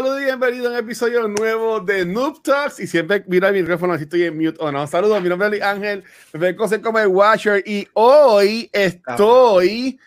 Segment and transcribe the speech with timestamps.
[0.00, 2.80] Saludos y bienvenido a un episodio nuevo de Noob Talks.
[2.80, 4.86] Y siempre mira el micrófono si estoy en mute o no.
[4.86, 7.62] Saludos, mi nombre es Luis Ángel, me conocer como el Watcher.
[7.66, 10.00] Y hoy estoy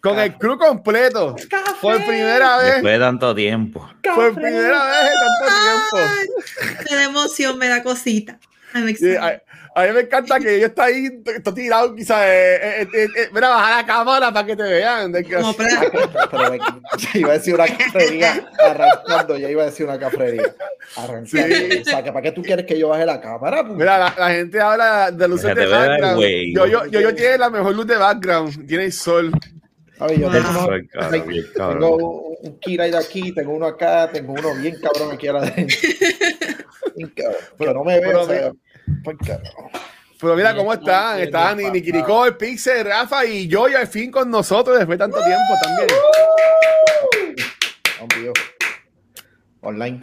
[0.00, 1.36] con el crew completo.
[1.82, 2.72] Por primera vez.
[2.76, 3.86] Después de tanto tiempo.
[4.14, 6.86] Por primera vez en tanto tiempo.
[6.88, 8.40] Qué emoción, me da cosita.
[8.72, 9.42] A,
[9.74, 12.22] a, mí me encanta que yo estoy ahí, estoy tirado, quizás.
[12.26, 15.12] Eh, eh, eh, eh, mira, baja la cámara para que te vean.
[15.12, 15.34] De que...
[15.34, 15.80] Como pero,
[16.30, 16.54] pero,
[17.14, 20.54] iba a decir una cafrería arrancando, ya iba a decir una cafrería
[20.96, 21.56] arrancando.
[21.56, 21.80] Sí.
[21.80, 23.64] O sea, ¿para qué tú quieres que yo baje la cámara?
[23.64, 23.76] Pues?
[23.76, 26.22] Mira, la, la, gente habla de luces de background.
[26.54, 29.32] Yo, yo, yo, yo tiene la mejor luz de background, tiene el sol.
[29.98, 31.10] A ver, yo tengo, wow.
[31.10, 35.28] tengo, tengo un, un Kira de aquí, tengo uno acá, tengo uno bien cabrón aquí
[35.28, 35.78] a la derecha.
[37.58, 38.26] Pero no me veo, o
[39.02, 39.16] pues,
[40.24, 41.20] pero mira cómo están.
[41.20, 45.18] Están Niki Nicole, Pixel, Rafa y yo y al fin con nosotros después de tanto
[45.22, 45.88] tiempo también.
[47.84, 48.38] Estamos vivos.
[49.60, 50.00] Online.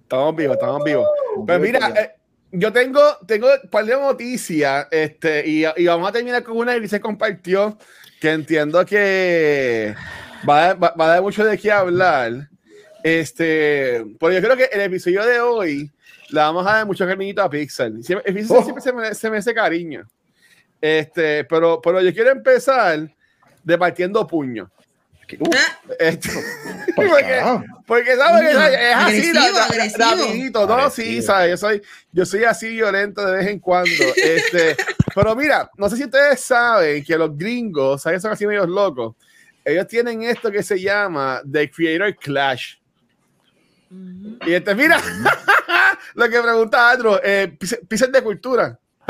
[0.00, 1.08] Estamos vivos, estamos vivos.
[1.46, 2.12] Pero mira, eh,
[2.52, 6.80] yo tengo, tengo un par de noticias este, y, y, vamos a terminar con una
[6.80, 7.76] que se compartió
[8.20, 9.94] que entiendo que
[10.48, 12.48] va, va, va a dar mucho de qué hablar.
[13.02, 15.92] Este, porque yo creo que el episodio de hoy
[16.30, 18.02] le vamos a dar mucho cariñito a Pixel.
[18.02, 18.62] Siempre, Pixel oh.
[18.62, 20.06] siempre se me, se me hace cariño.
[20.80, 23.08] Este, pero, pero yo quiero empezar
[23.62, 24.70] departiendo puño.
[25.40, 25.50] Uh,
[25.98, 26.28] este,
[26.94, 27.42] porque,
[27.84, 31.82] porque sabes que es así agresivo, rapidito, no, sí, sabes, yo soy,
[32.12, 33.90] yo soy así violento de vez en cuando.
[34.16, 34.76] Este,
[35.14, 38.22] pero mira, no sé si ustedes saben que los gringos, ¿sabes?
[38.22, 39.16] Son así medio locos.
[39.64, 42.76] Ellos tienen esto que se llama The Creator Clash.
[43.90, 44.48] Uh -huh.
[44.48, 45.00] Y este, mira,
[46.14, 47.56] lo que pregunta Andro, eh,
[47.88, 48.78] pises de cultura.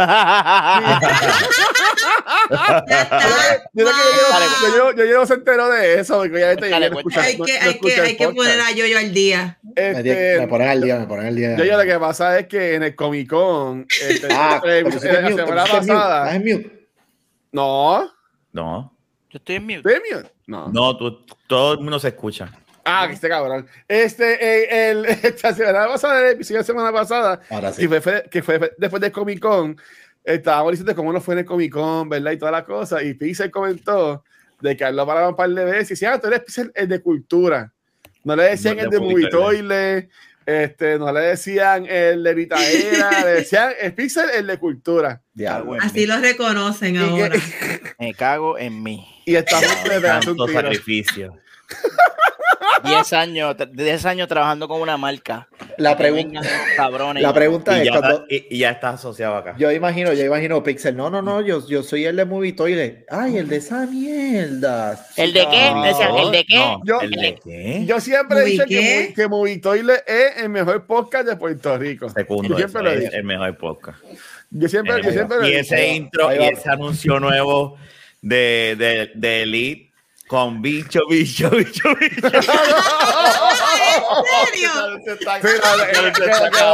[3.73, 3.84] yo,
[4.75, 8.00] yo, yo, yo, no se enteró de eso porque este, escucha, hay, que, hay, que,
[8.03, 9.59] hay que poner a Yoyo al día.
[9.75, 11.56] Este, me ponen al día me ponen al día.
[11.56, 14.99] Yo, yo lo que pasa es que en el Comic Con este, ah, eh, la
[15.00, 16.27] semana pasada.
[16.27, 16.89] ¿estás en mute?
[17.53, 18.12] no.
[18.53, 18.93] No.
[19.31, 19.77] Yo estoy en mute.
[19.77, 20.33] ¿estoy en mute?
[20.47, 20.69] no.
[20.69, 22.53] No tú, todo el mundo se escucha
[22.87, 23.67] Ah, que este cabrón.
[23.89, 27.83] Este, eh, el, esta semana pasada, el episodio de la semana pasada, Ahora sí.
[27.83, 29.77] que, fue, fue, que fue después del Comic Con,
[30.25, 32.31] estábamos diciendo cómo no fue en el Comic Con, ¿verdad?
[32.31, 33.03] Y toda la cosa.
[33.03, 34.25] Y Pixel comentó
[34.61, 36.41] de que a él lo paraban un par de veces y decía, ah, tú eres
[36.41, 37.73] Pixel, el de cultura.
[38.23, 40.09] No le decían no el de Movie Toilet,
[40.47, 45.23] este, no le decían el de Vitaera, le decían el Pixel, el de cultura.
[45.35, 47.35] Diablo, Así lo reconocen ahora.
[47.35, 49.07] Que, me cago en mí.
[49.25, 49.67] Y estamos
[50.03, 51.37] tanto sacrificio.
[52.84, 55.49] 10 años, 10 años trabajando con una marca.
[55.78, 56.41] La pregunta,
[56.77, 57.22] cabrones.
[57.22, 59.54] la pregunta y es ya, cuando, y, y, ya está asociado acá.
[59.59, 60.97] Yo imagino, yo imagino Pixel.
[60.97, 63.05] No, no, no, yo, yo soy el de Movie Toilet.
[63.10, 65.06] Ay, el de esa mierda.
[65.16, 65.71] ¿El de qué?
[65.71, 66.56] No, ¿El de qué?
[66.56, 67.84] No, yo, ¿El de qué?
[67.87, 72.09] yo siempre he dicho que, que Movie Toilet es el mejor podcast de Puerto Rico.
[72.10, 73.99] Segundo, yo siempre lo es el mejor podcast.
[74.50, 77.76] Yo siempre, yo siempre lo he y ese intro y ese anuncio nuevo
[78.22, 79.86] de, de, de Elite
[80.26, 82.26] con bicho, bicho, bicho, bicho.
[82.26, 82.42] ¿En
[84.42, 84.70] serio?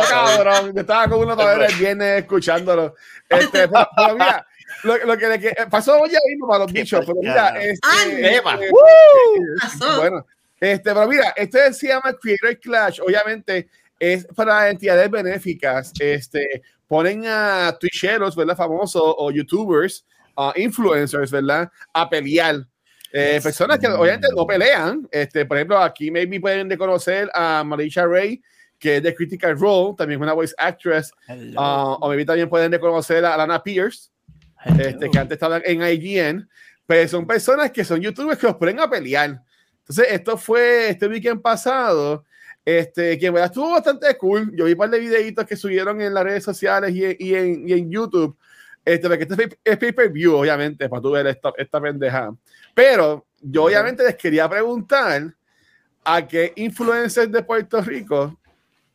[0.08, 0.72] cabrón.
[0.74, 2.94] Yo estaba con uno todavía el viernes escuchándolo.
[3.28, 4.46] Este, pero, pero mira,
[4.84, 8.58] lo, lo que, que pasó ya mismo para los bichos, pero mira, este, Eva.
[8.62, 8.70] eh,
[9.60, 9.98] Pasó.
[9.98, 10.26] bueno,
[10.60, 17.24] este, pero mira, este se llama Creator Clash, obviamente es para entidades benéficas, este, ponen
[17.26, 18.56] a twitcheros, ¿verdad?
[18.56, 20.04] Famosos o youtubers,
[20.36, 21.70] uh, influencers, ¿verdad?
[21.92, 22.66] A pelear.
[23.12, 25.06] Eh, personas que obviamente no pelean.
[25.10, 28.42] Este, por ejemplo, aquí maybe pueden de conocer a Marisha Ray,
[28.78, 31.12] que es de Critical Role, también una voice actress.
[31.28, 34.10] Uh, o maybe también pueden de conocer a Lana Pierce,
[34.78, 36.48] este, que antes estaba en IGN.
[36.86, 39.42] Pero son personas que son youtubers que los ponen a pelear.
[39.80, 42.24] Entonces, esto fue este weekend pasado.
[42.64, 44.52] Este, que verdad estuvo bastante cool.
[44.54, 47.68] Yo vi un par de videitos que subieron en las redes sociales y, y, en,
[47.68, 48.36] y en YouTube.
[48.84, 52.34] Este, porque este es pay-per-view, obviamente, para tú ver esta, esta pendeja.
[52.74, 55.32] Pero yo obviamente les quería preguntar
[56.04, 58.36] a qué influencers de Puerto Rico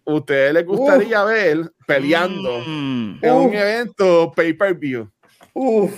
[0.07, 5.09] ustedes les gustaría uh, ver peleando mm, en uh, un evento pay-per-view.
[5.53, 5.91] Uf,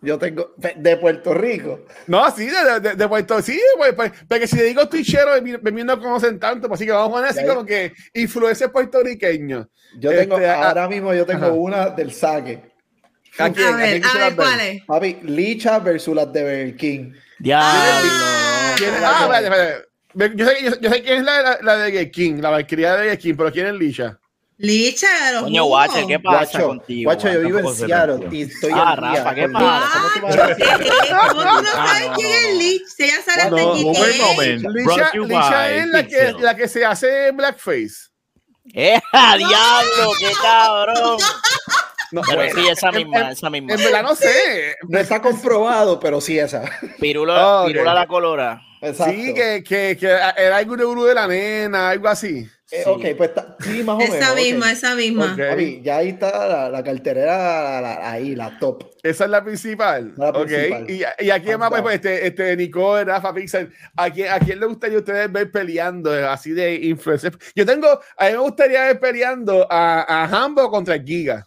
[0.00, 1.80] yo tengo de Puerto Rico.
[2.06, 5.30] No, sí, de, de, de Puerto Rico, sí, pues, pues, porque si le digo twitchero,
[5.40, 9.68] me no conocen tanto, pues así que vamos a poner así como que influencers puertorriqueños.
[9.98, 11.52] Yo tengo, este, ahora mismo yo tengo ajá.
[11.52, 12.71] una del saque.
[13.38, 13.68] ¿A quién?
[13.68, 14.36] A ver, quién a ver?
[14.36, 14.82] ¿cuál es?
[14.84, 17.12] Papi, Licha versus las de Burger King.
[17.42, 19.02] ¿Quién es?
[19.04, 19.84] Ah, espérate, espérate.
[20.14, 22.50] Ve- Yo sé, yo, yo sé quién es la, la, la de Gay King, la
[22.50, 24.18] valquiria de Gay King, pero ¿quién es Lisha?
[24.58, 27.10] Licha, los Coño, guache, ¿qué pasa Guacho, contigo?
[27.10, 27.46] guacho, yo guacho?
[27.56, 29.98] vivo en Seattle y estoy Ah, Rafa, ¿qué pasa?
[30.28, 30.56] Licha.
[31.08, 32.82] ¿Cómo Guacho, tú no Ah, sabes no, quién es Lich?
[32.86, 34.62] Si ella sale No, hasta no, aquí, un ¿qué buen es?
[34.74, 38.10] Lisha by es la que, la que se hace blackface.
[38.74, 39.00] ¡Eh,
[39.38, 40.12] diablo!
[40.20, 41.18] ¡Qué cabrón!
[42.12, 43.72] No, Pero bueno, sí, esa misma, en- esa misma.
[43.74, 44.76] En verdad no sé.
[44.88, 46.62] No está comprobado, pero sí esa.
[47.00, 48.60] Pirula, Oh, pirula la colora.
[48.80, 49.12] Exacto.
[49.14, 52.38] Sí, que, que, que era algún gurú de la nena, algo así.
[52.70, 52.88] Eh, Sí.
[52.88, 54.14] Ok, pues está, sí, más o menos.
[54.16, 55.32] Esa misma, esa misma.
[55.34, 55.50] Ok.
[55.50, 58.84] Papi, ya ahí está la, la carterera la- la- ahí, la top.
[59.02, 60.14] Esa es la principal.
[60.16, 60.90] La principal.
[60.90, 61.82] Y, y aquí más, Anda.
[61.82, 65.50] pues, este, este Nicole, Rafa Pixel, ¿a quién, ¿a quién le gustaría a ustedes ver
[65.52, 67.36] peleando eh, así de influencer?
[67.54, 71.46] Yo tengo, a mí me gustaría ver peleando a, a Hambo contra el Giga.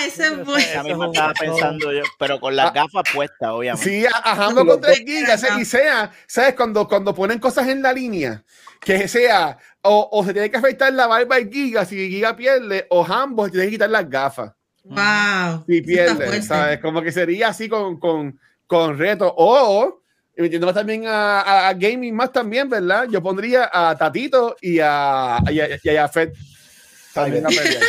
[0.00, 0.58] Ah, ese es bueno.
[0.58, 3.88] Esa misma estaba pensando yo, pero con las gafas puestas, obviamente.
[3.90, 5.14] Sí, a, a Hambo Los contra el dos.
[5.14, 5.38] Giga.
[5.38, 6.54] se- Y sea, ¿sabes?
[6.54, 8.44] Cuando, cuando ponen cosas en la línea,
[8.80, 12.86] que sea, o, o se tiene que afeitar la barba el Giga si Giga pierde,
[12.90, 14.52] o Hambo se tiene que quitar las gafas.
[14.84, 15.64] Wow.
[15.66, 16.42] si pierde.
[16.42, 16.78] ¿sabes?
[16.80, 19.34] Como que sería así con, con, con reto.
[19.36, 20.00] O,
[20.36, 23.06] y metiendo también a, a- a Gaming más también, ¿verdad?
[23.10, 26.32] Yo pondría a Tatito y a, y a, y a Jafet
[27.12, 27.82] también a pelear.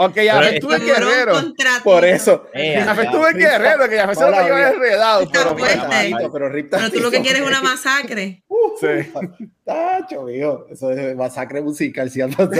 [0.00, 1.34] Aunque ya Pero estuve Tiburón guerrero.
[1.84, 2.46] Por eso.
[2.54, 3.02] Eh, Ya ya.
[3.02, 5.28] estuve Rita, guerrero, que ya se lo lleva enredado.
[5.30, 5.78] Pero fuerte.
[5.78, 7.64] Tatito, pero Rip Pero tú lo que quieres es una ok.
[7.64, 8.42] masacre.
[8.80, 9.12] Sí.
[9.64, 10.66] Tacho, mijo.
[10.70, 12.48] Eso es masacre musical, si andas.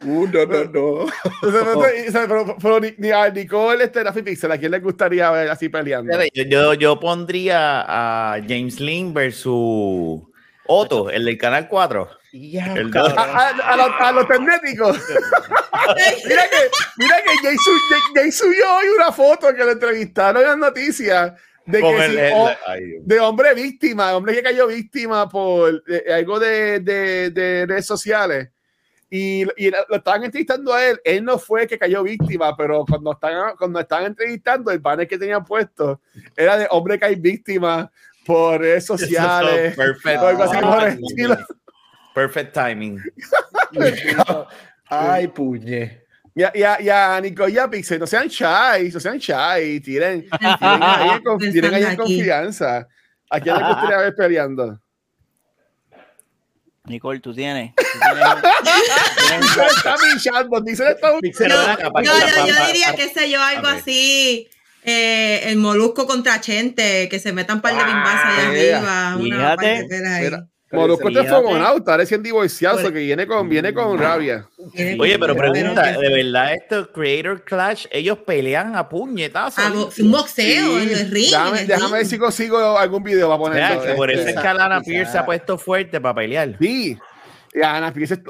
[0.00, 1.06] Uh, no, no, no.
[2.62, 6.12] Pero- ni- ni a Nicole, este, Rafi Pixel, ¿a quién le gustaría ver así peleando?
[6.32, 10.20] Yo, yo, yo pondría a James Lynn versus
[10.68, 12.08] Otto, el del Canal 4.
[12.32, 13.18] Ya, El cabrón.
[13.18, 14.98] A, a- a los, a los tecnéticos.
[16.26, 20.42] mira que, mira que Jay, su- Jay- Jay subió hoy una foto que lo entrevistaron
[20.42, 21.32] en las noticias
[21.66, 22.50] de que el- sí, el- o-
[23.02, 28.50] de hombre víctima, hombre que cayó víctima por eh, algo de, de- de redes sociales.
[29.10, 31.00] Y, y lo estaban entrevistando a él.
[31.02, 35.08] Él no fue el que cayó víctima, pero cuando estaban, cuando estaban entrevistando, el banner
[35.08, 36.02] que tenían puesto
[36.36, 37.90] era de hombre que hay víctima
[38.28, 39.74] por redes sociales.
[39.74, 41.06] Perfect, o algo así por el timing.
[41.08, 41.36] estilo.
[42.14, 43.02] Perfect timing.
[44.90, 46.02] Ay, puñe.
[46.34, 49.18] Y a, y a, y a Nico y a Pixel, no sean shy, no sean
[49.18, 52.16] shy, tiren, tiren ahí, en conf- tiren ahí en Pensando aquí.
[52.18, 52.86] confianza.
[53.30, 54.80] ¿A quién le gustaría ver peleando?
[56.84, 57.74] Nicole, tú tienes.
[57.74, 64.48] tú tienes- está pinchando, dice está un- Pixel, Yo, diría que sé yo algo así.
[64.84, 68.42] Eh, el molusco contra Chente, que se metan un par de bimbas allá
[68.84, 69.16] Ah, arriba.
[69.16, 69.56] Una
[70.16, 70.30] ahí.
[70.70, 71.30] Molusco Fíjate.
[71.30, 74.46] fogonauta, recién divorciado, so que viene con, viene con rabia.
[74.74, 79.64] Tiene- Oye, pero pregunta, ¿de verdad estos Creator Clash, ellos pelean a puñetazos?
[79.64, 81.30] Ah, bo- un boxeo en el ring.
[81.30, 83.38] déjame, en el déjame ver si consigo algún video para
[83.82, 84.32] que por eso este.
[84.32, 86.54] es que Alana Pierce se ha puesto fuerte para pelear.
[86.60, 86.98] Sí,
[87.54, 88.20] y Ana Pierce,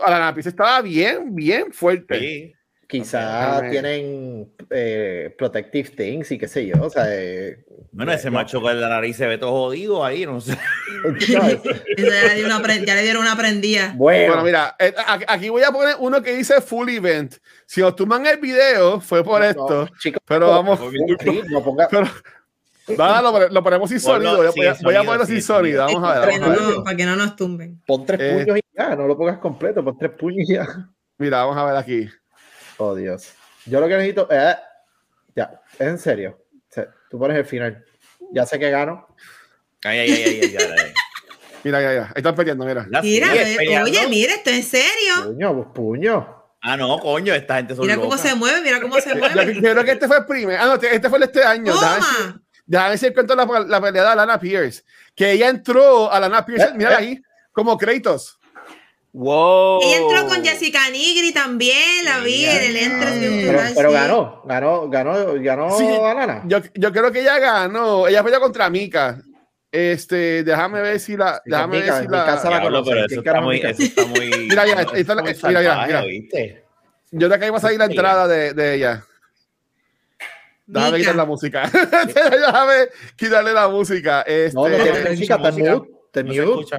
[0.50, 2.20] estaba bien, bien fuerte.
[2.20, 2.54] Sí.
[2.90, 6.82] Quizá Déjame- tienen eh, protective things y qué sé yo.
[6.82, 7.62] O sea, eh,
[7.92, 10.56] Bueno, ese macho con la nariz se ve todo jodido ahí, no sé.
[11.28, 11.42] ya,
[11.98, 12.34] le
[13.02, 13.92] dieron una prendida.
[13.94, 17.34] bueno, Bueno, mira, eh, a- aquí voy a poner uno que dice full event.
[17.66, 19.88] Si os toman el video, fue por no, esto.
[19.98, 20.80] chicos, Pero vamos,
[21.20, 22.08] sí, no ponga- pero
[22.96, 24.34] nada, lo, lo ponemos sin sonido.
[24.38, 25.84] Voy a, sin voy a sonido, ponerlo sin sin sonido.
[25.84, 26.20] Vamos a ver.
[26.20, 26.74] para, que Vamos a no, ver.
[26.76, 27.82] nos- para que no nos tumben.
[27.86, 28.38] pon tres Eh.
[28.44, 30.66] puños y ya, no lo pongas completo, pon tres puños y ya.
[31.18, 32.08] Mira, vamos a ver aquí.
[32.78, 33.32] Oh, Dios.
[33.66, 34.56] Yo lo que necesito es.
[35.36, 36.38] Ya, es en serio.
[36.54, 37.84] O sea, tú pones el final.
[38.32, 39.06] Ya sé que gano.
[39.84, 40.92] Ay, ay, ay, ay, ay, ay, ay.
[41.64, 42.02] Mira, ya, ya.
[42.06, 42.86] Ahí están peleando, mira.
[43.02, 43.90] Mira, peleando.
[43.90, 45.24] oye, mira, esto es en serio.
[45.24, 46.44] Puño, pues puño.
[46.62, 49.54] Ah, no, coño, esta gente son Mira cómo se mueve, mira cómo se mueve.
[49.54, 50.56] yo creo que este fue el primer.
[50.58, 51.72] Ah, no, este, este fue el este año.
[52.64, 54.84] Déjame si encuentro la, la pelea de Alana Pierce.
[55.16, 56.96] Que ella entró a Lana Pierce, Eh, mira eh.
[56.96, 58.37] ahí, como Kratos.
[59.20, 59.80] Wow.
[59.82, 63.18] Ella entró con Jessica Nigri también, la vi en el entrance.
[63.18, 65.84] de un Pero, ganó, ganó, ganó, ganó Sí.
[66.46, 68.06] Yo, yo creo que ella ganó.
[68.06, 69.20] Ella peleó contra Mika.
[69.72, 71.34] Este, déjame ver si la.
[71.34, 72.38] Sí, Déjame Mika, ver si la.
[72.38, 72.90] se la Diablo, conoce.
[72.92, 73.70] pero ¿Quién eso está carajo muy, Mika?
[73.70, 74.30] eso está muy.
[74.48, 76.00] Mira, ya, está muy mira, mira, salvaje, mira.
[76.04, 76.64] ¿viste?
[77.10, 79.04] Yo creo que ahí va a salir la entrada de, de ella.
[80.64, 80.98] Déjame Mika.
[81.00, 81.70] quitar la música.
[82.30, 82.74] déjame
[83.16, 84.22] quitarle la música.
[84.22, 86.78] Este, No, no Este, No escucha.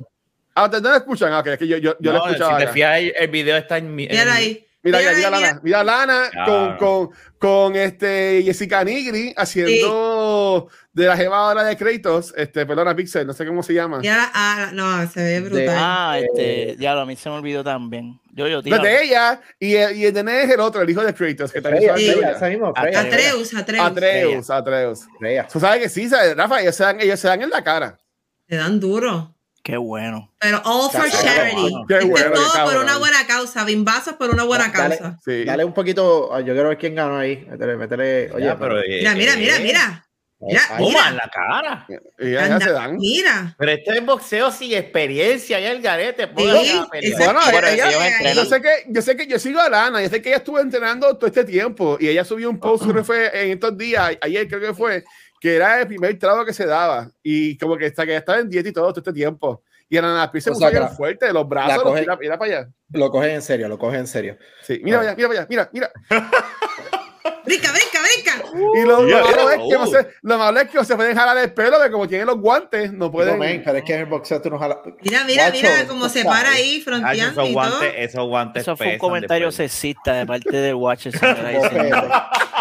[0.56, 1.32] Ah, ¿ustedes no la escuchan?
[1.34, 2.60] Ah, ok, es que yo, yo, yo No, la escuchaba.
[2.60, 4.08] si te fijas, el, el video está en mi.
[4.08, 4.66] Mira ahí.
[4.82, 5.30] Mira, Mira, mira.
[5.30, 6.46] Lana, mira Lana Ah.
[6.46, 12.96] con, con, con este Jessica Nigri haciendo de la jeva ahora de Kratos, este, perdona,
[12.96, 14.00] Pixel, no sé cómo se llama.
[14.02, 15.76] Ya, ah, no, se ve brutal.
[15.78, 18.20] Ah, este, ya lo a mí se me olvidó también.
[18.32, 18.74] Yo, yo, tío.
[18.78, 21.62] Desde ella y, y el de Ned es el otro, el hijo de Kratos, que
[21.62, 22.12] también se Sí.
[22.14, 22.30] Freya,
[23.02, 23.82] Atreus, Atreus.
[23.86, 25.08] Atreus, Atreus.
[25.20, 25.48] Freya.
[25.52, 26.36] Tú sabes que sí, ¿sabes?
[26.38, 27.98] Rafa, ellos se, dan, ellos se dan en la cara.
[28.48, 29.36] Te dan duro.
[29.70, 30.34] Qué bueno.
[30.40, 31.74] Pero all for charity.
[31.88, 32.74] qué bueno, todo cabrón.
[32.74, 33.64] por una buena causa.
[33.66, 34.98] Bimbazos por una buena Dale.
[34.98, 35.20] causa.
[35.24, 35.44] Sí.
[35.46, 37.46] Dale un poquito, ah, yo quiero ver quién ganó ahí.
[37.50, 38.32] Métele, métele.
[38.32, 40.06] Oye, Ya, pero, eh, Mira, mira, mira, mira.
[40.42, 41.10] Mira, Ay, mira.
[41.10, 41.86] en la cara.
[42.18, 42.96] Y ya, ya Anda, se dan.
[42.96, 43.56] Mira.
[43.60, 46.24] Pero esto es boxeo sin experiencia, ya el garete.
[46.28, 46.32] Sí.
[46.34, 48.36] Bueno, ella- entrenan.
[48.36, 50.60] yo sé que yo sé que yo sigo a Lana, yo sé que ella estuvo
[50.60, 54.18] entrenando todo este tiempo y ella subió un post creo que fue en estos días,
[54.22, 55.04] ayer creo que fue,
[55.40, 58.40] que era el primer trago que se daba y como que está que ella estaba
[58.40, 59.64] en dieta y todo todo este tiempo.
[59.92, 62.70] Y en la se puso bien fuerte, los brazos, la los coge- mira para allá.
[62.92, 64.38] Lo cogen en serio, lo cogen en serio.
[64.62, 65.92] Sí, mira para allá, mira para allá, mira, mira.
[67.50, 68.60] Brinca, brinca, brinca.
[68.76, 70.96] Y lo, lo Yeah, malo es que no se, lo malo es que no se
[70.96, 73.94] pueden jalar el pelo, que como tienen los guantes, no Pueden, men, pero es que
[73.96, 74.78] en el boxeo tú no jalas.
[75.02, 77.54] Mira, mira, Guacho, mira cómo se para ahí Ay, fronteando esos y todo.
[77.54, 79.72] guantes, esos guantes Eso fue un comentario después.
[79.72, 81.14] sexista de parte del Watcher.
[81.22, 81.30] No,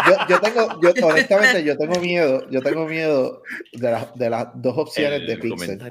[0.07, 3.43] yo, yo tengo, yo, honestamente, yo tengo miedo, yo tengo miedo
[3.73, 5.79] de, las de las dos opciones El de Pixel.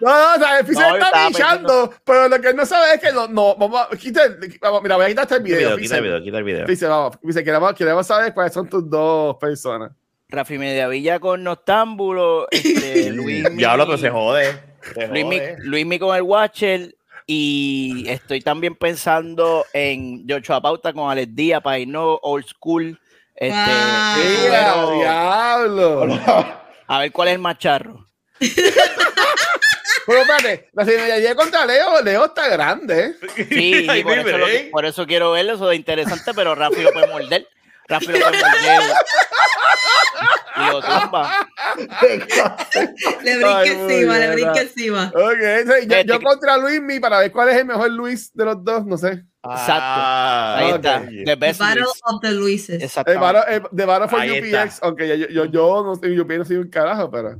[0.00, 2.94] No, no, o sea, el Pixel No, está pinchando, pero lo que él no sabe
[2.94, 5.58] es que no, no vamos a quitar, vamos, mira, voy a quitar este el video.
[5.58, 6.02] video, quita el Pixel.
[6.02, 6.66] video, quita el video.
[6.88, 9.92] Vamos, dice, queremos, queremos saber cuáles son tus dos personas.
[10.28, 12.48] Rafi Mediavilla con Noctámbulo.
[12.50, 14.60] Este, Luis Diablo, pero se jode.
[14.94, 15.98] Se Luismi, jode.
[15.98, 16.96] Con el Watcher.
[17.28, 22.98] Y estoy también pensando en Joshua Pauta con Alex Díaz para irnos old school.
[23.34, 24.44] Este, Wow.
[24.44, 26.20] ¡Mira, bueno, diablo!
[26.86, 28.08] a ver cuál es el más charro.
[30.06, 33.14] Pero espérate, la señoría contra Leo, Leo está grande.
[33.36, 33.46] ¿eh?
[33.48, 34.70] Sí, Ay, por, eso lo- break.
[34.70, 37.48] por eso quiero verlo, eso es interesante, pero Rafi lo puede morder.
[37.88, 38.80] Rafi lo puede morder.
[40.56, 41.48] Y lo tumba.
[43.22, 44.52] Le muy encima, le ah.
[44.60, 45.12] encima.
[45.14, 48.32] Ok, sí, yo, Este yo que- contra Luismi para ver cuál es el mejor Luis
[48.34, 49.08] de los dos, no sé.
[49.48, 49.72] Exacto.
[49.82, 51.02] Ah, Ahí está.
[51.24, 52.00] The best Battle Luis.
[52.04, 52.82] of the Luises.
[52.82, 53.24] Exactamente.
[53.24, 54.86] Battle, el, de Battle for Ahí UPX, está.
[54.86, 57.36] aunque yo, yo, yo no UPX, no soy un carajo, pero.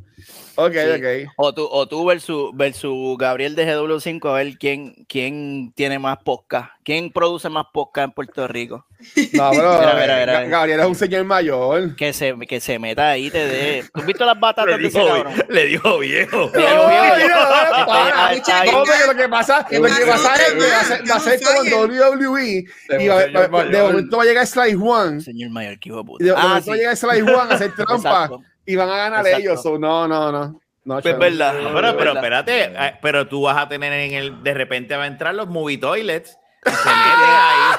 [0.56, 1.26] Ok, Sí.
[1.26, 1.32] ok.
[1.36, 6.18] O tú, o tú versus, versus Gabriel de GW5, a ver quién, quién tiene más
[6.24, 6.70] podcast.
[6.84, 8.86] ¿Quién produce más podcast en Puerto Rico?
[9.32, 10.44] No, pero Mira, mira, mira.
[10.44, 11.96] Ga- Gabriel es un señor mayor.
[11.96, 13.84] Que se, que se meta ahí, te dé.
[13.92, 15.34] ¿Tú has visto las batatas Le de ese dijo, cabrón?
[15.48, 16.50] le dijo viejo.
[16.52, 17.86] Pero, mira, bien, no, bien.
[17.86, 18.32] para.
[18.34, 18.70] Está ahí.
[18.70, 21.10] No, porque lo que pasa, ¿Qué lo que pasa es que hermano?
[21.10, 22.64] va a ser, como en WWE
[23.00, 25.98] y va- señor va- de momento va a llegar Sly One Señor mayor, que hijo
[25.98, 26.24] de puta.
[26.24, 26.68] de, de Ah, momento sí.
[26.70, 28.42] va a llegar Sly One a hacer trampa Exacto.
[28.66, 29.38] Y van a ganar Exacto.
[29.42, 29.62] ellos.
[29.62, 30.60] so, no, no, no.
[30.84, 31.18] No, Es chaval.
[31.18, 31.54] verdad.
[31.54, 32.46] No, pero, pero es verdad.
[32.48, 35.48] espérate, eh, pero tú vas a tener en el, de repente va a entrar los
[35.48, 36.36] movie toilets.
[36.64, 36.94] y se meten
[37.28, 37.76] ahí.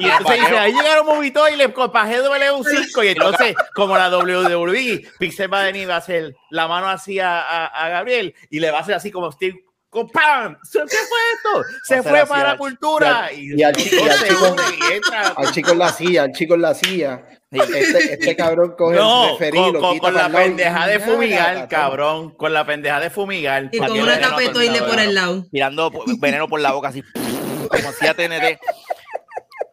[0.00, 5.02] Y entonces dice, ahí llegaron movie toilets con para GW5 y entonces, como la WWE,
[5.18, 8.58] Pixel va a venir, va a hacer la mano así a, a- a Gabriel y
[8.60, 10.56] le va a hacer así como Steve, con ¡pam!
[10.70, 10.88] ¿Qué fue
[11.36, 11.64] esto?
[11.84, 13.32] Se fue para la cultura.
[13.32, 15.28] y al- y al chico- dos segundos y entra.
[15.36, 17.24] Al chico en la silla, al chico en la silla.
[17.50, 22.30] Este, este cabrón coge No, el referí, con, con- la pendeja de ¡Ah, fumigar, cabrón.
[22.32, 23.70] Con la pendeja de fumigar.
[23.72, 25.46] Y con una tapetoile por el lado.
[25.50, 27.02] Tirando veneno por la boca así.
[27.70, 28.58] Como si a TNT.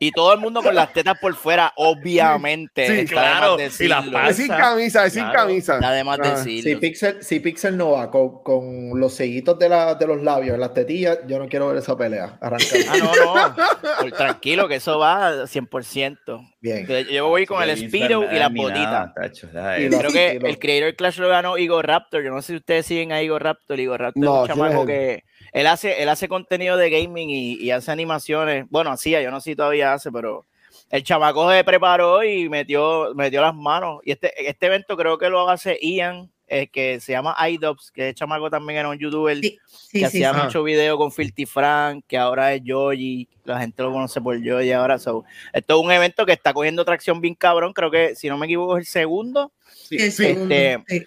[0.07, 2.87] Y todo el mundo con las tetas por fuera, obviamente.
[2.87, 4.29] Sí, de claro, y la.
[4.29, 5.39] Es sin camisa, es sin Claro.
[5.39, 5.75] camisa.
[5.75, 6.69] Está de más Ah, decirlo.
[6.69, 10.53] Si Pixel, si Pixel no va con, con los sellitos de, la, de los labios
[10.55, 12.37] en las tetillas, yo no quiero ver esa pelea.
[12.41, 12.65] Arranca.
[12.89, 14.15] Ah, no, no.
[14.15, 16.53] Tranquilo, que eso va 100%.
[16.61, 16.85] Bien.
[16.87, 18.35] Yo- Yo voy con el Spiro y.
[18.35, 22.23] Y lo- Creo que el Creator Clash lo ganó Igor Raptor.
[22.23, 23.79] Yo no sé si ustedes siguen a Igor Raptor.
[23.79, 25.23] Igor Raptor No, es un ¿quién chamaco es que
[25.55, 28.65] él hace, él hace contenido de gaming y, y hace animaciones.
[28.69, 30.45] Bueno, hacía, yo no sé si todavía hace, pero
[30.89, 34.01] el chamaco se preparó y metió, metió las manos.
[34.03, 38.09] Y este, este evento creo que lo hace Ian, eh, que se llama iDubbbz, que
[38.09, 40.03] es chamaco también era un youtuber Sí, que sí, sí.
[40.03, 40.41] hacía sí.
[40.41, 44.73] mucho video con Filthy Frank, que ahora es Joji, la gente lo conoce por Joji
[44.73, 44.99] ahora.
[44.99, 48.37] So, esto es un evento que está cogiendo tracción bien cabrón, creo que si no
[48.37, 49.53] me equivoco es el segundo.
[49.73, 51.05] Sí, este, sí.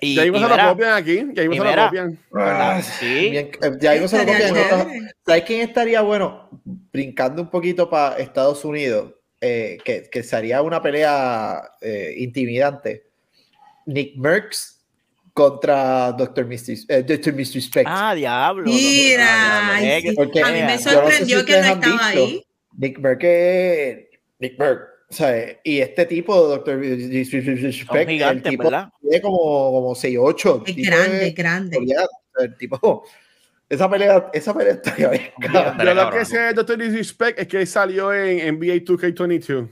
[0.00, 2.18] Y, Ya mismo se lo copian aquí, ya mismo se lo copian.
[2.34, 3.30] Ah, Sí.
[3.30, 4.54] bien, eh, ya ahí no se lo copian.
[5.26, 6.48] ¿Sabes quién estaría bueno?
[6.92, 13.06] Brincando un poquito para Estados Unidos, eh, que, que sería una pelea eh, intimidante.
[13.86, 14.76] Nick Merckx
[15.32, 16.44] contra Dr.
[16.46, 17.32] Mystery, eh, Dr.
[17.32, 17.90] Mystery Specs.
[17.90, 18.64] Ah, diablo.
[18.64, 20.10] Mira, ay, diablo.
[20.10, 20.16] sí.
[20.16, 22.04] Porque a mí me yo no sé si sorprendió que no estaba visto.
[22.04, 22.46] ahí.
[22.76, 23.98] Nick Merck es
[24.40, 24.80] Nick Merck.
[25.64, 26.80] Y este tipo, Dr.
[27.24, 28.90] Son Speck, el tipo ¿verdad?
[29.00, 29.36] tiene como,
[29.72, 30.62] como 6'8".
[30.66, 31.78] Es tipo grande, es- es grande.
[32.40, 33.04] el tipo
[33.70, 35.30] Esa pelea, esa pelea estaría bien.
[35.52, 39.68] Yo lo que sé de Doctor Disrespect es que salió en NBA 2K22.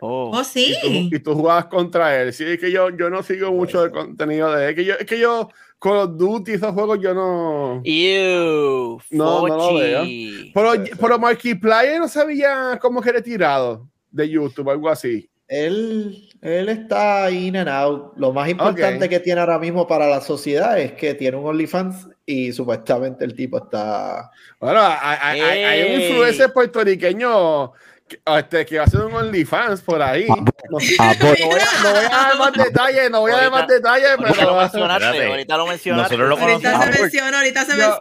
[0.00, 0.30] Oh.
[0.34, 0.74] Oh, sí.
[0.82, 2.32] Y tú, y tú jugabas contra él.
[2.32, 4.70] Sí, es que yo, yo no sigo mucho el contenido de él.
[4.70, 5.48] Es que yo, es que yo
[5.78, 7.82] Call of Duty, esos juegos, yo no.
[7.84, 10.50] Ew, No, no lo Fochi.
[10.54, 15.28] Pero, pero Markiplier no sabía cómo que retirado de YouTube, algo así.
[15.48, 18.12] Él, él está in and out.
[18.16, 19.10] Lo más importante Ok.
[19.10, 23.34] que tiene ahora mismo para la sociedad es que tiene un OnlyFans y supuestamente el
[23.34, 24.30] tipo está.
[24.60, 27.72] Bueno, hay, hay- hay- un influencer puertorriqueño
[28.06, 30.26] que, este, que va a hacer un OnlyFans por ahí.
[30.28, 30.44] No, no
[30.78, 34.08] voy, a, no voy a dar más detalles, no voy a dar más Ahorita- detalles,
[34.10, 34.56] Ahorita lo pero.
[34.60, 36.16] mencionaste, ahorita lo mencionaste.
[36.16, 37.98] Nosotros lo Ahorita se menciona, ahorita se menciona.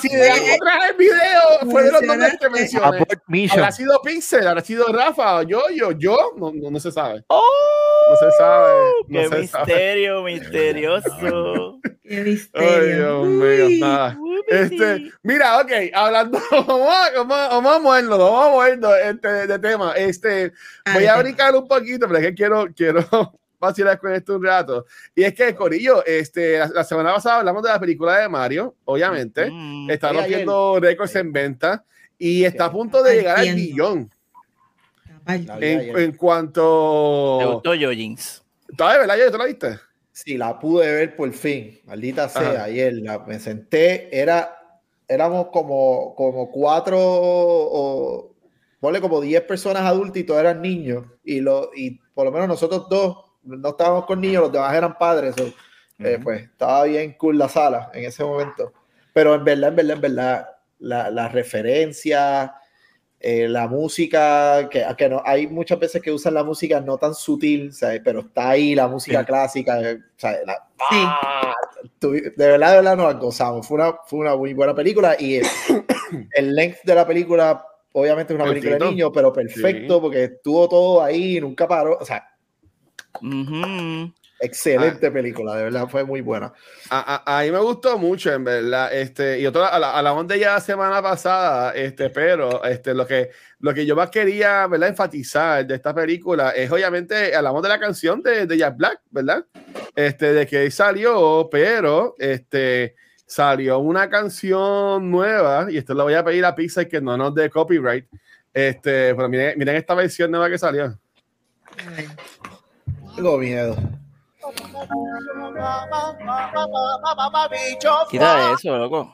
[0.00, 0.26] Si, si de
[0.60, 3.06] traje el video, fue de los nombres que mencioné.
[3.52, 7.24] Habrá sido Pixel, habrá sido Rafa, o yo, yo, yo, no, no, no se sabe.
[7.28, 7.40] ¡Oh!
[8.10, 8.78] No se sabe.
[9.06, 9.64] No ¡Qué se sabe.
[9.66, 11.80] misterio, misterioso!
[12.02, 13.22] Qué Ay, misterio.
[13.24, 13.80] Dios mío, Uy.
[13.80, 14.16] nada.
[14.20, 15.12] Uy, Este, sí.
[15.22, 19.58] mira, ok, hablando, vamos a, vamos a- vamos a movernos, vamos a movernos este, de
[19.60, 19.92] tema.
[19.92, 20.52] Este,
[20.92, 23.04] voy a brincar un poquito, pero es que quiero, quiero
[23.60, 24.86] vacilar con esto un rato.
[25.14, 28.74] Y es que, Corillo, este, la, la semana pasada hablamos de la película de Mario,
[28.84, 29.48] obviamente.
[29.50, 29.90] Mm.
[29.90, 31.84] Está rompiendo récords en venta
[32.18, 34.10] y está a punto de llegar al billón.
[35.26, 37.52] En, en ¿Te cuanto.
[37.52, 38.42] gustó Jojins?
[38.68, 39.16] ¿Está de verdad?
[39.16, 39.78] ¿Ya tú la viste?
[40.12, 41.78] Sí, la pude ver por fin.
[41.84, 42.64] Maldita sea, Ajá.
[42.64, 44.56] ayer la, me senté, era,
[45.06, 48.34] éramos como, como cuatro o
[48.80, 51.04] ponle como 10 personas adultas y todos eran niños.
[51.22, 54.96] Y, lo, y por lo menos nosotros dos no estábamos con niños, los demás eran
[54.98, 55.34] padres.
[55.36, 55.44] so,
[55.98, 56.24] eh, Ujú.
[56.24, 58.72] pues estaba bien cool la sala en ese momento.
[59.12, 62.54] Pero en verdad, en verdad, en verdad, la, la referencia,
[63.18, 67.14] eh, la música, que, que no, hay muchas veces que usan la música no tan
[67.14, 68.00] sutil, ¿sabes?
[68.02, 69.26] pero está ahí la música Sí.
[69.26, 69.80] clásica.
[69.82, 70.40] eh, ¿sabes?
[70.46, 70.96] La- Sí.
[71.06, 71.54] ¡Ah!
[72.00, 73.66] De verdad, de verdad nos gozamos.
[73.66, 75.46] Fue una, fue una muy buena película y el,
[76.32, 80.00] el length de la película, obviamente es una película de niños, pero perfecto Sí.
[80.00, 81.98] porque estuvo todo ahí, nunca paró.
[82.00, 82.26] O sea,
[83.22, 84.12] Ujú.
[84.42, 85.12] excelente Ah.
[85.12, 86.52] película, de verdad fue muy buena.
[86.88, 88.90] A, a- a mí me gustó mucho, en verdad.
[88.92, 92.94] Este, y otra, a la, a la onda ya la semana pasada, este, pero este,
[92.94, 94.88] lo, que, lo que yo más quería ¿verdad?
[94.88, 99.44] enfatizar de esta película es obviamente hablamos de la canción de, de Jack Black, ¿verdad?
[99.94, 102.94] Este, de que salió, pero este,
[103.26, 107.34] salió una canción nueva, y esto lo voy a pedir a Pixar que no nos
[107.34, 108.06] dé copyright.
[108.54, 110.98] Este, pero miren, miren esta versión nueva que salió.
[111.96, 112.08] ay.
[113.16, 113.76] Tengo miedo.
[118.10, 119.12] Quita eso, loco.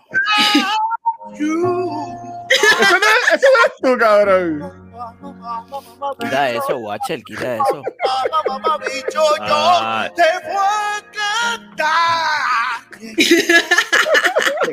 [1.33, 4.73] Eso no, es- eso no es tú, cabrón.
[6.21, 7.83] Quita eso, Watcher, quita eso.
[9.43, 10.09] Ah,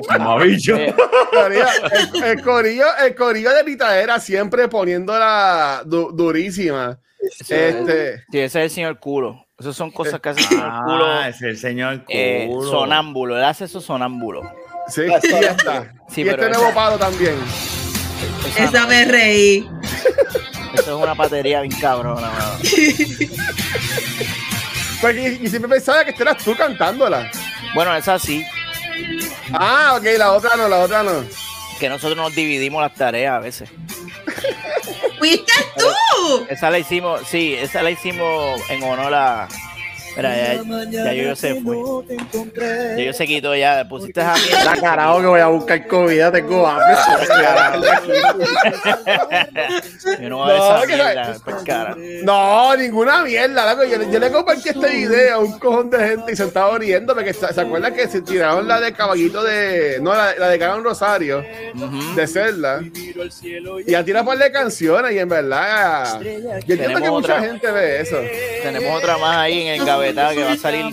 [0.10, 0.76] mamabicho.
[0.76, 0.96] Eh,
[1.34, 6.98] María, el, el corillo, el corillo de Pitadera siempre poniéndola du- durísima.
[7.32, 9.46] Este, sí, ese es el señor culo.
[9.58, 11.06] Esas son cosas que hace el señor culo.
[11.06, 12.70] Ah, es el señor eh, culo.
[12.70, 14.42] sonámbulo, él hace eso sonámbulo.
[14.88, 15.94] sí, y ya está.
[16.10, 17.36] Sí, y pero este esa- nuevo palo también.
[18.50, 19.70] Esa, Esa me reí.
[20.74, 22.30] eso es una batería bien cabrona.
[25.02, 27.30] Porque y, y siempre pensaba que esta eras tú cantándola.
[27.76, 28.46] Bueno, esa sí,
[29.52, 31.12] Ah, ok, la otra no, la otra no.
[31.80, 33.70] que nosotros nos dividimos las tareas a veces.
[35.18, 36.46] ¡Fuiste tú!
[36.50, 39.48] Esa la hicimos, sí, esa la hicimos en honor a.
[40.16, 41.76] Mira, ya, ya yo se fue.
[42.98, 44.42] Ya yo se quitó ya, pusiste a mí.
[44.66, 46.94] La carajo que voy a buscar comida, tengo hambre.
[50.22, 51.96] Yo no voy a No, esa que mierda, pues, cara.
[52.24, 53.72] No, ninguna mierda.
[53.74, 53.84] loco.
[53.86, 57.14] Yo, yo le compartí este video a un cojón de gente y se estaba riendo
[57.16, 60.00] porque se, ¿se acuerdan que se tiraron la de caballito de.
[60.02, 61.44] No, la, la de Caron Rosario,
[62.16, 62.82] de Zelda.
[63.86, 66.20] Y ha tirado un par de canciones y en verdad.
[66.22, 67.48] Yo entiendo Tenemos que mucha otra.
[67.48, 68.18] gente ve eso.
[68.62, 70.86] Tenemos otra más ahí en el que va a salir,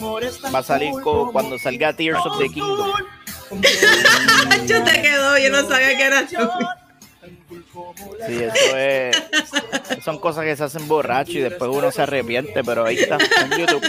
[0.54, 2.92] va a salir co- cuando salga Tears of the Kingdom.
[4.66, 6.28] Yo te quedó, yo no sabía que era.
[6.28, 6.36] Sí,
[8.44, 9.16] eso es.
[10.04, 13.50] Son cosas que se hacen borracho y después uno se arrepiente, pero ahí está, en
[13.58, 13.82] YouTube.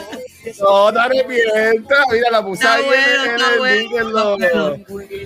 [0.60, 1.99] No te arrepientas.
[2.12, 4.39] Mira, la puse ahí bueno, en, los,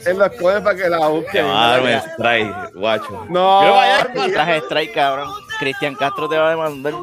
[0.06, 1.46] en los codes para que la busquen.
[1.46, 3.26] va a dar un strike, guacho.
[3.30, 3.62] No,
[4.34, 5.30] traje strike, cabrón.
[5.60, 6.94] Cristian Castro te va a demandar.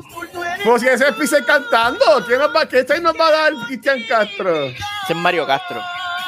[0.65, 3.53] Pues si ese es Pixel cantando, ¿qué nos va, qué strike nos va a dar
[3.67, 4.65] Cristian Castro?
[4.67, 4.77] Ese
[5.09, 5.81] es Mario Castro.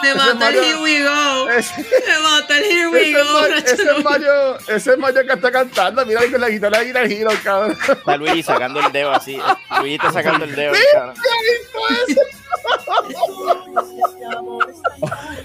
[0.03, 1.49] Me mató el Here We Go.
[1.51, 3.45] Ese- Me mató el Here We Ese es Go.
[3.47, 6.05] Ese es Mario, ese es Mario que está cantando.
[6.05, 7.79] Mira ahí con la guitarra de Guitar Hero, cabrón.
[7.89, 9.41] Está Luigi sacando el dedo así.
[9.79, 10.75] Luigi está sacando el dedo.
[10.93, 11.15] cabrón.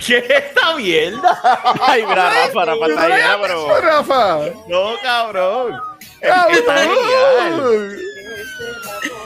[0.05, 1.41] ¿Qué es esta mierda?
[1.81, 3.81] Ay, mira, Rafa, Rafa está pero.
[3.81, 4.39] Rafa.
[4.67, 5.79] No, cabrón.
[6.21, 7.99] Cabrón.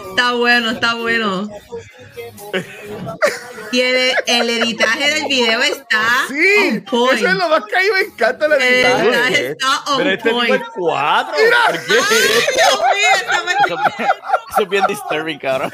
[0.09, 1.49] Está bueno, está bueno.
[3.71, 7.13] Y el, el editaje del video está Sí, on point.
[7.17, 9.07] eso es lo más que a mí me encanta la El editaje.
[9.07, 10.51] editaje está on Pero este es point.
[10.51, 11.33] nivel 4.
[11.65, 11.93] ¿Por qué?
[11.93, 14.05] Dios mío, está mal- Eso, es
[14.51, 15.71] eso es bien disturbing, cabrón.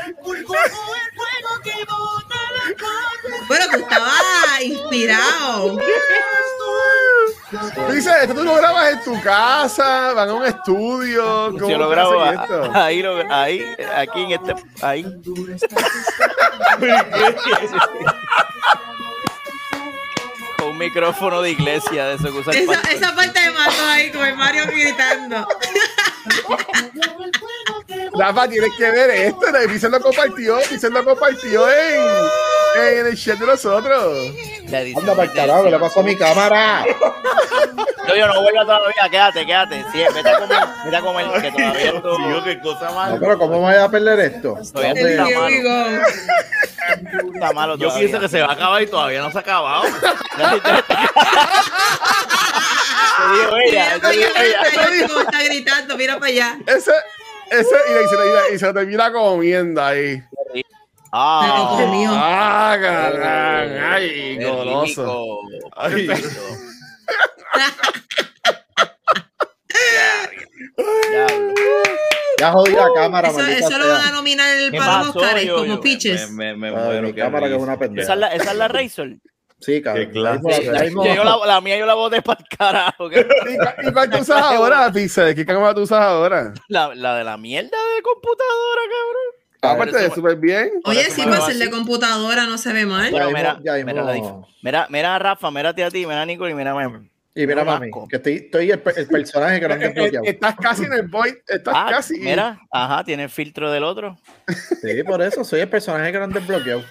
[3.47, 5.77] Bueno, tú estabas inspirado.
[7.91, 11.47] Dice, esto tú lo grabas en tu casa, van a un estudio.
[11.53, 12.71] ¿Cómo Si yo lo grabo hacen a- esto?
[12.75, 15.03] ahí, lo, ahí, aquí en este, ahí.
[20.57, 24.25] Con un micrófono de iglesia de eso que usa Esa, parte de Mato ahí con
[24.25, 25.47] el Mario gritando.
[28.17, 29.39] Rafa, tienes que ver esto.
[29.67, 32.01] Vicente lo compartió, Vicente lo compartió en,
[32.99, 34.27] en el chat de nosotros.
[34.97, 36.85] Anda para el carajo, ¿qué le pasó a mi cámara?
[38.07, 39.85] Yo, yo no vuelvo todavía, quédate, quédate.
[39.91, 42.95] Sí, vete a comer, vete a comer, que todavía Dios esto, mío, qué cosa No,
[42.95, 43.19] más.
[43.19, 44.57] pero ¿cómo me voy a perder esto?
[44.73, 45.49] Todavía está malo.
[47.33, 49.83] está malo Yo pienso que se va a acabar y todavía no se ha acabado.
[49.83, 49.89] Te
[53.33, 55.21] digo ella, Mira te digo ella.
[55.21, 56.57] está gritando, mira para allá.
[56.65, 56.91] Ese,
[57.51, 60.21] ese, y, le- y se, le- y se termina comiendo ahí.
[61.11, 62.11] Ah, comió.
[62.13, 65.39] Ah, carán, ay, goloso.
[65.75, 66.07] Ay.
[72.39, 75.65] Ya jodí la cámara, Eso, eso lo van a nominar ¿Qué para los Oscars como
[75.65, 75.81] yo?
[75.81, 76.31] Peaches.
[76.31, 77.65] Me, me, me Ay, muero, mi qué cámara que es risa.
[77.71, 78.03] una pendeja.
[78.03, 79.09] Esa es la, esa es la Razor.
[79.61, 80.11] Sí, cabrón.
[80.13, 83.07] Ya mismo- Yo la, la mía yo la boté para el carajo.
[83.11, 85.35] ¿Y, cu- y cuál tú usas ahora, Pixel?
[85.35, 86.53] ¿Qué cámara tú usas ahora?
[86.69, 89.39] La, la de la mierda de computadora, cabrón.
[89.61, 90.71] Aparte de súper bien.
[90.85, 93.11] Oye, sí, para va ser de computadora no se ve mal.
[93.11, 96.55] Bueno, mira, mira, la mira, mira a Rafa, mírate a ti, mira a Nicole y
[96.55, 97.09] mira a mí.
[97.35, 99.89] Y mira, No, mami, que estoy, estoy el, el personaje que no han Eh, eh,
[99.89, 100.25] desbloqueado.
[100.25, 101.35] Estás casi en el void.
[101.47, 102.19] Estás Ah, casi.
[102.19, 104.17] mira, ajá, tiene el filtro del otro.
[104.81, 106.83] Sí, por eso, soy el personaje que no han desbloqueado.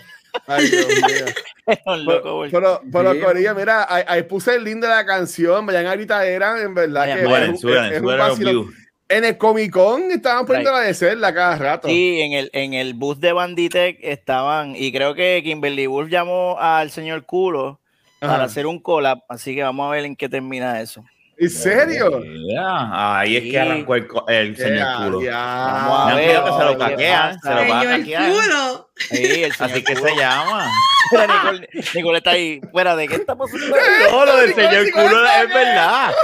[0.47, 1.25] Ay, Dios mío.
[1.87, 3.25] Un loco, Pero, pero, pero.
[3.27, 5.67] Corilla, mira, ahí, ahí puse el link de la canción.
[5.67, 8.53] Vayan ahorita, eran en verdad Vayan, que vayan, es Suben, es un vacilón.
[8.55, 8.75] views.
[9.11, 10.81] En el Comic Con estaban poniendo Right.
[10.81, 11.88] la de Zelda cada rato.
[11.88, 16.59] Sí, en el, en el bus de Banditech estaban, y creo que Kimberly Wolf llamó
[16.59, 17.81] al señor Culo
[18.21, 18.33] Ajá.
[18.33, 21.05] para hacer un collab, así que vamos a ver en qué termina eso.
[21.38, 22.21] ¿En serio?
[22.61, 23.51] Ahí es Sí.
[23.53, 25.23] que arrancó el, señor culo.
[25.23, 25.37] ya.
[25.38, 27.99] Vamos Me a han ver, pedido que se lo caquean, se lo van a Señor
[28.01, 28.31] caquear.
[28.33, 28.88] culo.
[28.99, 30.09] Sí, el Así que Culo.
[30.09, 30.67] se llama.
[31.13, 32.61] Mira, Nicole, Nicole está ahí.
[32.73, 33.67] Fuera de qué está pasando.
[34.11, 36.15] No, lo del señor Nicole culo es verdad.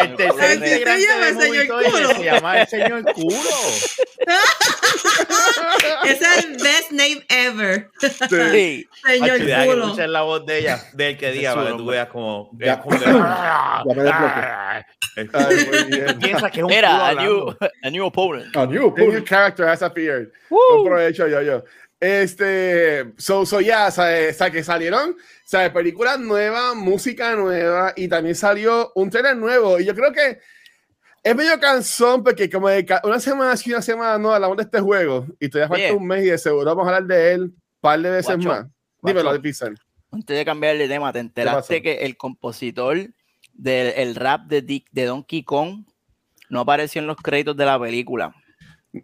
[0.00, 2.08] El tercer integrante señor Culo.
[2.14, 3.38] se llama el señor culo.
[6.04, 7.90] Ese es el best name ever.
[8.28, 8.88] Sí.
[9.06, 9.84] Señor que culo.
[9.84, 12.50] escuches la voz de ella, del que diga, para que tú veas como.
[12.58, 12.74] Ya.
[12.74, 14.86] es como que- Ya me desbloqueé.
[15.16, 16.18] Ay, muy bien.
[16.18, 17.56] Piensa que es un culo Mira, a hablando.
[17.60, 18.56] new, a new opponent.
[18.56, 20.28] A new A new character has appeared.
[20.50, 21.64] Yo, yo.
[22.00, 24.36] Este, so, so ya, ¿sabes?
[24.36, 25.70] O sea, que salieron, ¿sabes?
[25.70, 29.80] Películas nuevas, música nueva y también salió un trailer nuevo.
[29.80, 30.38] Y yo creo que
[31.22, 34.80] es medio cansón porque como de una semana sí, una semana no hablamos de este
[34.80, 37.56] juego y todavía falta un mes y de seguro vamos a hablar de él un
[37.80, 38.66] par de veces Guacho, más.
[39.02, 39.78] Dímelo, de Pixel.
[40.10, 42.96] Antes de cambiar de tema, ¿te enteraste que el compositor
[43.52, 45.84] del el rap de, Dick, de Donkey Kong
[46.48, 48.34] no apareció en los créditos de la película?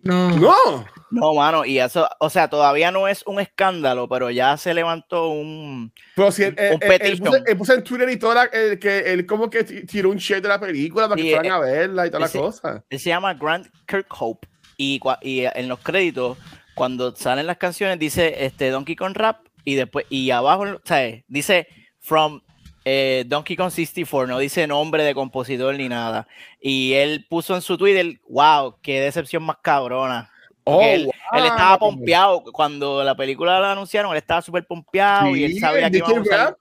[0.02, 0.30] No.
[0.38, 0.84] ¡No!
[1.10, 5.28] No, mano, y eso, o sea, todavía no es un escándalo, pero ya se levantó
[5.28, 5.92] un...
[6.16, 7.26] Pero si él, él- Un él- él petition.
[7.28, 10.10] puso, él puso en Twitter y toda la- el, que él como que ti- tiró
[10.10, 12.84] un share de la película para que fueran eh, a verla y toda la cosa.
[12.90, 16.36] Él se llama Grant Kirkhope y, y en los créditos,
[16.74, 21.22] cuando salen las canciones, dice este, Donkey Kong Rap y después, y abajo, ¿sabes?
[21.28, 21.68] Dice
[22.00, 22.40] From
[22.84, 26.26] eh, Donkey Kong 64, no dice nombre de compositor ni nada.
[26.60, 30.30] Y él puso en su Twitter, wow, qué decepción más cabrona.
[30.64, 31.90] Oh, él, él estaba wow.
[31.90, 32.42] pompeado.
[32.52, 36.18] Cuando la película la anunciaron, él estaba súper pompeado y él Sí, sabía que iban
[36.18, 36.56] a usar.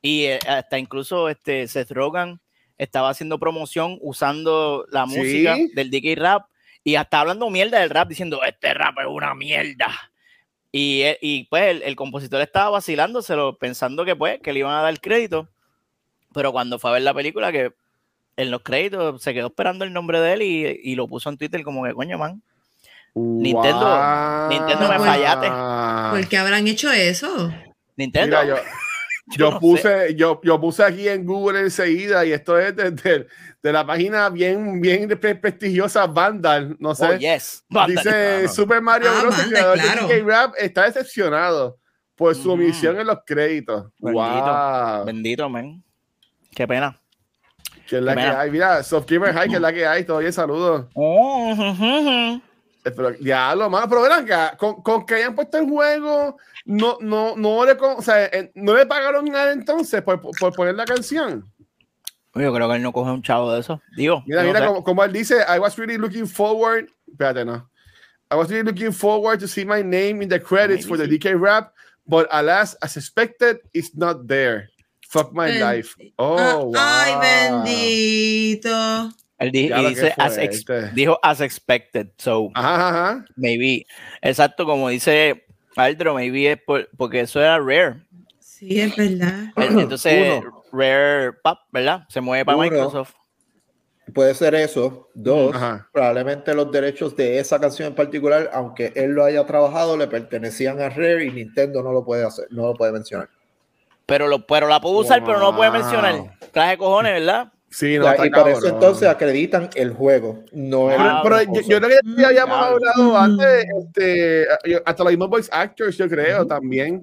[0.00, 2.40] Y eh, hasta incluso este Seth Rogen
[2.76, 5.16] estaba haciendo promoción usando la Sí.
[5.18, 6.46] música del Dickie Rap
[6.82, 9.88] y hasta hablando mierda del rap, diciendo este rap es una mierda.
[10.70, 14.74] Y, eh, y pues el, el compositor estaba vacilándoselo, pensando que pues que le iban
[14.74, 15.48] a dar crédito.
[16.34, 17.72] Pero cuando fue a ver la película, que
[18.36, 21.38] en los créditos se quedó esperando el nombre de él y, y lo puso en
[21.38, 22.42] Twitter como que coño, man.
[23.14, 25.48] Nintendo- Nintendo me fallaste.
[26.18, 27.52] ¿Por qué habrán hecho eso?
[27.96, 28.36] Nintendo.
[28.42, 28.56] Mira, yo,
[29.28, 32.90] yo yo no puse, yo, yo puse aquí en Google enseguida y esto es de,
[32.90, 33.26] de-
[33.62, 37.06] de la página bien, bien pre- prestigiosa Vandal, no sé.
[37.06, 37.64] Oh, yes.
[37.86, 38.48] Dice claro.
[38.48, 39.38] Super Mario Ah, Bros.
[39.38, 40.06] el Vandal, creador de claro.
[40.08, 41.78] DK Rap está decepcionado
[42.14, 43.86] por su omisión en los créditos.
[43.98, 44.22] Bendito.
[44.22, 45.04] Wow.
[45.06, 45.82] Bendito, men.
[46.54, 46.98] Qué pena.
[47.88, 48.40] Que es la Qué que pena.
[48.40, 48.50] hay.
[48.50, 50.04] Mira, Soft Gamer High, que es la que hay.
[50.04, 50.86] Todavía saludos.
[50.94, 52.42] Oh, ujú, ujú.
[52.86, 56.36] Eh, Pero, ya lo más, pero ven acá, con, con que hayan puesto el juego,
[56.66, 60.36] no, no, no le, con- o sea, eh, no le pagaron nada entonces por, por-
[60.38, 61.50] por poner la canción.
[62.34, 63.80] Yo creo que él no coge un chavo de eso.
[63.96, 64.22] Digo.
[64.26, 67.66] Mira, mira, como él dice, I was really looking forward, espérate, no.
[68.30, 71.40] I was really looking forward to see my name in the credits for the DK
[71.40, 71.72] rap,
[72.06, 74.68] but alas, as expected, it's not there.
[75.14, 75.94] Fuck my Ben- life.
[76.16, 76.72] Oh, Ah, wow.
[76.76, 77.12] Ay,
[77.62, 79.10] bendito.
[79.38, 80.36] Él dice as
[80.94, 82.08] dijo as expected.
[82.18, 83.24] So, Ajá, ajá, ajá.
[83.36, 83.86] maybe.
[84.22, 85.44] Exacto, como dice
[85.76, 88.02] Aldro, maybe es por- porque eso era rare.
[88.40, 89.44] Sí, es verdad.
[89.56, 90.62] Eh, Entonces, Uno.
[90.72, 92.04] Rare Pop, ¿verdad?
[92.08, 92.64] Se mueve para Uno.
[92.70, 93.14] Microsoft.
[94.12, 95.08] Puede ser eso.
[95.14, 95.88] Dos, Ajá.
[95.92, 100.80] probablemente los derechos de esa canción en particular, aunque él lo haya trabajado, le pertenecían
[100.80, 103.28] a Rare y Nintendo no lo puede hacer, no lo puede mencionar.
[104.06, 105.78] Pero, lo, pero la puedo usar, pero no lo puede Wow.
[105.80, 106.14] mencionar.
[106.52, 107.50] Traje cojones, ¿verdad?
[107.70, 111.80] Sí, no, y por eso entonces acreditan el juego, no el Ah, Pero yo, yo
[111.80, 112.76] creo que ya habíamos Diablo.
[112.76, 113.16] hablado Mm.
[113.16, 114.46] antes, este,
[114.84, 117.02] hasta los mismos voice actors, yo creo, también.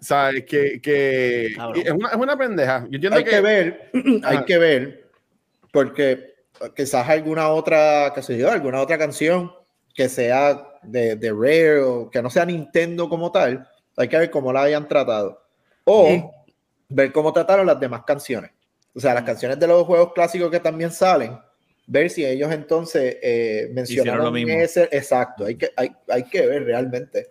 [0.00, 0.44] ¿Sabes?
[0.44, 2.80] Que, que es, una, es una pendeja.
[2.88, 3.90] Yo entiendo hay que, que ver,
[4.24, 5.10] hay que ver,
[5.72, 6.34] porque
[6.74, 9.52] quizás alguna otra, qué sé yo, alguna otra canción
[9.94, 14.30] que sea de, de Rare o que no sea Nintendo como tal, hay que ver
[14.30, 15.42] cómo la hayan tratado.
[15.84, 16.24] O Sí.
[16.88, 18.50] ver cómo trataron las demás canciones.
[18.94, 21.38] O sea, las canciones de los juegos clásicos que también salen,
[21.86, 24.52] ver si ellos entonces eh, mencionaron lo mismo.
[24.54, 24.88] ese.
[24.92, 27.30] Exacto, hay que, hay, hay que ver realmente.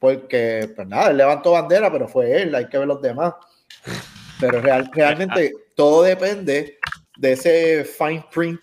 [0.00, 3.34] Porque, pues nada, él levantó bandera, pero fue él, hay que ver los demás.
[4.40, 6.78] Pero real, realmente todo depende
[7.16, 8.60] de ese fine print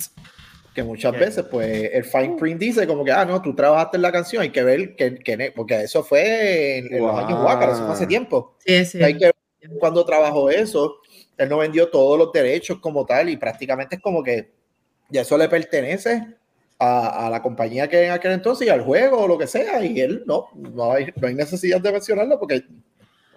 [0.75, 4.01] que muchas veces, pues el fine print dice como que, ah, no, tú trabajaste en
[4.03, 7.61] la canción, hay que ver que, que porque eso fue en, en los años Wow.
[7.61, 8.55] Eso fue hace tiempo.
[8.65, 9.01] Sí, sí.
[9.01, 9.35] Hay que ver
[9.79, 10.97] cuando trabajó eso,
[11.38, 14.51] él no vendió todos los derechos como tal y prácticamente es como que
[15.09, 16.27] ya eso le pertenece
[16.77, 19.83] a, a la compañía que en aquel entonces y al juego o lo que sea
[19.83, 22.63] y él no, no hay, no hay necesidad de mencionarlo porque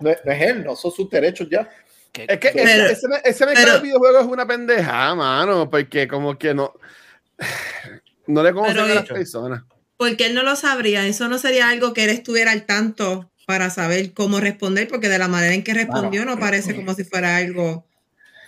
[0.01, 1.69] no es, no es él, no son sus derechos ya.
[2.15, 6.09] Es que Pero- ese, ese, ese mercado pero- de videojuegos es una pendeja, mano, porque
[6.09, 6.73] como que no,
[8.27, 9.63] no le conocen Pero, a las personas.
[9.97, 11.07] Porque él no lo sabría.
[11.07, 15.19] Eso no sería algo que él estuviera al tanto para saber cómo responder, porque de
[15.19, 17.88] la manera en que respondió no parece como si fuera algo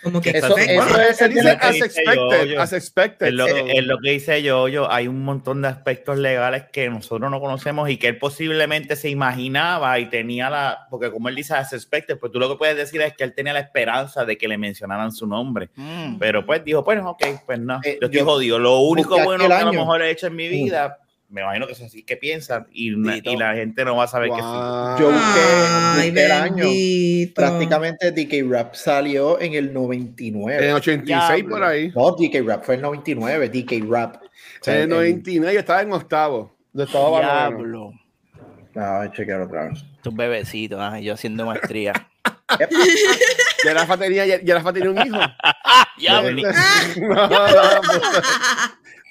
[0.03, 2.61] como que Eso- eso es- Él dice lo que as dice expected, yo, yo.
[2.61, 3.27] as expected.
[3.27, 6.17] Es lo, so- que, es lo que dice yo, yo, hay un montón de aspectos
[6.17, 11.11] legales que nosotros no conocemos y que él posiblemente se imaginaba y tenía la, porque
[11.11, 13.53] como él dice, as expected, pues tú lo que puedes decir es que él tenía
[13.53, 15.69] la esperanza de que le mencionaran su nombre.
[15.75, 16.17] Mm.
[16.17, 18.59] Pero pues dijo, pues ok, pues no, Eh, yo estoy jodido.
[18.59, 20.97] Lo único bueno que a lo mejor he hecho en mi vida,
[21.31, 24.29] me imagino que es así que piensan y, y la gente no va a saber
[24.29, 24.41] que sí.
[24.41, 26.65] Yo busqué- el año.
[27.33, 30.67] Prácticamente DK Rap salió en el 99.
[30.69, 31.05] En 86
[31.37, 31.49] Diablo.
[31.55, 31.91] por ahí.
[31.95, 34.17] No, DK Rap fue el 99, DK Rap.
[34.17, 34.27] O
[34.61, 36.55] sea, En el el- 99 yo estaba en octavo.
[36.73, 37.27] De balonero.
[37.27, 37.91] Diablo.
[38.75, 39.83] Ah, voy a chequear otra vez.
[40.01, 41.93] Tus bebecitos, ah, yo haciendo maestría.
[43.63, 45.17] Ya Rafa tenía, ya, ya Rafa tenía un hijo.
[45.97, 46.41] Diablo.
[46.99, 47.81] no, no, no.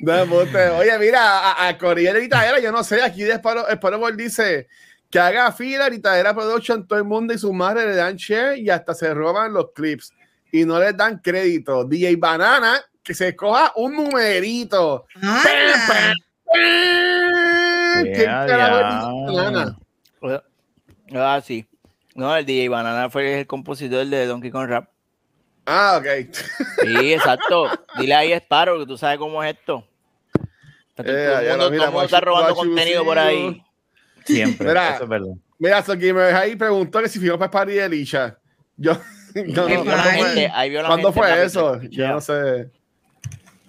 [0.02, 4.68] Oye, mira, a, a Corriere Gritadera, yo no sé, aquí de Esparo, Esparo dice
[5.10, 8.70] que haga fila Gritadera Production, todo el mundo y su madre le dan share y
[8.70, 10.12] hasta se roban los clips
[10.52, 11.84] y no les dan crédito.
[11.84, 15.06] DJ Banana, que se coja un numerito.
[21.12, 21.66] Ah, sí.
[22.14, 24.88] No, el DJ Banana fue el compositor de Donkey Kong Rap.
[25.66, 26.06] Ah, ok.
[26.82, 27.68] Sí, exacto.
[27.98, 29.86] Dile ahí Sparrow que tú sabes cómo es esto.
[31.02, 33.62] Todo el Eh, mundo, todo el mundo está robando guachu- contenido por ahí.
[34.24, 34.94] Siempre, Mira.
[34.94, 35.34] eso es verdad.
[35.58, 38.38] Mira, So Gamer ahí preguntó que si fuimos para Party de Licha.
[38.76, 38.92] Yo,
[39.34, 40.22] no, la Ay.
[40.22, 41.46] gente, ahí vio la ¿Cuándo gente fue rápido.
[41.46, 41.80] eso?
[41.90, 42.70] Yo no sé.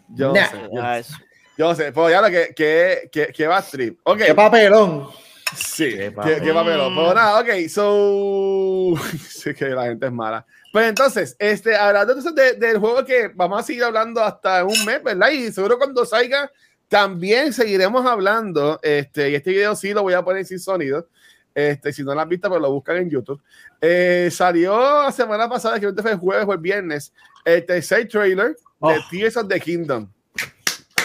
[0.10, 0.46] Yo no Nah.
[0.48, 0.58] sé.
[0.58, 1.14] Yo, Ya, eso.
[1.58, 1.92] yo no sé.
[1.92, 4.00] Pues ya lo que, que, que, que va trip.
[4.04, 4.18] Ok.
[4.20, 5.10] ¡Qué papelón!
[5.56, 6.42] Sí, Qué qué, papel.
[6.42, 6.96] qué papelón.
[6.96, 8.94] Pero nada, ok, so.
[9.30, 10.46] sí, que la gente es mala.
[10.72, 14.86] Pues entonces, este, hablando entonces de- del juego que vamos a seguir hablando hasta un
[14.86, 15.30] mes, ¿verdad?
[15.30, 16.50] Y seguro cuando salga
[16.92, 18.78] también seguiremos hablando.
[18.84, 21.08] Este, y este video sí lo voy a poner sin sonido.
[21.56, 23.42] Este, si no lo han visto, pues lo buscan en YouTube.
[23.80, 27.14] Eh, salió la semana pasada, que fue el jueves o el viernes,
[27.46, 28.94] el tercer trailer de Oh.
[29.10, 30.10] Tears of the Kingdom.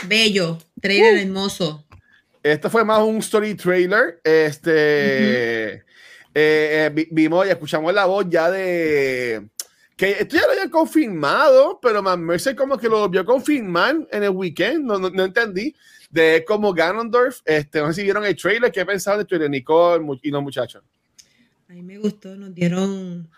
[0.08, 1.84] bello, trailer hermoso.
[2.42, 4.20] Esto fue más un story trailer.
[4.24, 5.82] Este eh,
[6.34, 9.46] eh, vi- vimos y escuchamos la voz ya de
[9.96, 14.22] que esto ya lo habían confirmado, pero Man Mercer como que lo a confirmar en
[14.22, 14.84] el weekend.
[14.84, 15.74] No, no, no entendí.
[16.10, 17.40] De como Ganondorf.
[17.44, 18.70] Este, no sé si vieron el trailer.
[18.70, 20.82] ¿Qué pensaban del trailer, Nicole y los muchachos?
[21.68, 23.28] A mí me gustó, nos dieron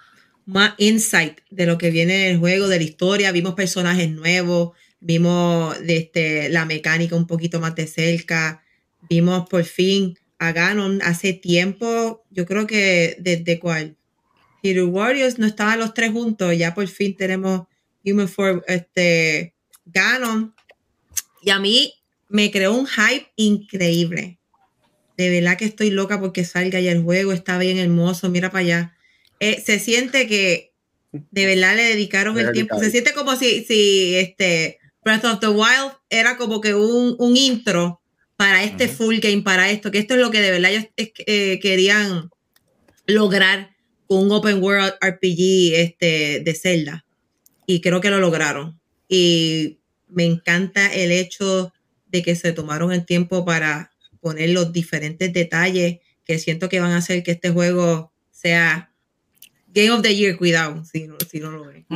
[0.48, 4.76] más insight de lo que viene en el juego, de la historia, vimos personajes nuevos,
[4.98, 8.62] vimos este, la mecánica un poquito más de cerca,
[9.10, 13.97] vimos por fin a Ganon hace tiempo, yo creo que desde cuál,
[14.62, 17.66] Hero Warriors no estaban los tres juntos, ya por fin tenemos
[18.04, 19.54] Human Form, este,
[19.86, 20.54] Ganon,
[21.42, 21.94] y a mí
[22.28, 24.38] me creó un hype increíble.
[25.16, 28.60] De verdad que estoy loca porque salga ya el juego, está bien hermoso, mira para
[28.60, 28.96] allá.
[29.40, 30.72] Eh, se siente que
[31.12, 32.78] de verdad le dedicaron el tiempo.
[32.78, 37.36] Se siente como si, si este Breath of the Wild era como que un, un
[37.36, 38.00] intro
[38.36, 41.58] para este full game, para esto, que esto es lo que de verdad ellos eh,
[41.60, 42.30] querían
[43.06, 43.74] lograr
[44.08, 47.04] un open world RPG este, de Zelda.
[47.66, 48.80] Y creo que lo lograron.
[49.08, 51.72] Y me encanta el hecho
[52.06, 56.92] de que se tomaron el tiempo para poner los diferentes detalles que siento que van
[56.92, 58.90] a hacer que este juego sea
[59.68, 61.86] Game of the Year, cuidado, si no, si no lo ven.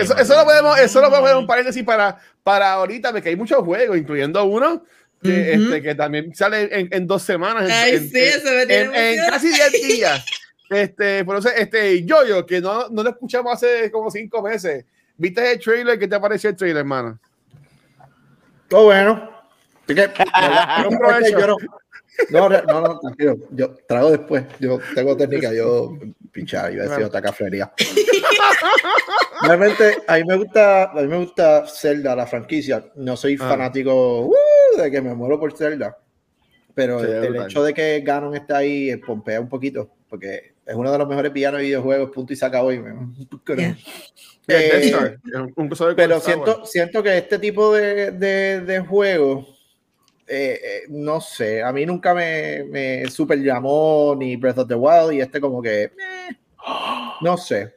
[0.00, 3.36] eso, eso, lo podemos, eso lo podemos ver un paréntesis para, para ahorita, porque hay
[3.36, 4.84] muchos juegos, incluyendo uno
[5.22, 7.70] que, este, que también sale en, en dos semanas.
[7.70, 10.24] Ay, en, sí, eso me en, en casi 10 días.
[10.72, 14.84] Este, por eso, este, Yoyo, que no, no lo escuchamos hace como cinco meses.
[15.16, 15.98] ¿Viste el trailer?
[15.98, 17.18] ¿Qué te pareció el trailer, hermano?
[18.68, 19.30] Todo bueno.
[19.88, 19.96] Yo
[22.30, 23.36] no, no, no, no, tranquilo.
[23.50, 24.44] Yo trago después.
[24.60, 25.98] Yo tengo técnica, yo
[26.30, 27.72] pinchar, iba a decir otra cafetería.
[29.42, 32.84] Realmente, a mí me gusta, a mí me gusta Zelda, la franquicia.
[32.96, 33.48] No soy Ah.
[33.48, 34.34] fanático uh,
[34.76, 35.96] de que me muero por Zelda.
[36.74, 40.51] Pero Sí, el, el hecho de que Ganon está ahí eh, pompea un poquito, porque
[40.66, 42.72] es uno de los mejores villanos de videojuegos, punto y se acabó.
[42.72, 42.92] Y me,
[43.56, 43.76] Yeah.
[44.46, 48.10] El Death Eh, Star, un- un crossover con pero siento, siento que este tipo de,
[48.12, 49.46] de, de juegos,
[50.26, 54.74] eh, eh, no sé, a mí nunca me, me super llamó ni Breath of the
[54.74, 55.92] Wild y este como que,
[57.20, 57.76] no sé.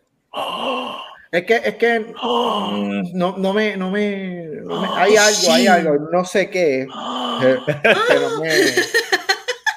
[1.31, 5.67] Es que, es que mm, no, no me, no me, no me- hay algo, hay
[5.67, 8.49] algo, no sé qué, no me,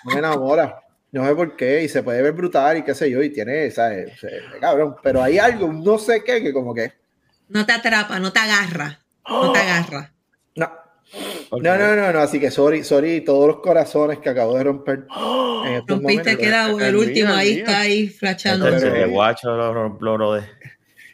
[0.04, 0.80] no me enamora.
[1.10, 3.70] No sé por qué, y se puede ver brutal y qué sé yo, y tiene,
[3.70, 4.18] ¿sabes?
[4.20, 6.92] Se- Cabrón, pero hay algo, no sé qué, que como que,
[7.48, 9.00] No te atrapa, no te agarra.
[9.26, 10.12] No te agarra.
[10.56, 10.70] no.
[11.50, 15.06] No, no, no, no, así que sorry, sorry, todos los corazones que acabo de romper.
[15.64, 16.36] en estos Rompiste, momentos.
[16.46, 20.42] queda el el último, ahí está ahí Entonces, el guacho lo, lo, lo, lo de-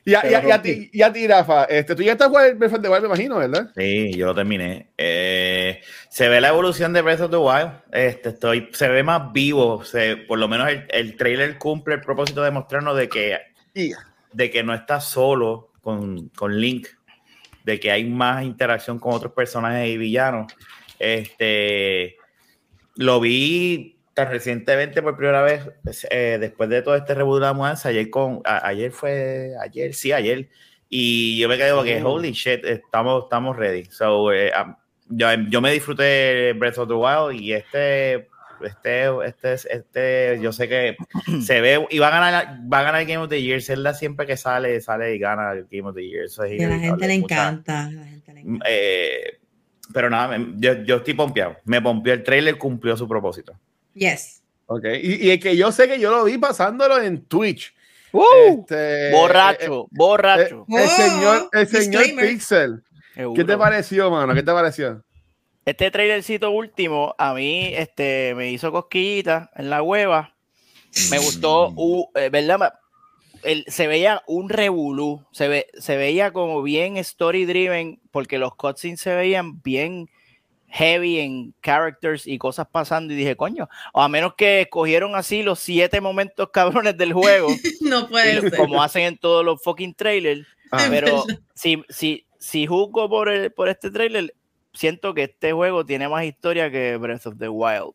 [0.04, 0.74] Y a, y a- Pero y a rompí.
[0.74, 3.70] ti, y a ti, Rafa, este, tú ya estás jugando el Wild, me imagino, ¿verdad?
[3.76, 4.88] Sí, yo lo terminé.
[4.98, 5.63] Eh,
[6.08, 7.72] se ve la evolución de Breath of the Wild.
[7.92, 9.84] Este, estoy, se ve más vivo.
[9.84, 13.38] Se, por lo menos el, el trailer cumple el propósito de mostrarnos de que,
[14.32, 16.88] de que no estás solo con, con Link,
[17.64, 20.52] de que hay más interacción con otros personajes y villanos.
[20.98, 22.16] Este,
[22.96, 25.68] lo vi tan recientemente por primera vez,
[26.10, 29.92] eh, después de todo este reboot de la mudanza, ayer con, a- ayer fue, ayer,
[29.92, 30.48] sí, ayer,
[30.88, 33.86] y yo me quedé como que, holy shit, estamos, estamos ready.
[33.86, 34.52] So, eh,
[35.08, 38.28] yo, yo me disfruté Breath of the Wild y este,
[38.64, 40.96] este, este, este, yo sé que
[41.44, 43.60] se ve y va a ganar, va a ganar el Game of the Year.
[43.62, 46.24] Zelda siempre que sale, sale y gana el Game of the Year.
[46.24, 47.84] Eso es a la gente le Mucha- encanta.
[47.86, 48.66] a la gente le encanta.
[48.68, 49.38] eh,
[49.92, 51.56] pero nada, me- yo, yo estoy pompeado.
[51.64, 53.52] Me pompeó el trailer, cumplió su propósito.
[53.92, 54.42] Yes.
[54.66, 57.74] Ok, y, y es que yo sé que yo lo vi pasándolo en Twitch.
[58.12, 58.22] ¡Uh!
[58.60, 60.64] Este, borracho, eh, borracho.
[60.70, 62.80] eh, el Oh, señor, el señor disclaimer.
[63.14, 64.34] ¿Qué te pareció, mano?
[64.34, 65.02] ¿Qué te pareció?
[65.64, 70.34] Este trailercito último a mí este, me hizo cosquillita en la hueva.
[71.10, 72.74] Me gustó, uh, eh, ¿verdad?
[73.42, 78.54] El- se veía un revolú, se, ve, se veía como bien story driven, porque los
[78.56, 80.08] cutscenes se veían bien
[80.68, 83.12] heavy en characters y cosas pasando.
[83.12, 87.48] Y dije, coño, o a menos que escogieron así los siete momentos cabrones del juego,
[87.80, 88.56] No puede ser.
[88.56, 90.46] como hacen en todos los fucking trailers.
[90.70, 91.24] Ah, Pero
[91.54, 94.34] si, si, si juzgo por, el, por este trailer,
[94.72, 97.92] siento que este juego tiene más historia que Breath of the Wild.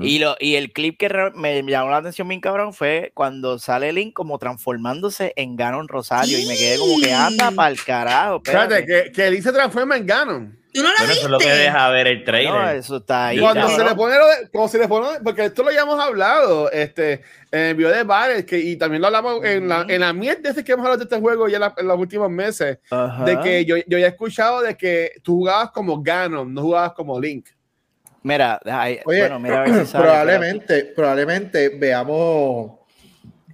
[0.00, 3.58] Y, lo, y el clip que re- me llamó la atención bien cabrón fue cuando
[3.58, 7.82] sale Link como transformándose en Ganon Rosario y me quedé como que anda para el
[7.84, 8.36] carajo.
[8.36, 9.10] Espérate, espérate.
[9.10, 10.58] que, que Link se transforma en Ganon.
[10.78, 12.52] ¿Tú no la Bueno, eso es lo que deja ver el trailer.
[12.54, 13.40] No, eso está ahí.
[13.40, 16.70] Cuando se le pone lo de, cuando se le pone, porque esto lo habíamos hablado,
[16.70, 20.12] este, en el video de Bares, que, y también lo hablamos en la, en la
[20.12, 22.78] mierda de que hemos hablado de este juego ya la- en los últimos meses,
[23.24, 26.92] de que yo, yo ya he escuchado de que tú jugabas como Ganon, no jugabas
[26.92, 27.48] como Link.
[28.22, 32.72] Mira, ahí- Oye, bueno, mira a ver si sale, probablemente, probablemente veamos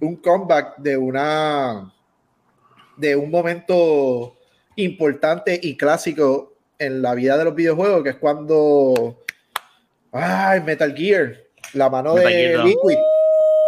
[0.01, 1.91] un comeback de una
[2.97, 4.35] de un momento
[4.75, 9.23] importante y clásico en la vida de los videojuegos, que es cuando
[10.11, 11.35] ay, Metal Gear,
[11.73, 12.65] la mano Metal de Gear dos.
[12.65, 12.97] Liquid,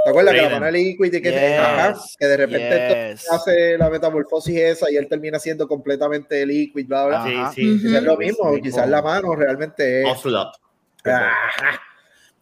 [0.03, 0.59] ¿Te acuerdas que la Raiden.
[0.61, 3.29] mano de Liquid y que, Yes, ajá, que de repente yes.
[3.31, 7.51] hace la metamorfosis esa y él termina siendo completamente Liquid, bla, bla?
[7.53, 7.79] Sí, sí.
[7.81, 10.07] Quizás es lo mismo, quizás la mano realmente es.
[11.03, 11.81] Ajá.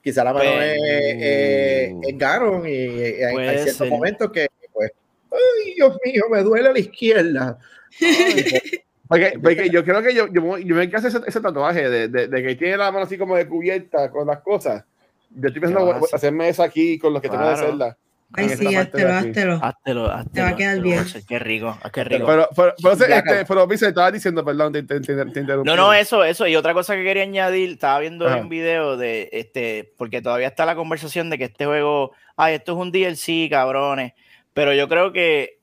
[0.04, 3.90] Quizás la mano Pues- es, es, es Ganon y, y hay, hay ciertos ser.
[3.90, 4.92] momentos que, pues,
[5.32, 7.58] ay, Dios mío, me duele a la izquierda.
[8.02, 8.62] Ay, pues,
[9.08, 12.28] Porque, porque yo creo que yo, yo, yo me hacer ese, ese tatuaje de, de,
[12.28, 14.84] de que tiene la mano así como de cubierta con las cosas.
[15.30, 16.16] Yo estoy pensando ¿Qué vas a hacer?
[16.16, 17.68] hacerme eso aquí con los que tengo de Claro.
[17.68, 17.98] Zelda.
[18.34, 19.60] Ay, sí, háztelo, háztelo.
[19.62, 20.32] Háztelo, háztelo.
[20.34, 21.26] Te va a quedar háztelo, bien.
[21.28, 22.26] Qué rico, ah, qué rico.
[22.26, 25.70] Pero, pero, pero, Ya, este, pero estaba diciendo, perdón, te, te, te, te interrumpí.
[25.70, 26.48] No, no, eso, eso.
[26.48, 28.38] Y otra cosa que quería añadir, estaba viendo Ajá.
[28.38, 32.74] un video de este, porque todavía está la conversación de que este juego, ay, esto
[32.74, 34.14] es un DLC, cabrones.
[34.54, 35.60] Pero yo creo que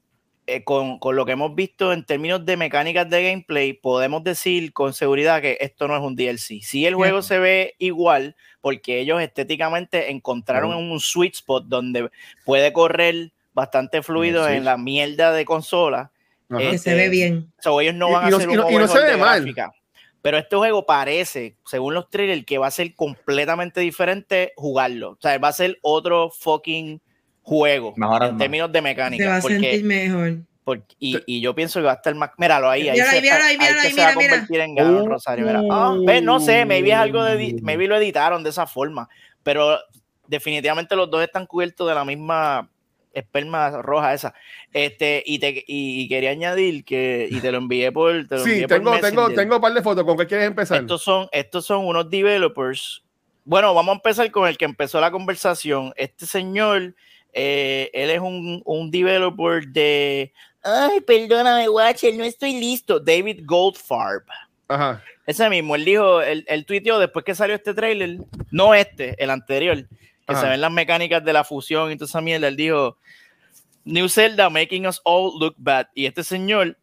[0.46, 4.72] eh, con, con lo que hemos visto en términos de mecánicas de gameplay, podemos decir
[4.72, 6.62] con seguridad que esto no es un DLC.
[6.62, 12.10] Si el juego se ve igual, porque ellos estéticamente encontraron un sweet spot donde
[12.44, 14.54] puede correr bastante fluido Sí.
[14.54, 16.10] en la mierda de consola.
[16.58, 17.52] Este, se ve bien.
[17.60, 19.10] So, ellos no van y a no- hacer y un no- y no se ve
[19.12, 19.40] de mal.
[19.40, 19.72] gráfica.
[20.20, 25.10] Pero este juego parece, según los trailers, que va a ser completamente diferente jugarlo.
[25.12, 27.00] O sea, va a ser otro fucking
[27.42, 29.36] juego Mejor en términos de Se va mecánica.
[29.36, 30.36] a Porque, sentir mejor.
[30.64, 32.30] porque- y, y yo pienso que va a estar más.
[32.38, 32.88] Míralo ahí.
[32.88, 35.02] ahí Míralo se ahí, míralo ahí, míralo que ahí, se va a convertir en Ganon
[35.02, 35.08] Oh.
[35.08, 35.46] Rosario.
[35.46, 35.62] Mira.
[35.70, 37.56] Ah, ve, no sé, maybe es algo de.
[37.62, 39.08] Maybe lo editaron de esa forma.
[39.42, 39.78] Pero
[40.28, 42.68] definitivamente los dos están cubiertos de la misma
[43.12, 44.34] esperma roja esa.
[44.72, 48.12] Este, y, te, y quería añadir que, y te lo envié por.
[48.28, 49.34] Te lo Sí, envié por tengo, tengo, Messenger.
[49.36, 50.04] tengo un par de fotos.
[50.04, 50.80] ¿Con qué quieres empezar?
[50.80, 53.02] Estos son, estos son unos developers.
[53.44, 55.92] Bueno, vamos a empezar con el que empezó la conversación.
[55.96, 56.94] Este señor,
[57.32, 60.32] eh, él es un, un developer de.
[60.62, 63.00] Ay, perdóname, Watcher, no estoy listo.
[63.00, 64.24] David Goldfarb.
[64.68, 65.02] Ajá.
[65.26, 68.18] Ese mismo, él dijo, él, él tuiteó después que salió este trailer,
[68.50, 69.88] no este, el anterior, que
[70.26, 70.40] Ajá.
[70.40, 72.48] se ven las mecánicas de la fusión y toda esa mierda.
[72.48, 72.98] Él dijo,
[73.84, 75.86] New Zelda making us all look bad.
[75.94, 76.76] Y este señor,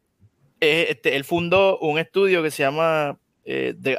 [0.62, 3.97] eh, este, él fundó un estudio que se llama eh, The,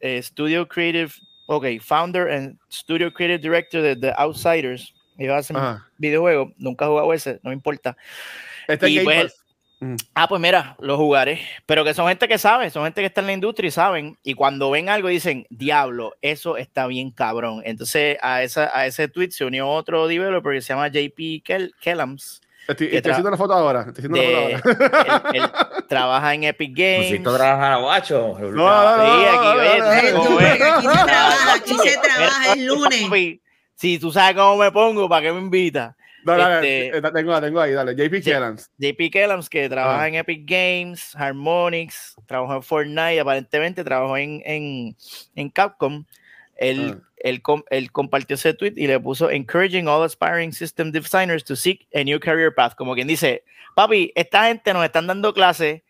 [0.00, 1.12] eh, Studio Creative,
[1.46, 4.94] ok, founder and Studio Creative Director de The Outsiders.
[5.22, 5.88] Ellos hacen Ajá.
[5.98, 7.96] videojuegos, nunca he jugado ese, no me importa.
[8.68, 9.36] Este Y pues.
[9.80, 9.96] Mm.
[10.14, 11.40] Ah, pues mira, los jugaré.
[11.66, 14.16] Pero que son gente que sabe, son gente que está en la industria y saben.
[14.22, 17.62] Y cuando ven algo dicen, diablo, eso está bien cabrón.
[17.64, 21.74] Entonces a, esa, a ese tweet se unió otro developer que se llama JP Kel
[21.80, 22.40] Kellams.
[22.68, 23.80] Estoy, estoy haciendo la foto ahora.
[23.88, 25.30] Estoy haciendo De, la foto ahora.
[25.34, 25.50] él, él
[25.88, 27.20] trabaja en Epic Games.
[27.20, 28.38] Guacho.
[28.38, 33.34] No, no, no, Sí, aquí, no, no, no, aquí se trabaja el lunes.
[33.82, 35.96] Si tú sabes cómo me pongo, ¿para qué me invitas?
[36.24, 37.96] No, dale, Este- eh, tengo, tengo ahí, dale.
[37.96, 38.22] JP.
[38.22, 38.70] Kellams.
[38.78, 40.06] JP Kellams, que trabaja Ah.
[40.08, 44.96] en Epic Games, Harmonix, trabajó en Fortnite, aparentemente trabajó en, en,
[45.34, 46.04] en Capcom.
[46.54, 47.08] Él, Ah.
[47.24, 51.88] él, él compartió ese tweet y le puso encouraging all aspiring system designers to seek
[51.92, 52.76] a new career path.
[52.76, 53.42] Como quien dice,
[53.74, 55.82] papi, esta gente nos están dando clases,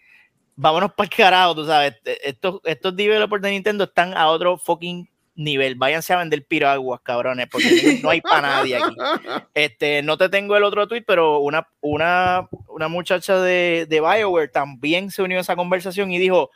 [0.56, 1.96] vámonos para el carajo, tú sabes.
[2.24, 5.74] Estos, estos developers de Nintendo están a otro fucking nivel.
[5.76, 8.94] Váyanse a vender piraguas, cabrones, porque no hay para nadie aquí.
[9.54, 14.48] Este, no te tengo el otro tweet, pero una, una, una muchacha de, de BioWare
[14.48, 16.50] también se unió a esa conversación y dijo: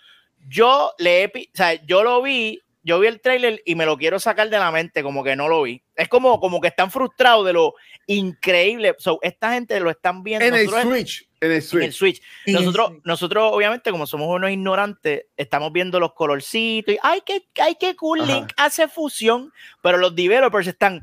[0.49, 3.97] Yo le he o sea, yo lo vi, yo vi el trailer y me lo
[3.97, 5.83] quiero sacar de la mente, como que no lo vi.
[5.95, 7.75] Es como, como que están frustrados de lo
[8.07, 8.95] increíble.
[8.99, 10.47] So, esta gente lo están viendo.
[10.47, 11.26] En el Switch.
[11.41, 12.23] En el en el Switch.
[12.47, 13.05] En el Nosotros, Switch.
[13.05, 17.95] nosotros, obviamente, como somos unos ignorantes, estamos viendo los colorcitos y ay, qué, ay, qué
[17.97, 18.33] cool, Ajá.
[18.33, 21.03] Link hace fusión, pero los developers están,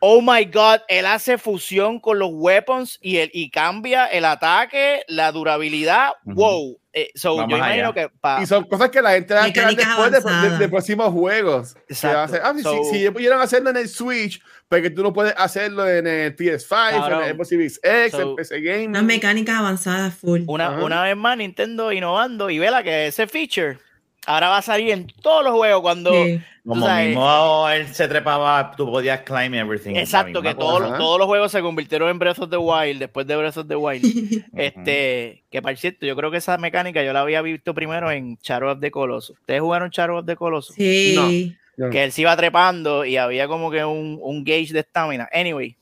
[0.00, 5.02] oh my god, él hace fusión con los weapons y, el, y cambia el ataque,
[5.08, 6.34] la durabilidad, Ujú.
[6.34, 6.78] wow.
[6.94, 7.92] Eh, so, yo imagino allá.
[7.94, 10.68] que pa- Y son cosas que la gente va a crear después de, de- de
[10.68, 11.74] próximos juegos.
[11.88, 14.88] Que va a hacer- ah, si- So- si, ellos pudieran hacerlo en el Switch, porque
[14.88, 18.60] tú no puedes hacerlo en el PS5, en el Xbox Series X, So- en PC
[18.62, 18.86] Game.
[18.88, 20.44] Unas mecánicas avanzadas full.
[20.46, 23.76] una, una vez más Nintendo innovando y vela que ese feature
[24.24, 26.10] ahora va a salir en todos los juegos cuando...
[26.10, 26.40] Sí.
[26.66, 29.94] Como sabes- mismo él se trepaba, tú podías climb everything.
[29.96, 33.36] Exacto, que todos, todos los juegos se convirtieron en Breath of the Wild después de
[33.36, 34.02] Breath of the Wild.
[34.56, 38.38] este, que por cierto, yo creo que esa mecánica yo la había visto primero en
[38.42, 39.38] Shadow of the Colossus.
[39.38, 40.74] ¿Ustedes jugaron Shadow of the Colossus?
[40.76, 41.54] Sí.
[41.90, 45.28] Que él se iba trepando y había como que un, un gauge de estamina.
[45.32, 45.76] Anyway,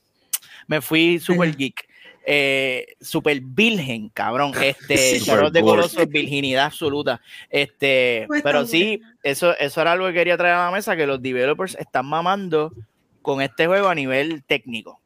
[0.67, 1.87] me fui super geek.
[2.25, 4.53] Eh, super virgen, cabrón.
[4.61, 5.51] Este, cool.
[5.61, 7.19] Colossus es virginidad absoluta.
[7.49, 11.07] Este, Pues pero sí, eso, eso era algo que quería traer a la mesa, que
[11.07, 12.71] los developers están mamando
[13.21, 14.99] con este juego a nivel técnico.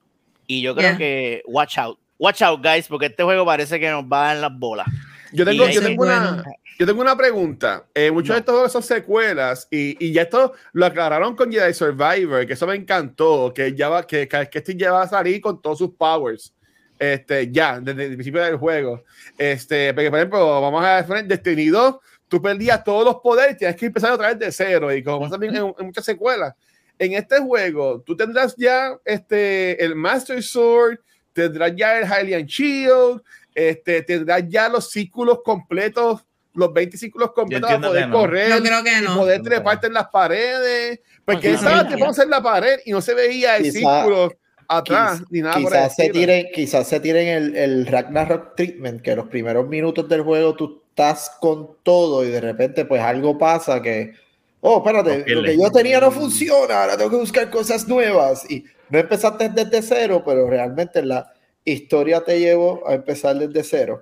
[0.46, 0.98] Y yo creo Ya.
[0.98, 1.98] que watch out.
[2.20, 4.88] Watch out, guys, porque este juego parece que nos va a dar en las bolas.
[5.34, 6.44] Yo tengo, yo tengo una.
[6.78, 7.86] Yo tengo una pregunta.
[7.94, 11.74] Eh, muchos de estos juegos son secuelas y, y ya esto lo aclararon con Jedi
[11.74, 15.42] Survivor, que eso me encantó, que ya va, que, que, este ya va a salir
[15.42, 16.54] con todos sus powers.
[16.98, 19.04] Este, ya, desde el principio del juego.
[19.38, 21.96] Este, porque, por ejemplo, vamos a ver Destiny 2,
[22.28, 24.94] tú perdías todos los poderes tienes que empezar otra vez de cero.
[24.94, 26.54] Y como pasa también en, en muchas secuelas,
[26.98, 31.00] en este juego tú tendrás ya este, el Master Sword,
[31.34, 33.22] tendrás ya el Hylian Shield,
[33.54, 36.26] este, tendrás ya los círculos completos,
[36.56, 38.18] los 20 círculos completos para poder no.
[38.20, 39.16] correr, Yo creo que y no.
[39.18, 41.88] poder treparte en las paredes, porque Bueno, estaba sí.
[41.90, 44.34] trepándose en la pared y no se veía el Quizá- círculo
[44.68, 46.20] atrás ni nada por el Quizás se estilo.
[46.20, 50.82] tiren, quizás se tiren el, el Ragnarok treatment, que los primeros minutos del juego tú
[50.90, 54.14] estás con todo y de repente pues algo pasa que,
[54.62, 58.50] oh, espérate, Nos lo que yo tenía no funciona, ahora tengo que buscar cosas nuevas
[58.50, 61.32] y no empezaste desde cero, pero realmente la
[61.64, 64.00] historia te llevó a empezar desde cero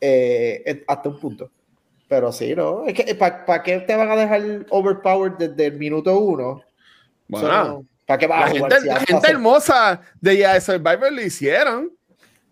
[0.00, 1.50] eh, hasta un punto.
[2.14, 2.86] Pero sí, ¿no?
[2.86, 6.62] Es que ¿para qué te van a dejar overpowered desde el minuto uno?
[7.26, 11.12] Bueno, ¿Para qué vas la a jugar gente, si la gente hermosa de ya Survivor
[11.12, 11.90] lo hicieron.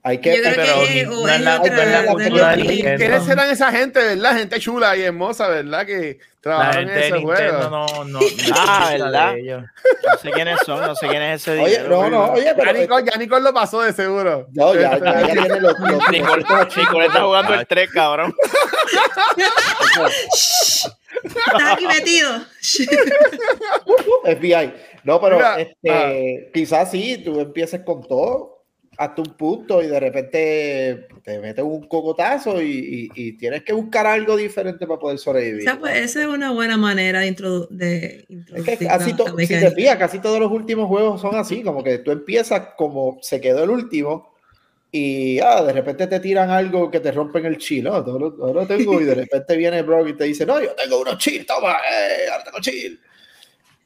[0.05, 2.57] Hay que, Yo creo pero que no es la- otra-.
[2.57, 2.97] Nintendo.
[2.99, 4.37] ¿Quiénes serán esa gente, verdad?
[4.37, 5.87] Gente chula y hermosa, ¿verdad?
[5.87, 7.71] Que La trabajaron en ese Nintendo juego.
[7.71, 8.21] no, no, no
[8.57, 9.35] Ah, ¿verdad?
[9.37, 12.57] No sé quiénes son, no sé quién es ese Oye, dinero, no, no, oye, Ya
[12.57, 14.49] pero Nicole, ya Nicole lo pasó de seguro.
[14.53, 16.45] No, ya, ya, ya tiene los, los, los- Nicole,
[16.77, 18.35] Nicole está jugando el 3, cabrón.
[21.25, 22.41] Estás aquí metido.
[24.25, 24.75] FBI.
[25.05, 28.52] No, pero Mira, este, quizás sí, tú empieces con todo
[28.99, 33.73] hasta un punto y de repente te metes un cocotazo y, y- y tienes que
[33.73, 35.63] buscar algo diferente para poder O sobrevivir.
[35.63, 39.47] sea, pues esa es una buena manera de, introdu- de Es introducir que así la-
[39.47, 43.19] si te fijas, casi todos los últimos juegos son así, como que tú empiezas como
[43.23, 44.31] se quedó el último
[44.91, 48.31] y ah, de repente te tiran algo que te rompen el chill, no, no, lo-
[48.37, 51.17] no lo tengo y de repente viene Brock y te dice, no, yo tengo unos
[51.17, 53.01] chill, toma, eh, ahora tengo chill.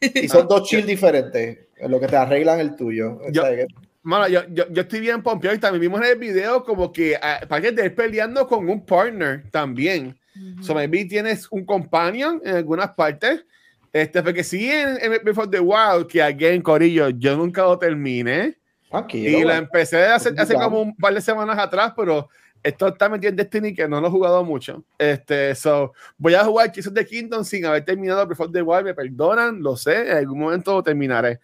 [0.01, 3.21] Y son dos chill diferentes, en lo que te arreglan el tuyo.
[3.25, 3.67] O Yo- sea, que-
[4.07, 7.17] Mano, yo, yo, yo estoy bien pompeado y también vimos en el video como que
[7.21, 10.17] ah, para que estés peleando con un partner también.
[10.37, 10.63] Ujú.
[10.63, 13.45] So maybe tienes un companion en algunas partes.
[13.93, 18.57] Este, porque sí, en, en Before the Wild, que again, Corillo, yo nunca lo terminé.
[18.89, 19.39] tranquilo.
[19.41, 22.29] Y la empecé hace, hace como un par de semanas atrás, pero
[22.63, 24.85] esto está metido en Destiny que no lo he jugado mucho.
[24.97, 28.95] Este, so, voy a jugar of the Kingdom sin haber terminado Before the Wild, me
[28.95, 31.41] perdonan, lo sé, en algún momento lo terminaré.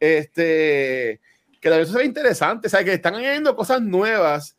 [0.00, 1.20] Este,
[1.60, 4.56] que también eso se ve interesante, o sea, que están añadiendo cosas nuevas.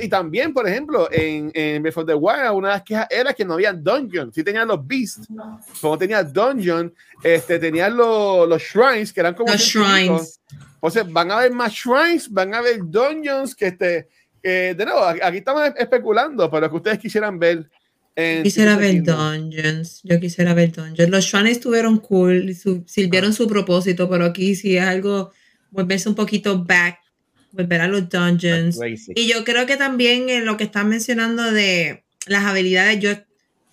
[0.00, 3.44] Y también, por ejemplo, en, en Before the Wild, una de las quejas era que
[3.44, 4.32] no había dungeon.
[4.32, 6.92] Sí tenían los beasts, pero no tenías dungeon.
[7.22, 10.40] Este, tenían los, los shrines, que eran como Los shrines.
[10.74, 14.08] Entonces, van a haber más shrines, van a haber dungeons que este,
[14.42, 17.70] eh, de nuevo, aquí estamos especulando, pero que ustedes quisieran ver.
[18.16, 19.16] En Quisiera ver Kingdom.
[19.16, 20.00] dungeons.
[20.02, 21.08] Yo quisiera ver dungeons.
[21.08, 25.30] Los shrines estuvieron cool, su- sirvieron su propósito, pero aquí sí es algo
[25.72, 27.00] volverse un poquito back,
[27.50, 28.78] volver a los dungeons.
[29.14, 33.10] Y yo creo que también en lo que están mencionando de las habilidades, yo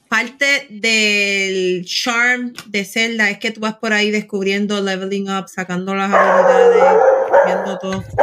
[0.09, 5.93] parte del charm de Zelda es que tú vas por ahí descubriendo leveling up, sacando
[5.93, 7.03] las habilidades,
[7.45, 8.03] viendo todo.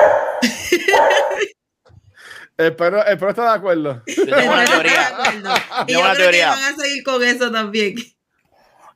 [2.59, 4.03] Espero, espero estar de acuerdo.
[4.07, 5.11] Yo tengo una teoría.
[5.29, 6.55] Y Tengo yo una creo teoría.
[6.55, 7.97] que van a seguir con eso también.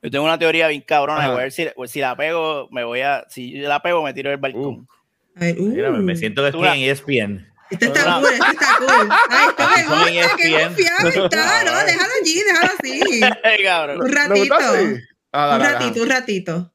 [0.03, 1.27] Yo tengo una teoría bien cabrona.
[1.27, 3.25] Voy a ver si, pues, si la pego, me voy a.
[3.29, 4.87] Si la pego, me tiro del balcón.
[5.35, 7.47] A ver, uh, Mira, me- siento que estoy Una- en E ESPN.
[7.69, 9.09] Esto está cool, esto está cool.
[9.29, 9.83] Ay, esto me
[10.21, 10.63] gusta, qué ESPN.
[10.67, 11.71] confiado está, ¿no?
[11.85, 13.21] Déjalo allí, déjalo así.
[13.43, 14.01] Ay, cabrón.
[14.01, 14.55] Un ¿Le ratito.
[15.33, 16.73] Ah, Un dale, dale, ratito, un ratito.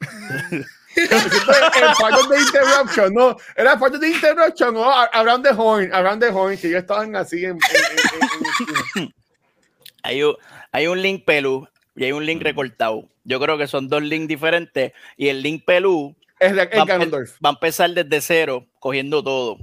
[0.98, 6.28] El part de interruption, no, era parte de interruption, o around the horn, around the
[6.28, 9.14] horn, que yo estaban así en, en- en- en- en-
[10.02, 10.34] Hay un,
[10.72, 11.68] hay un link pelú
[11.98, 13.08] y hay un link recortado.
[13.24, 14.92] Yo creo que son dos links diferentes.
[15.16, 16.86] Y el link pelú Es de- va, a
[17.44, 19.58] va a empezar desde cero, cogiendo todo.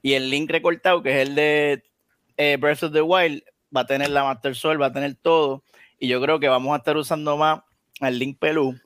[0.00, 1.82] Y el link recortado, que es el de
[2.36, 3.42] eh, Breath of the Wild,
[3.74, 5.62] va a tener la Master Sword, va a tener todo.
[5.98, 7.60] Y yo creo que vamos a estar usando más
[8.00, 8.78] el link pelú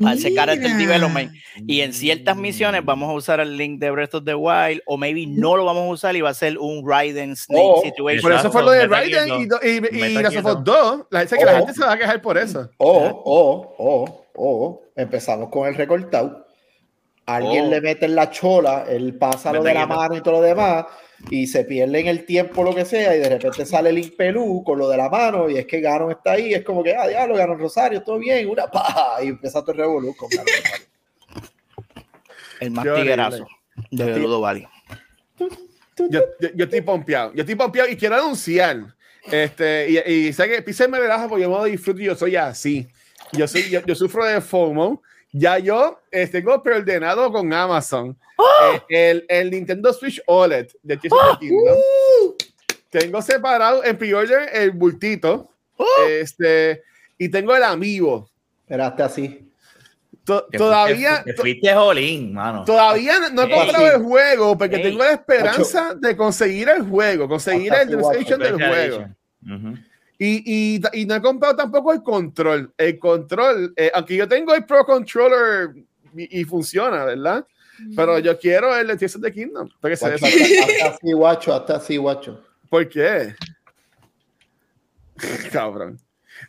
[0.00, 1.32] para ese character development.
[1.66, 4.96] Y en ciertas misiones vamos a usar el link de Breath of the Wild, o
[4.96, 8.22] maybe no lo vamos a usar y va a ser un Raiden Snake Oh, situation.
[8.22, 10.64] Por eso fue lo de Raiden y, do- y, y Metal Last of Gear Us
[10.64, 11.06] 2.
[11.10, 11.56] La gente, que la Oh.
[11.58, 12.70] gente se va a quejar por eso.
[12.78, 12.92] O,
[13.24, 16.46] o, o, o, empezamos con el recortado.
[17.26, 17.70] Alguien Oh.
[17.70, 20.86] le mete en la chola, él pasa lo de la mano y todo lo demás,
[21.30, 24.62] y se pierde en el tiempo lo que sea, y de repente sale el Impelú
[24.64, 27.06] con lo de la mano, y es que Ganon está ahí, es como que, ah,
[27.06, 30.46] diablo, Ganon Rosario, todo bien, una paja, y empieza todo el revolú con Ganon.
[32.60, 33.46] El más tiguerazo
[33.90, 34.18] de.
[34.18, 34.66] Ludo Valley.
[35.96, 36.20] Yo, yo,
[36.54, 37.32] yo estoy pompeado.
[37.34, 38.94] Yo estoy pompeado y quiero anunciar.
[39.30, 42.36] Este, y, y sé que Pixel me relaja porque yo me disfruto y yo soy
[42.36, 42.88] así.
[43.32, 45.02] Yo, soy, yo, yo sufro de FOMO.
[45.32, 48.16] Ya yo eh, tengo preordenado con Amazon
[48.62, 51.76] eh, el, el Nintendo Switch OLED de Tears of the Kingdom.
[52.90, 55.50] Tengo separado en pre-order el bultito.
[56.08, 56.82] Este,
[57.18, 58.28] y tengo el amigo.
[58.62, 59.44] Esperaste así.
[60.24, 62.64] To- todavía, fuiste, fuiste Jolín, mano.
[62.64, 63.52] Todavía no- he Ey.
[63.58, 64.82] comprado el juego porque Ey.
[64.82, 67.98] tengo la esperanza de conseguir el juego, conseguir Hasta el.
[67.98, 69.08] PlayStation del juego.
[70.18, 70.42] Y,
[70.76, 72.72] y, y no he comprado tampoco el control.
[72.76, 75.70] El control, eh, aunque yo tengo el Pro Controller
[76.16, 77.46] y, y funciona, ¿verdad?
[77.94, 79.68] Pero yo quiero el de Tears of the Kingdom.
[79.80, 82.42] Guacho, hasta, hasta así, guacho, hasta así, guacho.
[82.68, 83.34] ¿Por qué?
[85.52, 85.98] Cabrón.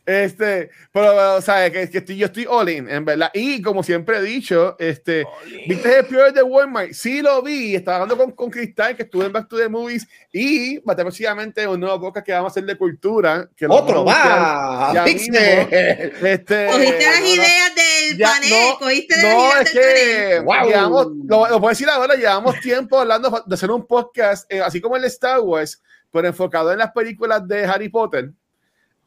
[0.05, 3.29] Este, pero, o sea, que, que estoy, yo estoy all in, en verdad.
[3.33, 5.25] Y como siempre he dicho, este,
[5.67, 6.93] ¿viste el peor de Walmart?
[6.93, 10.07] Sí lo vi, estaba hablando con, con Cristal, que estuve en Back to the Movies,
[10.31, 13.49] y va a tener próximamente un nuevo podcast que vamos a hacer de cultura.
[13.55, 14.93] Que ¡Otro vamos a anunciar más!
[14.93, 15.31] ya Pixel.
[15.31, 16.27] mismo.
[16.27, 19.95] Este, Cogiste las ideas del ya, panel, no, cogiste las no, ideas es del panel.
[19.95, 20.67] que Wow.
[20.69, 24.81] llevamos, lo, lo puedo decir ahora, llevamos tiempo hablando de hacer un podcast, eh, así
[24.81, 25.81] como el Star Wars,
[26.11, 28.31] pero enfocado en las películas de Harry Potter.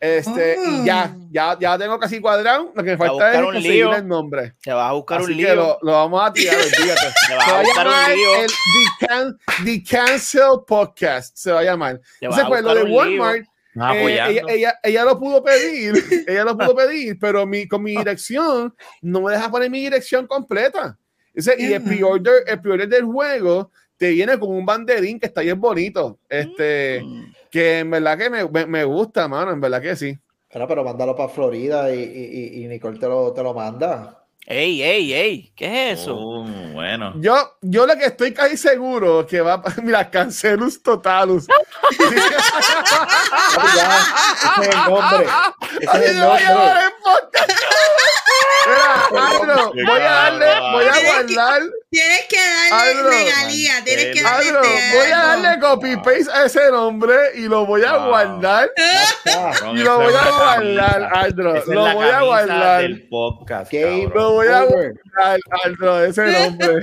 [0.05, 0.62] Este, Ah.
[0.68, 2.72] y ya, ya, ya tengo casi cuadrado.
[2.74, 4.55] Lo que me falta es conseguir el nombre.
[4.61, 5.55] Te vas a buscar Así un lío.
[5.55, 7.00] lo, lo vamos a tirar, olvídate.
[7.28, 8.34] Te vas Se va a buscar un lío.
[8.42, 11.36] el The, Can- The Cancel Podcast.
[11.36, 11.98] Se va a llamar.
[12.18, 12.82] Te Entonces, pues lo de.
[12.82, 13.44] Walmart,
[13.74, 15.94] Ah, eh, ella, ella, ella lo pudo pedir,
[16.28, 20.26] ella lo pudo pedir, pero mi, con mi dirección no me deja poner mi dirección
[20.26, 20.98] completa.
[21.32, 21.80] Ese- Y el Ya.
[21.80, 26.18] pre-order, el pre-order del juego te viene con un banderín que está bien bonito.
[26.28, 27.32] Este, Mm.
[27.53, 30.18] Que en verdad que me, me, me gusta, mano, en verdad que sí.
[30.50, 34.18] Pero, pero mándalo para Florida y, y, y- Nicole te lo, te lo manda.
[34.44, 36.16] Ey, ey, ey, ¿qué es eso?
[36.18, 37.12] Oh, bueno.
[37.20, 41.46] Yo, yo lo que estoy casi seguro que va, mira, Cancelus Totalus.
[41.90, 42.05] Ese
[44.62, 45.26] es el nombre.
[45.80, 46.44] Ese Así es el nombre.
[48.66, 51.62] Mira, Aldo, voy a darle, voy a guardar.
[51.93, 52.38] Tienes que
[52.70, 57.43] darle regalía, tienes que darle este voy a darle copy paste a ese nombre y
[57.43, 58.09] lo voy a Wow.
[58.09, 58.70] guardar.
[59.34, 62.80] Ah, Cabrón, Y lo voy a guardar, es Lo voy a guardar.
[62.82, 64.12] del podcast, Game cabrón.
[64.22, 66.74] Lo voy a guardar, Aldo, ese nombre.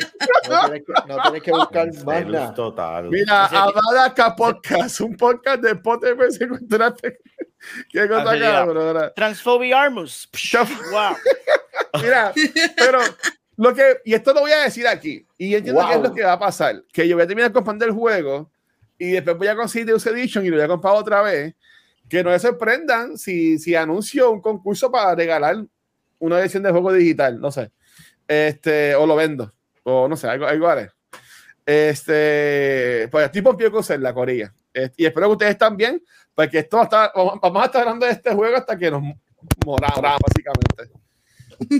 [0.48, 2.54] No tienes que, no tienes que buscar más nada.
[2.54, 3.10] total.
[3.10, 7.18] Mira, Abadaca Podcast, un podcast de Potter se encontraste.
[7.92, 9.12] Qué cosa cabrona.
[9.16, 10.30] Transphobia Armus.
[10.92, 11.16] Wow.
[12.02, 12.32] Mira,
[12.78, 13.00] pero
[13.62, 16.04] lo que, y esto lo voy a decir aquí, y entiendo que es Wow.
[16.08, 18.50] lo que va a pasar, que yo voy a terminar comprando el juego
[18.98, 21.56] y después voy a conseguir Deus Edition y lo voy a comprar otra vez,
[22.08, 25.58] que no se sorprendan si, si anuncio un concurso para regalar
[26.20, 27.72] una edición de juego digital, no sé,
[28.28, 29.54] este, o lo vendo,
[29.84, 30.90] o no sé, algo, algo haré.
[31.66, 34.14] Este, pues estoy pompido con ser la.
[34.74, 36.02] Este, y espero que ustedes también,
[36.34, 38.90] porque esto va a estar- vamos vamos a estar hablando de este juego hasta que
[38.90, 39.02] nos
[39.66, 40.94] moramos, básicamente.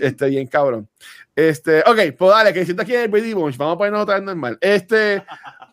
[0.06, 0.88] Este, bien cabrón.
[1.48, 3.56] Este, ok, pues dale, que siento aquí en el Brady Bunch.
[3.56, 4.58] Vamos a ponernos otra vez normal.
[4.60, 5.24] Este,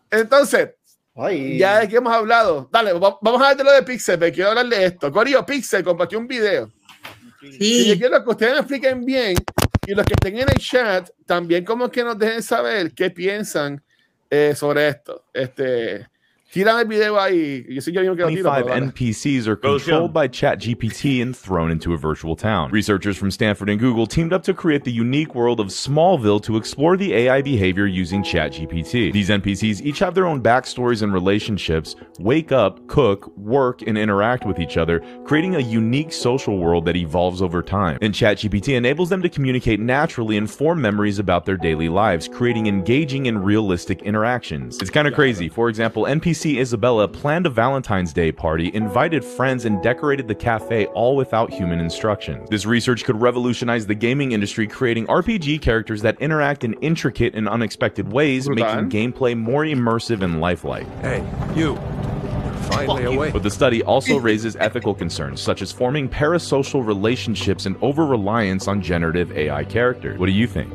[0.09, 0.69] entonces,
[1.13, 2.69] Ay, ya de que hemos hablado.
[2.71, 5.11] Dale, va- vamos a hablar de lo de Pixel, pero quiero hablar de esto.
[5.11, 6.71] Corio, Pixel compartió un video.
[7.41, 9.35] Y yo Sí, quiero que ustedes me expliquen bien
[9.85, 13.83] y los que estén en el chat también como que nos dejen saber qué piensan
[14.29, 15.25] eh, sobre esto.
[15.33, 16.07] Este,
[16.57, 17.65] tírame el video ahí.
[17.69, 18.49] Yo soy yo mismo que lo tiro.
[18.49, 18.87] 25 pero dale.
[18.87, 22.71] NPCs are controlled by ChatGPT and thrown into a virtual town.
[22.71, 26.57] Researchers from Stanford and Google teamed up to create the unique world of Smallville to
[26.57, 29.13] explore the AI behavior using ChatGPT.
[29.13, 34.45] These NPCs each have their own backstories and relationships, wake up, cook, work, and interact
[34.45, 37.99] with each other, creating a unique social world that evolves over time.
[38.01, 42.65] And ChatGPT enables them to communicate naturally and form memories about their daily lives, creating
[42.65, 44.79] engaging and realistic interactions.
[44.79, 45.49] It's kind of crazy.
[45.49, 46.07] For example,
[46.47, 51.51] NPC Isabella planned a Valentine's Day party, invited friends, and decorated the cafe all without
[51.51, 52.45] human instruction.
[52.49, 57.49] This research could revolutionize the gaming industry, creating RPG characters that interact in intricate and
[57.49, 58.65] unexpected ways, Brutal.
[58.65, 60.87] making gameplay more immersive and lifelike.
[61.01, 61.23] Hey,
[61.55, 61.75] you.
[62.69, 63.33] Finally awake.
[63.33, 68.67] But the study also raises ethical concerns, such as forming parasocial relationships and over reliance
[68.67, 70.17] on generative AI characters.
[70.17, 70.73] What do you think?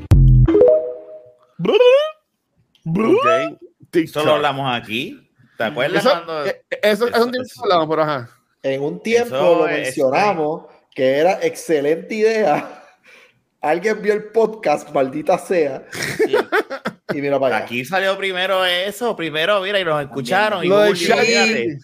[2.86, 3.58] Ok.
[3.92, 4.22] TikTok.
[4.22, 5.21] Eso hablamos aquí.
[5.64, 6.46] ¿Te acuerdas Eso, cuando.?
[6.46, 8.30] eh, eso, es un tiempo que hablamos, pero ajá.
[8.62, 12.78] en un tiempo Eso lo es- mencionamos que era excelente idea.
[13.60, 15.84] Alguien vio el podcast, maldita sea.
[17.14, 17.64] Y mira para allá.
[17.64, 20.64] Aquí salió primero eso, primero, mira, y nos escucharon.
[20.64, 21.78] Y Lo de Google, fíjate.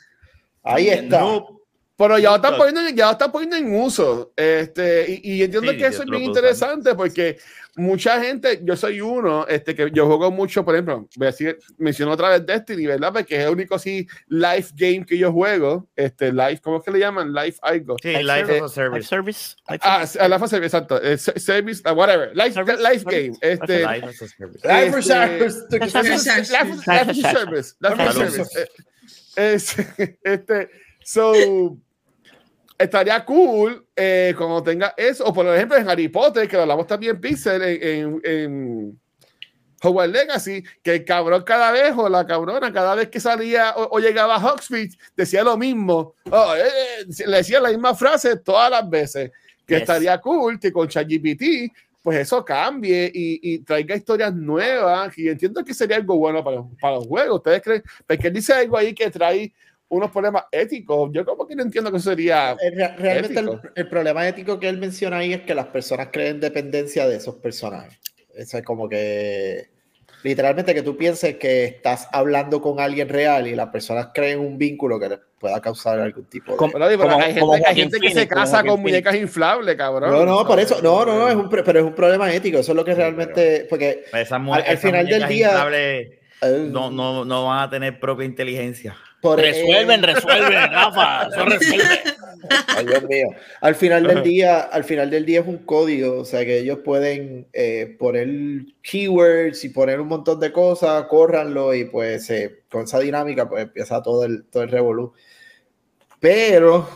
[0.64, 1.20] Ahí está.
[1.20, 1.58] Noob.
[1.96, 4.32] Pero ya lo están poniendo, en- ya lo están poniendo en uso.
[4.36, 7.38] Este, y, y entiendo Sí, que eso es bien interesante porque
[7.78, 11.58] mucha gente, yo soy uno, este, que yo juego mucho, por ejemplo, voy a decir,
[11.78, 13.12] menciono otra vez Destiny, ¿verdad?
[13.12, 15.88] Porque es el único así live game que yo juego.
[15.96, 17.32] Este, live, ¿cómo es que le llaman?
[17.32, 17.96] Live algo.
[18.02, 18.74] Sí, Live Life service.
[18.74, 19.08] Service.
[19.08, 19.56] service.
[19.68, 21.02] Life Ah, la fase, exacto.
[21.02, 22.30] eh, se- Service, ah, whatever.
[22.34, 23.26] Live, Service, live service.
[23.28, 23.38] game.
[23.40, 24.34] Este, a Service.
[24.64, 26.84] Live Este- service.
[26.88, 27.74] A service.
[27.80, 28.12] Salud.
[28.12, 28.62] service.
[29.36, 29.76] Eh, es-
[30.24, 30.70] este,
[31.04, 31.32] so,
[32.78, 36.86] estaría cool eh, cuando tenga eso, o por ejemplo en Harry Potter, que lo hablamos
[36.86, 39.00] también Pixel en, en, en
[39.82, 43.96] Hogwarts Legacy, que el cabrón cada vez, o la cabrona, cada vez que salía o,
[43.96, 46.62] o llegaba a Hogsmeade, decía lo mismo, Oh, eh,
[47.00, 49.30] eh, le decía la misma frase todas las veces,
[49.66, 49.82] que Yes.
[49.82, 51.72] estaría cool que con ChatGPT
[52.02, 56.62] pues eso cambie y, y traiga historias nuevas y entiendo que sería algo bueno para,
[56.80, 57.36] para los juegos.
[57.38, 57.82] ¿Ustedes creen?
[58.06, 59.52] Porque él dice algo ahí que trae
[59.90, 61.10] unos problemas éticos.
[61.12, 62.52] Yo como que no entiendo que eso sería...
[62.60, 63.62] Eh, re- Realmente el, Ético.
[63.74, 67.36] el problema ético que él menciona ahí es que las personas creen dependencia de esos
[67.36, 67.98] personajes.
[68.34, 69.70] Eso es como que
[70.22, 74.58] literalmente que tú pienses que estás hablando con alguien real y las personas creen un
[74.58, 76.58] vínculo que les pueda causar algún tipo de...
[76.58, 79.74] Como- Pero, pero Como- hay gente, como hay gente que se casa con muñecas inflables,
[79.76, 80.10] cabrón.
[80.10, 82.72] No, no, por eso, no, no, no, es un, pero es un problema ético, eso
[82.72, 86.10] es lo que realmente, porque Al- al final del día- inflables
[86.42, 88.96] eh, no, no, no van a tener propia inteligencia.
[89.20, 91.28] Por- Resuelven, eh, resuelven, Rafa.
[91.28, 92.00] Eso resuelve.
[92.68, 93.26] Ay, Dios mío.
[93.60, 96.78] Al final del día, al final del día es un código, o sea que ellos
[96.84, 98.28] pueden eh, poner
[98.82, 103.64] keywords y poner un montón de cosas, córranlo y pues eh, con esa dinámica pues
[103.64, 105.12] empieza todo el, todo el revolú.
[106.20, 106.88] Pero,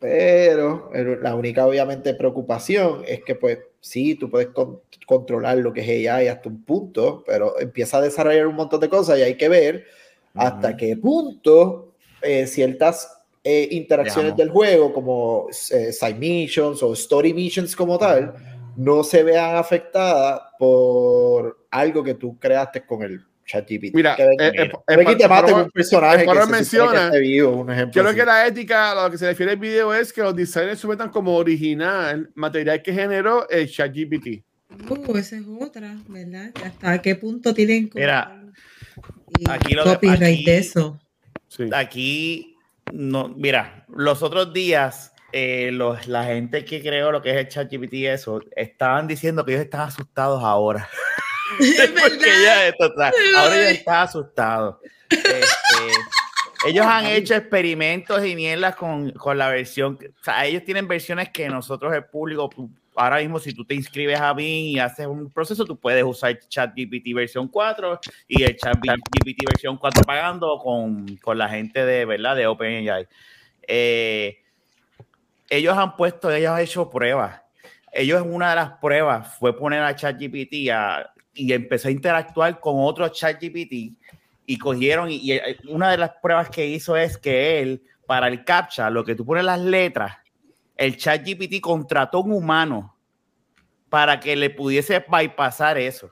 [0.00, 5.80] pero la única obviamente preocupación es que pues sí, tú puedes con- controlar lo que
[5.80, 9.36] es AI hasta un punto, pero empieza a desarrollar un montón de cosas y hay
[9.36, 9.86] que ver
[10.34, 13.08] hasta qué punto eh, ciertas
[13.44, 14.38] eh, interacciones Veamos.
[14.38, 18.34] del juego, como eh, side missions o story missions como tal,
[18.76, 23.94] no se vean afectadas por algo que tú creaste con el ChatGPT.
[23.94, 26.40] Mira, que eh, eh, que ven y te eh, maten un personaje eh, que se
[26.40, 27.92] que menciona- esté vivo, un ejemplo.
[28.02, 28.18] Creo así.
[28.20, 31.08] que la ética, a lo que se refiere el video es que los designers sometan
[31.08, 34.44] como original material que generó el ChatGPT.
[34.90, 36.50] Uh, esa es otra, ¿verdad?
[36.62, 38.37] ¿Hasta qué punto tienen Mira,
[39.48, 41.00] aquí lo que- copyright aquí- de eso?
[41.74, 42.56] Aquí,
[42.92, 47.48] no, mira, los otros días, eh, los, la gente que creó lo que es el
[47.48, 50.88] ChatGPT y eso, estaban diciendo que ellos están asustados ahora.
[51.58, 54.80] Porque ya esto está- ahora ya está asustado.
[55.10, 59.98] Este, ellos han hecho experimentos y mierdas con, con la versión.
[60.20, 62.50] O sea, ellos tienen versiones que nosotros, el público,
[62.98, 66.38] ahora mismo, si tú te inscribes a Bing y haces un proceso, tú puedes usar
[66.38, 72.34] ChatGPT versión 4 y el ChatGPT versión 4 pagando con, con la gente de verdad
[72.34, 73.06] de OpenAI.
[73.66, 74.38] Eh,
[75.48, 77.40] ellos han puesto, ellos han hecho pruebas.
[77.92, 80.68] Ellos, una de las pruebas fue poner a ChatGPT
[81.34, 83.96] y empezó a interactuar con otro ChatGPT
[84.46, 88.28] y cogieron, y, y, eh, una de las pruebas que hizo es que él, para
[88.28, 90.16] el CAPTCHA, lo que tú pones las letras,
[90.78, 92.96] el ChatGPT contrató un humano
[93.90, 96.10] para que le pudiese bypassar eso,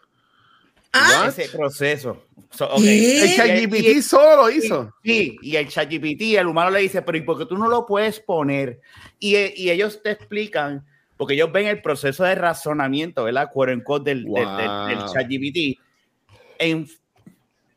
[0.92, 2.24] Ah, ese proceso.
[2.50, 2.80] So, ok.
[2.80, 3.22] ¿Qué?
[3.22, 4.94] El ChatGPT solo lo hizo.
[5.04, 7.84] Sí, y el ChatGPT, el humano le dice, pero ¿y por qué tú no lo
[7.84, 8.80] puedes poner?
[9.18, 10.86] Y, eh, y ellos te explican,
[11.18, 13.50] porque ellos ven el proceso de razonamiento, ¿verdad?
[13.52, 15.06] Quote unquote, del, del, del-.
[15.12, 15.80] ChatGPT.
[16.58, 16.88] En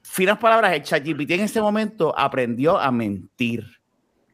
[0.02, 3.79] finas palabras, el ChatGPT en ese momento aprendió a mentir.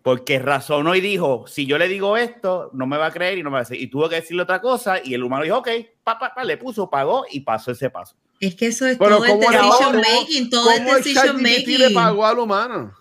[0.06, 3.44] Porque razonó y dijo, si yo le digo esto, no me va a creer y
[3.44, 3.82] no me va a decir.
[3.82, 5.68] Y tuvo que decirle otra cosa y el humano dijo, ok,
[6.04, 8.16] pa, pa, pa, le puso, pagó y pasó ese paso.
[8.40, 11.04] es que eso es Pero todo el ¿cómo le- decision making, todo el ¿Cómo el
[11.04, 11.94] decision ChatGPT le making.
[11.96, 12.94] pagó al humano?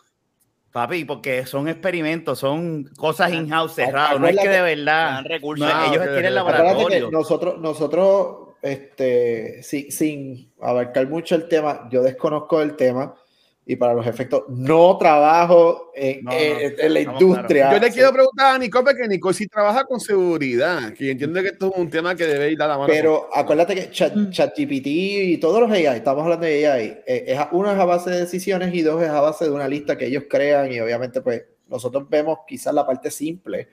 [0.72, 4.18] Papi, porque son experimentos, son cosas in-house Acu- cerrados.
[4.20, 5.22] No es que de verdad.
[5.24, 5.68] Recursos.
[5.68, 7.10] no, Ah, ellos ok, tienen laboratorio.
[7.10, 13.14] nosotros, nosotros este, sin, sin abarcar mucho el tema, yo desconozco el tema
[13.66, 17.72] y para los efectos no trabajo en, No, no, en- en la industria.
[17.72, 21.40] Yo le quiero preguntar a Nicole, porque Nicole sí trabaja con seguridad, que yo entiendo
[21.40, 22.88] que esto es un tema que debe ir a la mano.
[22.92, 24.30] Pero acuérdate que Mm.
[24.30, 27.84] ChatGPT y todos los AI, estamos hablando de AI, eh, es a- uno es a
[27.86, 30.80] base de decisiones y dos es a base de una lista que ellos crean y
[30.80, 33.68] obviamente pues nosotros vemos quizás la parte simple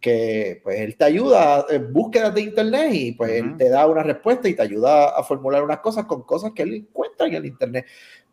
[0.00, 3.56] que pues él te ayuda en búsquedas de internet y pues él Ujú.
[3.58, 6.74] te da una respuesta y te ayuda a formular unas cosas con cosas que él
[6.74, 7.86] encuentra en el internet.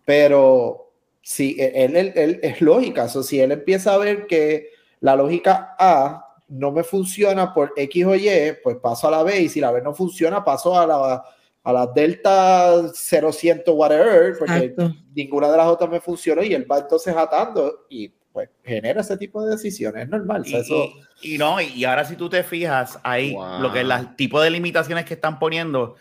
[0.05, 0.86] Pero
[1.29, 4.69] si él, él- él- es lógica, o si él empieza a ver que
[5.01, 8.29] la lógica A no me funciona por X o Y,
[8.63, 11.21] pues paso a la B y si la B no funciona, paso a la,
[11.63, 14.95] a la Delta 0100 whatever, porque Exacto.
[15.13, 19.17] ninguna de las otras me funcionó y él va entonces atando y pues genera ese
[19.17, 20.43] tipo de decisiones, es normal.
[20.43, 20.75] o Y, sea, eso,
[21.21, 23.59] y- y no, y, y ahora si tú te fijas, ahí Wow.
[23.63, 25.95] lo que es el tipo de limitaciones que están poniendo,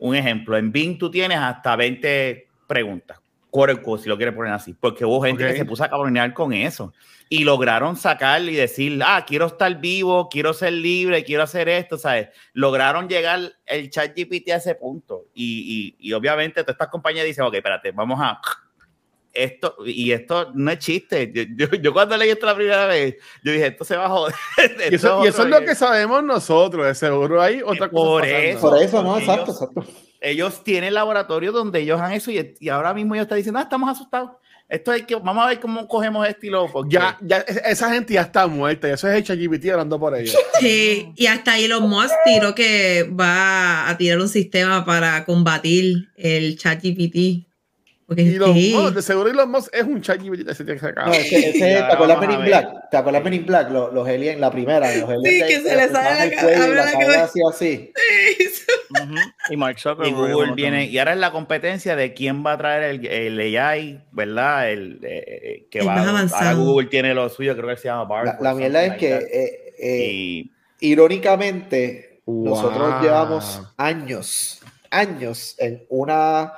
[0.00, 3.19] un ejemplo, en Bing tú tienes hasta 20 preguntas,
[3.50, 5.50] quote unquote, si lo quieres poner así, porque hubo gente Ok.
[5.50, 6.92] que se puso a cabronear con eso
[7.28, 11.96] y lograron sacar y decir, ah, quiero estar vivo, quiero ser libre, quiero hacer esto,
[11.98, 12.28] ¿sabes?
[12.54, 17.24] Lograron llegar el chat GPT a ese punto y, y, y obviamente todas estas compañías
[17.24, 18.40] dicen, ok, espérate, vamos a...
[19.32, 21.30] Esto, y esto no es chiste.
[21.32, 24.08] Yo, yo, yo cuando leí esto la primera vez, yo dije, esto se va a
[24.08, 24.34] joder.
[24.90, 27.92] Y eso, y eso es lo que sabemos nosotros, de seguro hay otra cosa.
[27.92, 28.40] Por pasando.
[28.48, 28.60] eso.
[28.60, 29.18] por eso, ¿no?
[29.18, 29.84] Exacto, exacto.
[30.20, 33.62] Ellos tienen laboratorios donde ellos han eso y, y ahora mismo ellos están diciendo, ah,
[33.62, 34.32] estamos asustados.
[34.68, 37.60] Esto es que vamos a ver cómo cogemos este y lo porque Ya, ya, es-
[37.64, 40.36] esa gente ya está muerta, y eso es el ChatGPT hablando por ellos.
[40.60, 46.56] Sí, y hasta Elon Musk tiró que va a tirar un sistema para combatir el
[46.58, 46.80] chat
[48.10, 48.18] GPT.
[48.18, 48.72] Porque Y los, sí.
[48.74, 51.06] no, de seguro Elon Musk es un ChatGPT que se tiene que sacar.
[51.06, 52.44] No, ese, ese- Ya, ¿Te acuerdas Men in.
[52.44, 52.68] Black?
[52.90, 53.70] ¿Te acuerdas Men in Black?
[53.70, 56.24] Los, los aliens, la primera, los aliens Sí, que se de- le que sale la
[56.24, 57.92] el ca- cuello y abre la la cabeza así, así.
[58.90, 59.14] Ujú.
[59.50, 60.08] Y Mark Zuckerberg.
[60.08, 63.56] y Google viene y ahora es la competencia de quién va a traer el, el
[63.56, 64.70] AI, ¿verdad?
[64.70, 66.64] El, eh, que El va más ahora avanzado.
[66.64, 68.26] Google tiene lo suyo, creo que se llama Bard.
[68.26, 72.44] La, la mierda es que, eh, eh, y irónicamente, Wow.
[72.44, 76.52] nosotros llevamos años, años en una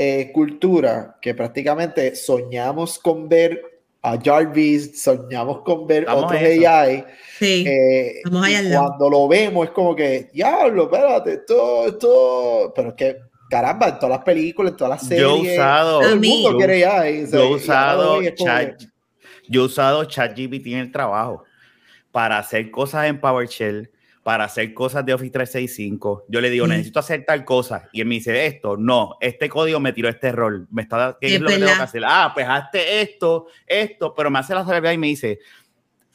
[0.00, 3.60] eh, cultura que prácticamente soñamos con ver
[4.00, 6.40] a Jarvis, soñamos con ver Estamos otros.
[6.40, 7.04] AI.
[7.36, 7.64] Sí.
[7.66, 8.86] eh, y al lado.
[8.86, 13.16] cuando lo vemos es como que, diablo, espérate, esto, esto, pero es que,
[13.50, 16.56] caramba, en todas las películas, en todas las series, yo he usado, todo el mundo
[16.56, 17.24] quiere AI.
[17.24, 18.86] o sea, yo he usado chat, que-
[19.48, 21.42] yo he usado ChatGPT en el trabajo
[22.12, 23.90] para hacer cosas en PowerShell,
[24.28, 26.26] para hacer cosas de Office 365.
[26.28, 26.72] Yo le digo, Sí.
[26.72, 27.88] necesito hacer tal cosa.
[27.94, 30.66] Y él me dice, esto, no, este código me tiró este error.
[30.70, 32.02] Me está, ¿Qué es, Es lo que tengo que hacer?
[32.04, 35.38] Ah, pues hazte esto, esto, pero me hace la salvedad y me dice,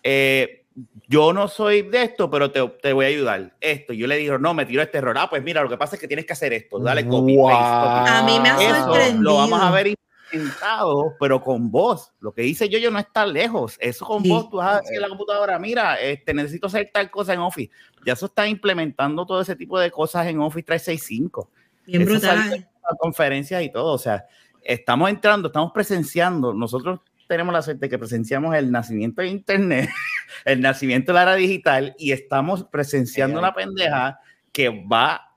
[0.04, 0.66] eh,
[1.08, 3.56] yo no soy de esto, pero te, te voy a ayudar.
[3.60, 3.94] Esto.
[3.94, 5.18] Yo le digo, no, me tiró este error.
[5.18, 6.78] Ah, pues mira, lo que pasa es que tienes que hacer esto.
[6.78, 7.50] Dale copy, Wow.
[7.50, 9.24] paste, copy, A mí me ha eso sorprendido.
[9.24, 9.88] lo vamos a ver
[10.34, 12.12] intentado, pero con voz.
[12.20, 13.78] Lo que dice yo, yo no está lejos.
[13.80, 14.30] Eso con Sí.
[14.30, 17.40] voz, tú vas a decir en la computadora, mira, este, necesito hacer tal cosa en
[17.40, 17.72] Office.
[18.06, 21.50] Ya eso está implementando todo ese tipo de cosas en Office 365.
[21.86, 22.70] Bien Eso brutal.
[23.00, 23.94] conferencias y todo.
[23.94, 24.26] O sea,
[24.62, 26.54] estamos entrando, estamos presenciando.
[26.54, 29.90] Nosotros tenemos la suerte que presenciamos el nacimiento de Internet,
[30.46, 34.20] el nacimiento de la era digital y estamos presenciando una pendeja
[34.52, 35.30] que va.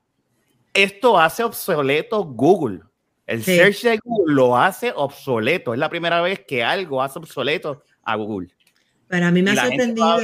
[0.73, 2.81] Esto hace obsoleto Google.
[3.27, 3.55] El Sí.
[3.57, 5.73] search de Google lo hace obsoleto.
[5.73, 8.47] Es la primera vez que algo hace obsoleto a Google.
[9.09, 10.17] Pero a mí me ha sorprendido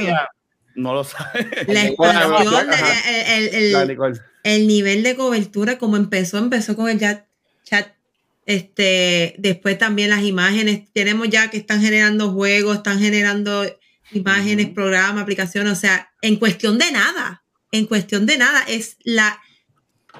[0.76, 1.48] no lo sabe.
[1.68, 3.36] la expansión, de- ajá.
[3.36, 4.20] el, el- el- Dale, Nicole.
[4.42, 7.26] el nivel de cobertura, como empezó, empezó con el chat,
[7.62, 7.92] chat,
[8.46, 13.64] este, después también las imágenes, tenemos ya que están generando juegos, están generando
[14.12, 19.38] imágenes, programas, aplicaciones, o sea, en cuestión de nada, en cuestión de nada, es la,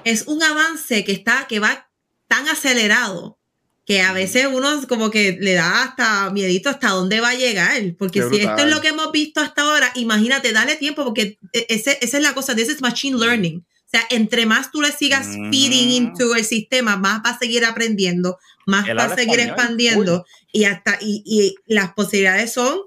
[0.05, 1.84] es un avance que está, que va
[2.27, 3.37] tan acelerado
[3.85, 7.79] que a veces uno como que le da hasta miedito hasta dónde va a llegar,
[7.99, 11.37] porque Qué si esto es lo que hemos visto hasta ahora, imagínate, dale tiempo, porque
[11.53, 13.59] e- ese, esa es la cosa, this is machine learning.
[13.59, 15.51] O sea, entre más tú le sigas Mm.
[15.51, 19.49] feeding into el sistema, más va a seguir aprendiendo, más Él va a seguir español,
[19.59, 22.79] expandiendo y hasta y, y las posibilidades son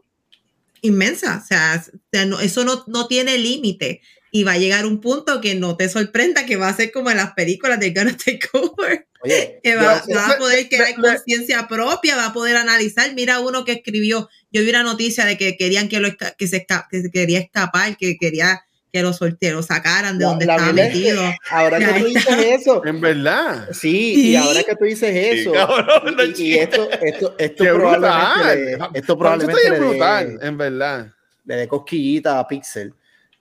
[0.83, 1.45] inmensas.
[1.45, 5.01] O sea, o sea, no- eso no, no tiene límite y va a llegar un
[5.01, 8.17] punto que no te sorprenda que va a ser como en las películas de Gonna
[8.17, 9.07] Take Over.
[9.23, 13.13] Oye, Que va, yo- va a poder crear conciencia propia, va a poder analizar.
[13.15, 16.67] Mira uno que escribió, yo vi una noticia de que querían que, lo que, se,
[16.67, 18.61] esca- que se quería escapar, que quería
[18.91, 21.23] que lo solteros sacaran de La- donde la estaba verdad es que metido.
[21.51, 22.37] ahora que tú está.
[22.37, 23.69] dices eso, En verdad.
[23.73, 24.31] sí, Sí.
[24.31, 28.67] y ahora que tú dices eso, cabrón, no y, y esto, esto, esto Qué probablemente,
[28.73, 28.91] brutal.
[28.93, 31.13] le- esto probablemente le brutal, en verdad.
[31.45, 32.95] le dé cosquillita a Pixel.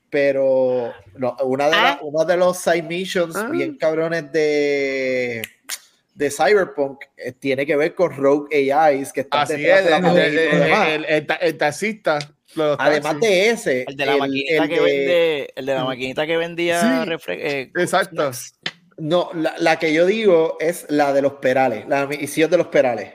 [0.09, 1.83] Pero no, una, de Ah.
[1.83, 3.49] la- uno de los side missions Ah.
[3.51, 5.41] bien cabrones de,
[6.15, 9.91] de Cyberpunk eh, tiene que ver con Rogue AIs que están Así detrás es, de
[9.91, 10.95] la
[11.41, 12.19] el, taxista.
[12.79, 13.29] Además taxis.
[13.29, 16.37] de ese, El de la maquinita el que de- vende, el de la maquinita que
[16.37, 18.31] vendía Sí, eh, Exacto.
[18.99, 22.67] No, la, la que yo digo es la de los perales, la misión de los
[22.67, 23.13] perales.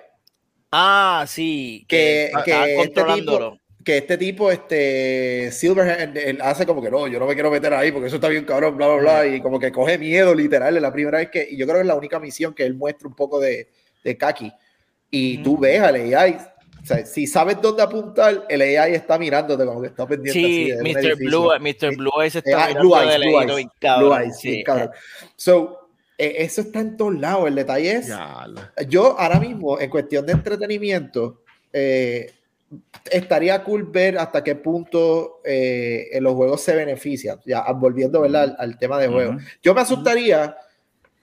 [0.70, 1.84] Ah, sí.
[1.88, 3.50] Que, Que, que este controlándolo.
[3.52, 7.50] tipo, que este tipo, este Silverhand, él hace como que no, yo no me quiero
[7.50, 10.34] meter ahí porque eso está bien cabrón, bla, bla, bla, y como que coge miedo,
[10.34, 12.64] literal, es la primera vez que, y yo creo que es la única misión que
[12.64, 13.68] él muestra un poco de,
[14.04, 14.52] de Kaki.
[15.10, 16.38] Y tú ves al AI,
[16.82, 20.56] o sea, si sabes dónde apuntar, el AI está mirándote como que está pendiente así
[20.64, 21.16] Sí, de un Mr.
[21.16, 21.96] Blue, Mr.
[21.96, 24.50] Blue Eyes está ah, mirando Blue Eyes, de Blue Eyes, cabrón, Blue Eyes, sí.
[24.50, 24.90] bien cabrón.
[25.36, 27.46] So, eh, eso está en todos lados.
[27.48, 32.32] El detalle es, Ya, lo- yo ahora mismo, en cuestión de entretenimiento, eh,
[33.10, 37.38] estaría cool ver hasta qué punto eh, en los juegos se benefician.
[37.44, 38.42] Ya volviendo ¿verdad?
[38.42, 39.32] Al, al tema de juego.
[39.62, 40.56] Yo me asustaría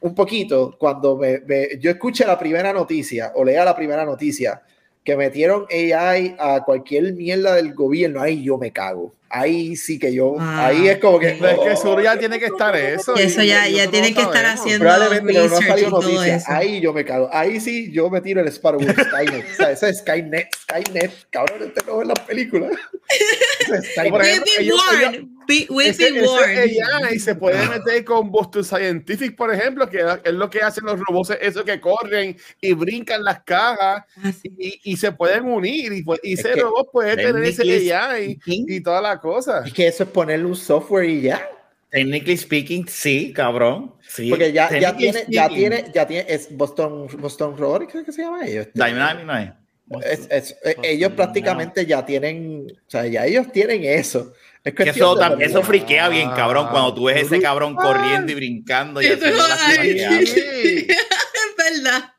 [0.01, 4.61] un poquito cuando me, me- yo escuche la primera noticia o lea la primera noticia
[5.03, 8.21] que metieron AI a cualquier mierda del gobierno.
[8.21, 9.13] Ahí yo me cago.
[9.30, 10.36] Ahí sí que yo.
[10.39, 10.67] Ah.
[10.67, 11.30] ahí es como que.
[11.30, 13.15] Es que seguro ya tiene que estar eso.
[13.15, 16.01] Eso ya, ya no que estar haciendo Probablemente no ha salido.
[16.47, 17.30] Ahí yo me cago.
[17.32, 19.45] Ahí sí yo me tiro el Sparrow Skynet.
[19.51, 20.47] o sea, ese es Skynet.
[20.55, 21.11] Skynet.
[21.30, 22.69] Cabrón, este no es la película.
[23.59, 25.38] Ese es Skynet.
[25.49, 26.77] Be- We've Ese, been ese warned.
[27.09, 30.99] AI se puede meter con Boston Scientific, por ejemplo, que es lo que hacen los
[30.99, 34.53] robots, eso que corren y brincan las cajas Ah, sí.
[34.59, 37.63] y, y se pueden unir y, pues- y Es ese que robot puede tener ese
[37.63, 39.63] technically AI speaking- y toda la cosa.
[39.65, 41.49] Es que eso es ponerle un software y ya.
[41.89, 43.95] Technically speaking, sí, cabrón.
[44.07, 44.29] Sí.
[44.29, 48.45] Porque ya, ya tiene, ya tiene, ya tiene, es Boston, Boston Robotics, ¿qué se llama
[48.45, 48.67] ellos?
[48.75, 49.55] Dynamic
[50.03, 54.33] es- es- eh, ellos prácticamente ya tienen, o sea, ya ellos tienen eso.
[54.64, 59.01] Es Que eso, eso friquea bien, cabrón, cuando tú ves ese cabrón corriendo y brincando
[59.01, 59.60] y haciendo las.
[59.88, 62.14] Es verdad.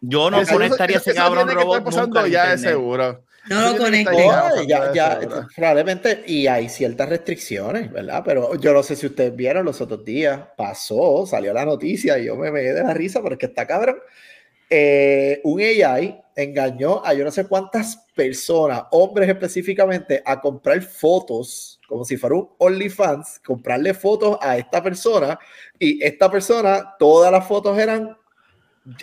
[0.00, 3.24] Yo no Eso- conectaría eso- ese cabrón tiene que robot pasando nunca ya de seguro.
[3.48, 4.26] No lo conecté.
[4.66, 5.20] ya ya,
[5.54, 8.22] probablemente, y hay ciertas restricciones, ¿verdad?
[8.24, 12.26] Pero yo no sé si ustedes vieron los otros días, pasó, salió la noticia y
[12.26, 13.98] yo me meé de la risa porque está cabrón.
[14.70, 21.80] Eh, un AI engañó a yo no sé cuántas personas, hombres específicamente, a comprar fotos,
[21.88, 25.38] como si fuera un OnlyFans, comprarle fotos a esta persona
[25.78, 28.16] y esta persona, todas las fotos eran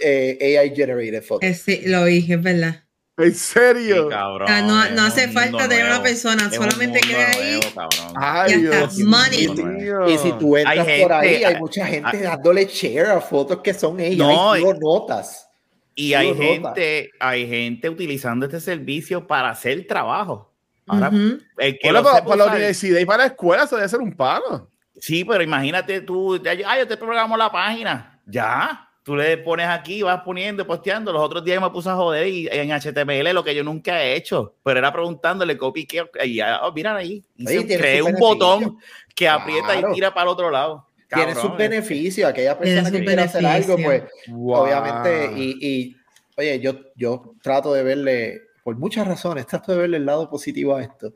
[0.02, 1.50] eh, AI generated fotos.
[1.50, 2.84] Eh, sí, lo dije, es verdad.
[3.18, 4.08] ¿En Sí, serio?
[4.10, 7.16] cabrón, O sea, no, no hace un falta tener una persona, Es un solamente mundo
[7.18, 7.60] queda ahí.
[7.60, 8.14] nuevo, cabrón.
[8.16, 9.48] Ay, Ya está, Dios money.
[9.50, 10.10] mío.
[10.10, 13.22] Y si tú entras Hay por ahí, gente- hay mucha gente hay- dándole share a
[13.22, 14.18] fotos que son ellas.
[14.28, 15.48] No, y tú lo notas.
[15.96, 16.46] Y hay notas.
[16.76, 20.52] gente, hay gente utilizando este servicio para hacer trabajo.
[20.88, 21.40] Ahora, Ujú.
[21.58, 24.00] el que Bueno, lo para, para la universidad y para la escuela eso debe ser
[24.00, 24.68] un palo.
[25.00, 28.20] Sí, pero imagínate tú, ya- ah, yo te programo la página.
[28.26, 31.12] Ya, tú le pones aquí, vas poniendo, posteando.
[31.12, 34.16] Los otros días me puse a joder y, en HTML lo que yo nunca he
[34.16, 38.78] hecho, pero era preguntándole copy que y ya, oh, mira ahí, Oye, creé un botón
[39.16, 39.92] que aprieta Claro.
[39.92, 40.86] y tira para el otro lado.
[41.16, 42.30] Tiene sus beneficios.
[42.30, 44.04] Aquella persona que sus quiera hacer algo, pues
[44.34, 45.32] obviamente.
[45.38, 45.98] Y, y,
[46.38, 50.76] oye, yo, yo trato de verle, por muchas razones, trato de verle el lado positivo
[50.76, 51.14] a esto.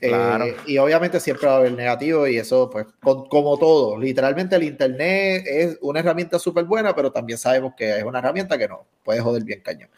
[0.00, 0.46] Eh, Claro.
[0.66, 3.98] y obviamente siempre va a haber negativo y eso, pues, con- como todo.
[3.98, 8.58] Literalmente el Internet es una herramienta súper buena, pero también sabemos que es una herramienta
[8.58, 9.90] que no puede joder bien cañón.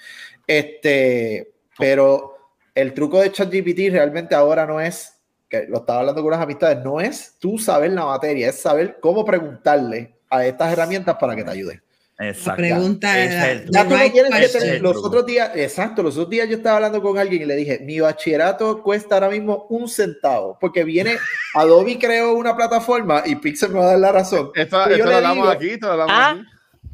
[0.47, 2.37] Este, pero
[2.75, 5.15] el truco de ChatGPT realmente ahora no es,
[5.51, 8.99] que lo estaba hablando con unas amistades, no es tú saber la materia, es saber
[9.01, 11.83] cómo preguntarle a estas herramientas para que te ayuden.
[12.19, 12.57] La Exacto.
[12.59, 13.31] pregunta es
[13.71, 16.57] Ya the tú no tienes que tener- los otros días, exacto, los otros días yo
[16.59, 20.85] estaba hablando con alguien y le dije, mi bachillerato cuesta ahora mismo un centavo, porque
[20.85, 21.17] viene,
[21.55, 24.51] Adobe creó una plataforma y Pixel me va a dar la razón.
[24.55, 26.31] Esto, que yo esto lo le hablamos digo- aquí, esto lo hablamos Ah.
[26.33, 26.43] aquí.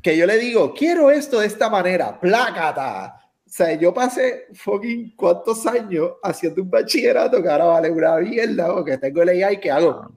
[0.03, 3.16] que yo le digo, quiero esto de esta manera, plácata.
[3.59, 8.75] O sea, yo pasé fucking cuántos años haciendo un bachillerato que ahora vale una mierda,
[8.75, 10.15] porque tengo el AI que hago.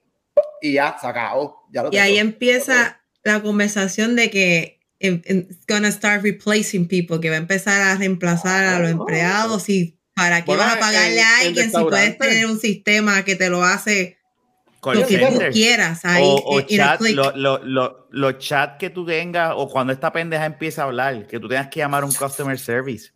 [0.62, 1.56] Y ya, se acabó.
[1.72, 2.28] Ya lo Y ahí tengo.
[2.32, 7.96] empieza la conversación de que it's gonna start replacing people, que va a empezar a
[7.96, 9.00] reemplazar a los Oh.
[9.04, 12.60] empleados y para qué Bueno, vas a pagarle a en alguien si puedes tener un
[12.60, 14.18] sistema que te lo hace
[14.82, 17.16] Call lo que tú quieras ahí o, o chat, click.
[17.16, 21.26] lo- lo- lo- los chats que tú tengas, o cuando esta pendeja empieza a hablar,
[21.26, 23.12] que tú tengas que llamar a un customer service.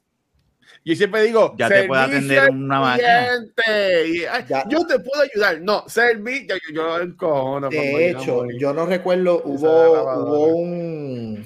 [0.86, 3.28] Yo siempre digo, Ya te puede servicio atender una máquina.
[3.28, 4.08] cliente.
[4.10, 4.46] Y, ay.
[4.70, 5.62] Yo te puedo ayudar.
[5.62, 6.56] No, servicio.
[6.56, 11.44] Yo, yo encojono cuando De hecho, yo no recuerdo, hubo, hubo un,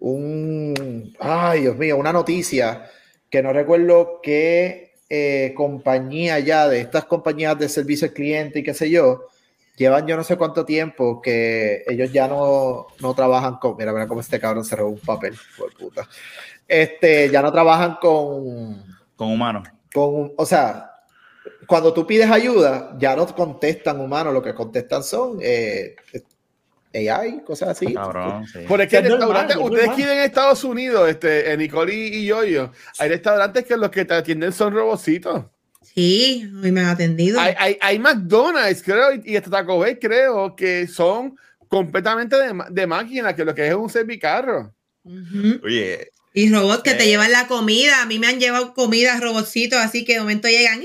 [0.00, 2.90] un, ay Dios mío, una noticia
[3.30, 8.62] que no recuerdo qué eh, compañía ya de estas compañías de servicio al cliente y
[8.62, 9.28] qué sé yo,
[9.76, 14.06] llevan yo no sé cuánto tiempo que ellos ya no, no trabajan con, mira, mira
[14.06, 16.08] cómo este cabrón se robó un papel, por puta.
[16.66, 18.82] Este, ya no trabajan con,
[19.16, 19.68] Con humanos.
[19.92, 20.90] con, o sea,
[21.66, 25.94] cuando tú pides ayuda, ya no contestan humanos, lo que contestan son eh,
[26.94, 27.92] AI, cosas así.
[27.92, 28.60] Cabrón, sí.
[28.66, 31.08] Por es que O sea, el es normal, restaurante, es ustedes aquí en Estados Unidos,
[31.08, 35.44] este, en Nicole y, y Yoyo, hay restaurantes que los que te atienden son robocitos.
[35.82, 37.38] Sí, hoy me han atendido.
[37.40, 41.36] Hay, hay, hay McDonald's, creo, y, y hasta Taco Bell, creo, que son
[41.68, 44.74] completamente de, de máquina, que lo que es un servicarro.
[45.62, 48.02] Oye, Y robots que te llevan la comida.
[48.02, 50.82] A mí me han llevado comida, robotcitos, así que de momento llegan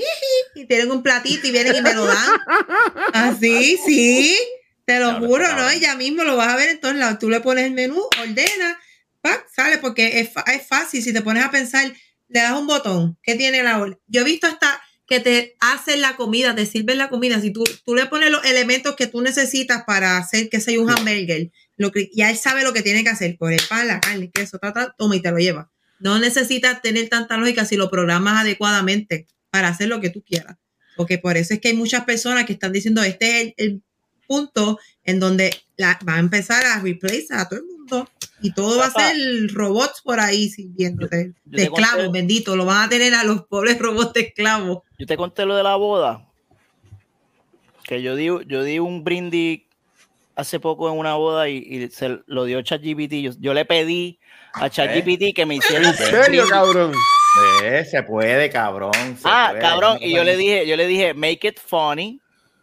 [0.54, 2.40] y tienen un platito y vienen y me lo dan.
[3.12, 4.38] Así, sí.
[4.84, 5.72] Te lo juro, ¿no?
[5.72, 7.18] Y ya mismo lo vas a ver en todos lados.
[7.18, 8.80] Tú le pones el menú, ordena,
[9.20, 9.44] ¡pac!
[9.52, 11.02] sale, porque es, es fácil.
[11.02, 11.92] Si te pones a pensar,
[12.28, 13.98] le das un botón, ¿qué tiene la ola?
[14.06, 14.80] Yo he visto hasta
[15.10, 18.44] que te hacen la comida, te sirven la comida, si tú, tú le pones los
[18.44, 22.62] elementos que tú necesitas para hacer, que sea un hamburger, lo que, ya él sabe
[22.62, 25.16] lo que tiene que hacer, por el pan, la carne, el queso, ta, ta, toma
[25.16, 25.68] y te lo lleva.
[25.98, 30.58] No necesitas tener tanta lógica si lo programas adecuadamente para hacer lo que tú quieras.
[30.96, 33.82] Porque por eso es que hay muchas personas que están diciendo, este es el, el
[34.28, 38.10] punto en donde la, va a empezar a replace a todo el mundo
[38.42, 39.16] y todo va a ser
[39.52, 43.42] robots por ahí sirviéndote Yo de conté- esclavos, bendito, lo van a tener a los
[43.42, 44.78] pobres robots de esclavos.
[44.98, 46.26] Yo te conté lo de la boda.
[47.84, 49.62] Que yo di, yo di un brindis
[50.36, 53.12] hace poco en una boda y, y se lo dio ChatGPT.
[53.14, 54.18] Yo, yo le pedí
[54.54, 56.50] a ChatGPT que me hiciera ¿En un serio, brindis.
[56.50, 56.92] cabrón?
[57.64, 58.92] Eh, se puede, cabrón.
[58.94, 59.98] se Ah, puede, cabrón.
[60.00, 62.20] Y yo le dije, yo le dije, make it funny.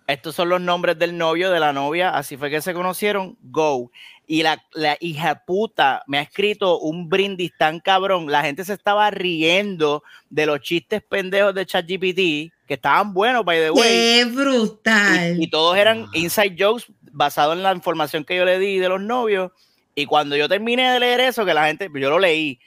[0.08, 2.10] Estos son los nombres del novio, de la novia.
[2.12, 3.38] Así fue que se conocieron.
[3.42, 3.92] Go.
[4.30, 8.30] Y la, la hija puta me ha escrito un brindis tan cabrón.
[8.30, 13.58] La gente se estaba riendo de los chistes pendejos de ChatGPT, que estaban buenos, by
[13.58, 13.84] the way.
[13.84, 15.40] ¡Qué brutal!
[15.40, 18.90] Y, y todos eran inside jokes basados en la información que yo le di de
[18.90, 19.52] los novios.
[19.96, 22.60] Y cuando yo terminé de leer eso, que la gente, yo lo leí,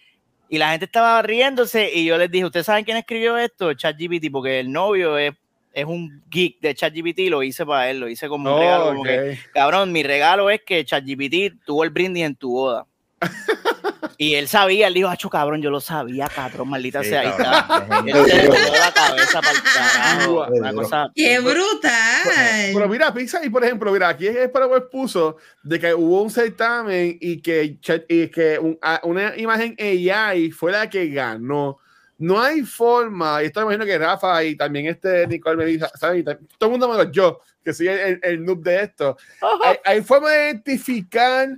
[0.48, 3.72] y la gente estaba riéndose, y yo les dije, ¿ustedes saben quién escribió esto?
[3.72, 5.34] ChatGPT, porque el novio es,
[5.72, 8.86] es un geek de ChatGPT, lo hice para él, lo hice como un regalo.
[8.86, 9.52] como que, ok.
[9.54, 12.86] cabrón, mi regalo es que ChatGPT tuvo el brindis en tu boda.
[14.16, 17.20] y él sabía, él dijo, acho, cabrón, yo lo sabía, cabrón, maldita Sí, sea.
[17.20, 17.98] Ahí cabrón, está.
[17.98, 18.26] es Él genial.
[18.26, 18.36] se
[18.72, 20.46] le la cabeza para el carajo.
[20.50, 21.10] Una cosa.
[21.14, 22.88] ¡Qué Pero brutal!
[22.90, 27.16] mira, Pizza, y por ejemplo, mira, aquí es para puso de que hubo un certamen
[27.20, 31.78] y que, Chat- y que un- a- una imagen AI fue la que ganó.
[32.20, 35.86] No hay forma, y esto me imagino que Rafa y también este Nicole me dice.
[35.86, 39.16] Y tam- todo el mundo menos yo, que soy el, el, el noob de esto.
[39.64, 41.48] Hay, hay forma de identificar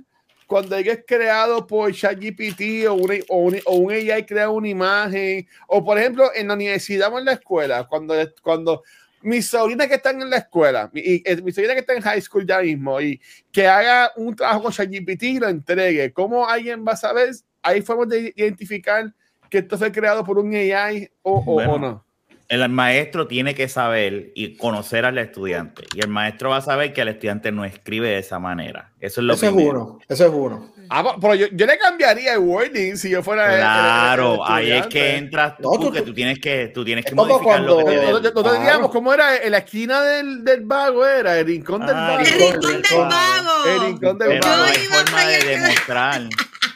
[0.47, 4.69] cuando algo es creado por ChatGPT o, una- o, un, o un AI crea una
[4.69, 8.83] imagen, o por ejemplo en la universidad o en la escuela, cuando, cuando
[9.21, 12.01] mis sobrinas que están en la escuela, mi, y, eh, mi sobrina que está en
[12.01, 13.19] high school ya mismo, y
[13.51, 17.31] que haga un trabajo con ChatGPT y lo entregue, ¿cómo alguien va a saber?
[17.61, 19.13] ¿Hay formas de identificar
[19.53, 22.05] que esto fue creado por un AI o, o- Bueno, o no?
[22.49, 25.83] El maestro tiene que saber y conocer al estudiante.
[25.95, 28.91] Y el maestro va a saber que el estudiante no escribe de esa manera.
[28.99, 30.73] Eso es lo Eso es uno, eso es uno.
[30.89, 33.67] Ah, pero yo, yo le cambiaría el wording si yo fuera el- el- el- el
[33.71, 37.11] Claro, ahí es que entras tú, No, tú- que tú tienes que, tú tienes Es
[37.11, 38.51] que modificar lo que cuando- te No, no, no Claro.
[38.51, 42.19] teníamos cómo era en la esquina del, del vago, era el rincón del Ah, vago.
[42.19, 43.65] ¡El Rincón, del vago!
[43.65, 44.63] El rincón del Pero Yo no vago.
[44.65, 46.21] hay forma de demostrar.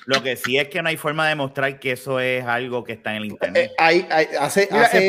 [0.07, 2.93] Lo que sí es que no hay forma de demostrar que eso es algo que
[2.93, 3.71] está en el Eh, internet.
[3.77, 5.05] hay- hay- hace, Mira, hace- el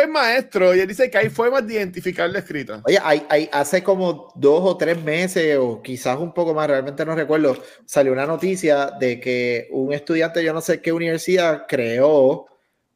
[0.00, 2.80] es maestro y él dice que hay formas de identificar lo escrito.
[2.86, 7.04] Oye, hay, hay- hace como dos o tres meses, o quizás un poco más, realmente
[7.04, 7.54] no recuerdo,
[7.84, 12.46] salió una noticia de que un estudiante, yo no sé qué universidad, creó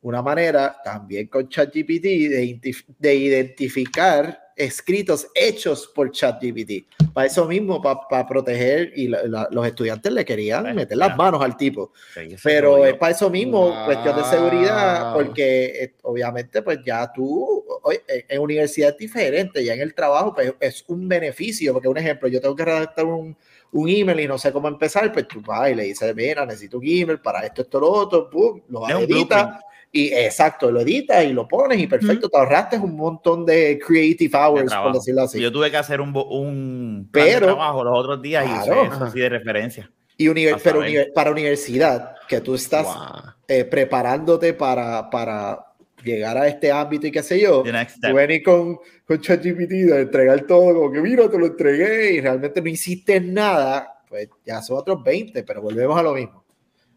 [0.00, 2.58] una manera, también con ChatGPT, de,
[2.98, 6.86] de identificar escritos hechos por ChatGPT.
[7.14, 11.16] Para eso mismo, para proteger, y la- la- los estudiantes le querían Pues, meter las
[11.16, 11.92] manos al tipo.
[12.12, 13.84] Sí, Pero es para eso mismo, Wow.
[13.84, 19.64] cuestión de seguridad, porque eh, obviamente pues ya tú, oye, en, en universidad es diferente,
[19.64, 23.04] ya en el trabajo pues es un beneficio, porque un ejemplo, yo tengo que redactar
[23.04, 23.36] un,
[23.70, 26.78] un email y no sé cómo empezar, pues tú vas y le dices, mira, necesito
[26.78, 29.60] un email para esto, esto, lo otro, pum, lo editas.
[29.92, 34.30] Y exacto, lo editas y lo pones y perfecto, te ahorraste un montón de creative
[34.30, 34.92] de hours, por trabajo.
[34.98, 35.40] decirlo así.
[35.40, 38.82] Yo tuve que hacer un, un plan de Pero- trabajo los otros días y Claro.
[38.82, 39.90] usé eso así de referencia.
[40.16, 43.32] Y univer- pero univer- para universidad, que tú estás Wow.
[43.46, 45.64] eh, preparándote para, para
[46.04, 50.42] llegar a este ámbito y qué sé yo, tú venís con, con ChatGPT de entregar
[50.42, 54.78] todo, como que mira, te lo entregué y realmente no hiciste nada, pues ya son
[54.78, 56.44] otros 20, pero volvemos a lo mismo.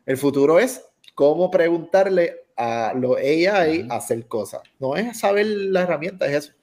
[0.06, 0.84] El futuro es
[1.16, 4.62] cómo preguntarle a los AI a hacer cosas.
[4.80, 6.54] No es saber la herramienta, es eso.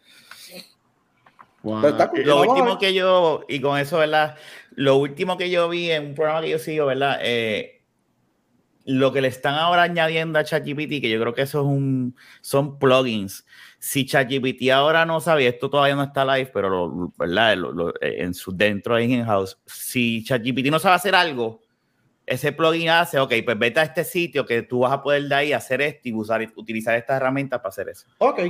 [1.63, 1.87] Wow.
[1.87, 2.11] Está.
[2.15, 4.37] Lo último que yo, y con eso, ¿verdad?
[4.71, 7.19] Lo último que yo vi en un programa que yo sigo, ¿verdad?
[7.23, 7.83] Eh,
[8.85, 12.17] lo que le están ahora añadiendo a ChatGPT, que yo creo que eso es un,
[12.41, 13.45] son plugins.
[13.79, 17.57] Si ChatGPT ahora no sabe, esto todavía no está live, pero lo- ¿verdad?
[17.59, 21.61] Lo- lo- eh, en su dentro de in-house, si ChatGPT no sabe hacer algo,
[22.29, 25.35] ese plugin hace, ok, pues vete a este sitio que tú vas a poder de
[25.35, 28.07] ahí hacer esto y usar, utilizar estas herramientas para hacer eso.
[28.19, 28.41] Ok.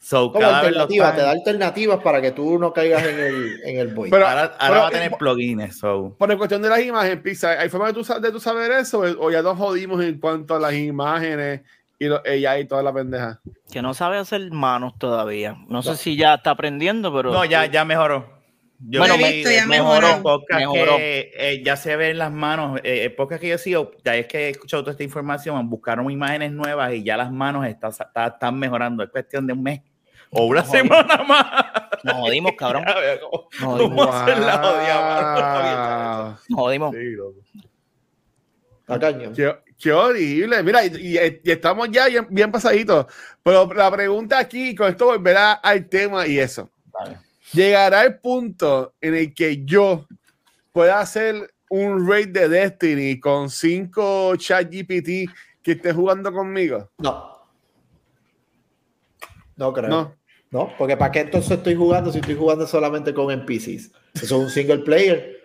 [0.00, 3.60] So, Como cada vez alternativa, te da alternativas para que tú no caigas en el,
[3.64, 4.10] en el void.
[4.10, 5.78] Pero- ahora, ahora pero- va a tener plugins.
[5.78, 6.14] So.
[6.18, 8.98] Por la cuestión de las imágenes, Pizza, ¿hay forma de tú, de tú saber eso
[9.00, 11.62] o ya nos jodimos en cuanto a las imágenes
[11.98, 12.06] y
[12.46, 13.40] AI y toda la pendeja?
[13.72, 15.56] Que no sabe hacer manos todavía.
[15.68, 17.32] No sé si ya está aprendiendo, pero.
[17.32, 18.33] No, ya, ya mejoró.
[18.86, 20.22] Yo Bueno, visto, ya mejoró, mejoró.
[20.22, 20.96] podcast Mejoró.
[20.98, 22.80] que eh, ya se ven las manos.
[22.84, 26.10] Eh, el podcast que yo sigo, ya es que he escuchado toda esta información, buscaron
[26.10, 29.02] imágenes nuevas y ya las manos están, están, están mejorando.
[29.02, 29.80] Es cuestión de un mes
[30.30, 31.46] o una semana más.
[32.02, 32.84] Nos jodimos, cabrón.
[32.88, 34.06] A ver, ¿cómo- Nos jodimos.
[34.06, 34.26] Wow.
[36.48, 36.94] Nos jodimos.
[36.94, 37.38] Sí, loco.
[38.86, 39.32] Tacaño.
[39.32, 40.62] Qué, qué horrible.
[40.62, 43.06] Mira, y, y- y estamos ya bien, bien pasaditos.
[43.42, 46.70] Pero la pregunta aquí, con esto volverá al tema y eso.
[46.92, 47.16] Vale.
[47.54, 50.06] Llegará el punto en el que yo
[50.72, 55.30] pueda hacer un raid de Destiny con cinco chat GPT
[55.62, 56.90] que esté jugando conmigo.
[56.98, 57.38] No.
[59.56, 59.88] No creo.
[59.88, 60.14] No.
[60.50, 60.72] No.
[60.78, 63.90] porque ¿para qué entonces estoy jugando si estoy jugando solamente con NPCs?
[64.14, 65.42] Eso es un single player.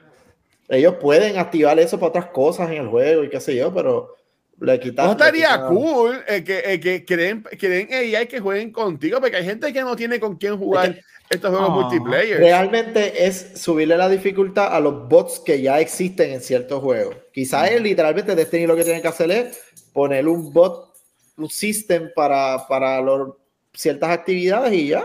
[0.68, 4.16] Ellos pueden activar eso para otras cosas en el juego y qué sé yo, pero
[4.60, 5.06] le quitan.
[5.08, 9.46] No estaría cool eh, que, eh, que creen, creen AI que jueguen contigo, porque hay
[9.46, 11.74] gente que no tiene con quién jugar Es que- estos juegos Ah.
[11.74, 12.38] multiplayer.
[12.40, 17.16] Realmente es subirle la dificultad a los bots que ya existen en ciertos juegos.
[17.34, 19.60] Quizás es literalmente Destiny lo que tiene que hacer es
[19.94, 20.90] poner un bot,
[21.38, 23.36] un system para, para los-
[23.74, 25.04] ciertas actividades y ya.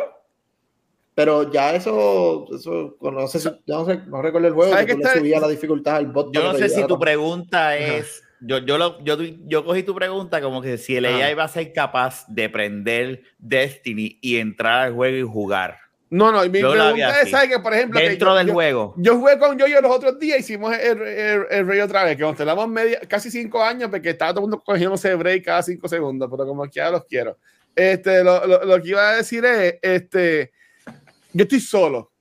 [1.15, 4.87] Pero ya eso, eso no sé si, yo no sé, no recuerdo el juego, ¿Sabes
[4.87, 6.35] que tú qué le subías la dificultad al bot.
[6.35, 8.23] Yo no sé si tu pregunta es.
[8.41, 11.17] Yo, yo, lo, yo, yo cogí tu pregunta como que si el Ajá.
[11.27, 15.79] AI va a ser capaz de prender Destiny y entrar al juego y jugar
[16.17, 17.31] No, no, mi Yo pregunta es.
[17.31, 18.95] ¿sabes que por ejemplo, que dentro yo- del yo- juego.
[18.97, 22.23] Yo jugué con Yoyo los otros días, hicimos el, el, el rey otra vez, que
[22.23, 25.89] nos tenemos media, casi cinco años, porque estaba todo el mundo cogiéndose break cada cinco
[25.89, 27.37] segundos, pero como que ya los quiero.
[27.75, 30.53] Este, lo, lo, lo que iba a decir es, este,
[31.33, 32.13] yo estoy solo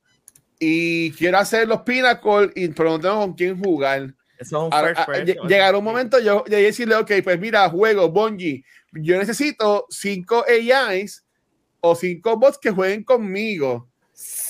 [0.59, 4.13] y quiero hacer los Pinnacle, y, pero no tengo con quién jugar.
[4.39, 5.25] Eso es un Ahora, first a- person.
[5.27, 8.63] lle- llegará un momento yo de decirle, ok, pues mira, juego Bungie,
[8.93, 11.23] yo necesito cinco AIs
[11.85, 13.89] o cinco bots que jueguen conmigo.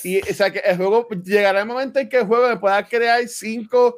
[0.04, 2.84] Y o sea que el juego llegará el momento en que el juego me pueda
[2.88, 3.98] crear cinco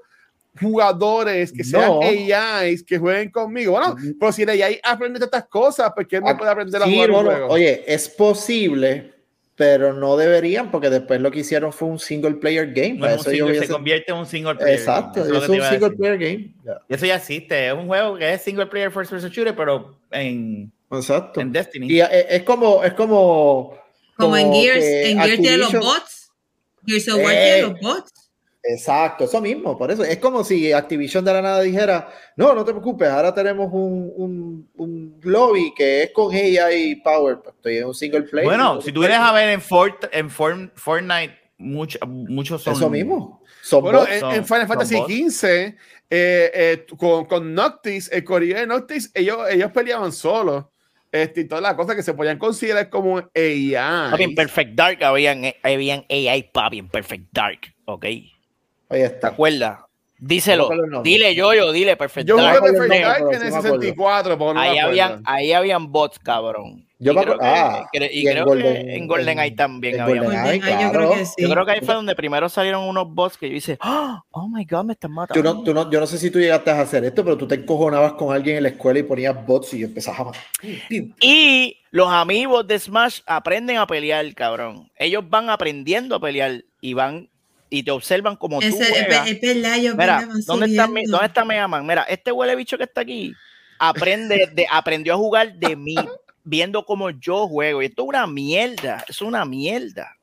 [0.60, 2.00] jugadores que sean No.
[2.02, 3.74] AIs que jueguen conmigo.
[3.74, 6.82] Bueno, pero si el AI aprende estas cosas, pues que él no Ah, puede aprender
[6.82, 7.48] a Sí, jugar un bueno, juego.
[7.50, 9.12] oye, es posible,
[9.58, 12.94] pero no deberían, porque después lo que hicieron fue un single player game.
[12.94, 14.80] No para es un eso yo single- hubiese- se convierte en un single player.
[14.80, 16.54] Exacto, Eso es un single player game.
[16.88, 17.68] Eso ya existe.
[17.68, 21.42] Es un juego que es single player first person shooter, pero en, Exacto.
[21.42, 21.88] en Destiny.
[21.92, 23.78] Y es, es como, es como.
[24.18, 26.32] Como en Gears, en Gears tiene los bots.
[26.86, 27.38] Gears of War Eh.
[27.44, 28.12] tiene los bots.
[28.68, 30.04] Exacto, eso mismo, por eso.
[30.04, 34.12] Es como si Activision de la nada dijera: No, no te preocupes, ahora tenemos un,
[34.16, 37.38] un, un lobby que es con AI Power.
[37.44, 38.48] Pues estoy en un single player.
[38.48, 42.74] Bueno, si tú vienes a ver en, Fort, en Fortnite, mucho- muchos son.
[42.74, 43.44] Eso mismo.
[43.62, 44.12] Son Bueno, bots.
[44.12, 44.96] en, son- en Final Fantasy.
[45.30, 45.76] XV, eh,
[46.10, 50.66] eh, con, con Noctis, el corillo de Noctis, ellos, ellos peleaban solos.
[51.16, 53.74] Este, y todas las cosas que se podían considerar como AI.
[54.12, 58.04] Papi, en Perfect Dark habían, habían AI, papi, en Perfect Dark, ¿ok?
[58.06, 58.26] Ahí
[58.90, 59.30] ¿Te está.
[59.30, 59.80] acuerdas?
[60.18, 60.70] Díselo.
[60.88, 61.02] No.
[61.04, 62.58] Dile yo, yo, dile Perfect Yo jugué Dark.
[62.58, 63.76] acuerdo el Perfect Dark en el sí me acuerdo.
[63.82, 66.85] 64, pero no me Ahí habían, ahí habían bots, cabrón.
[66.98, 69.48] Yo y me creo ah, que, cre- y y en creo Golden- que en GoldenEye
[69.50, 70.24] en- también había.
[70.82, 71.34] Yo creo que sí.
[71.40, 74.48] Yo creo que ahí fue donde primero salieron unos bots que yo hice, "Ah, oh
[74.48, 75.54] my god, me están Tú matando.
[75.56, 77.56] no, tú no- yo no sé si tú llegaste a hacer esto, pero tú te
[77.56, 80.42] encojonabas con alguien en la escuela y ponías bots y empezabas a matar.
[81.20, 84.90] Y los amigos de Smash aprenden a pelear, cabrón.
[84.98, 87.30] Ellos van aprendiendo a pelear y van
[87.70, 89.28] y te observan como tú Ese, es, juegas.
[89.28, 91.04] es verdad, yo Mira, ¿dónde está, mi-.
[91.06, 91.86] ¿dónde está Mega Man?
[91.86, 93.34] Mira, este huele bicho que está aquí
[93.80, 95.96] aprende de, aprendió a jugar de mí,
[96.46, 97.82] viendo cómo yo juego.
[97.82, 100.16] Y esto es una mierda, es una mierda.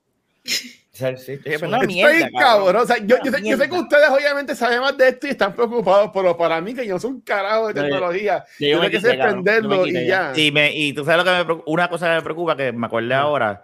[0.45, 2.29] Es una Estoy mierda.
[2.39, 2.77] cabrón.
[2.83, 5.31] O sea, yo, yo sé, yo sé que ustedes obviamente saben más de esto y
[5.31, 8.91] están preocupados, pero para mí, que yo soy un carajo de tecnología, yo yo me
[8.91, 9.01] que.
[9.01, 10.33] Yo me prenderlo quité y ya.
[10.35, 10.41] ya.
[10.43, 12.73] Y, me, y tú sabes lo que me preocupa, una cosa que me preocupa, que
[12.73, 13.63] me acordé ahora.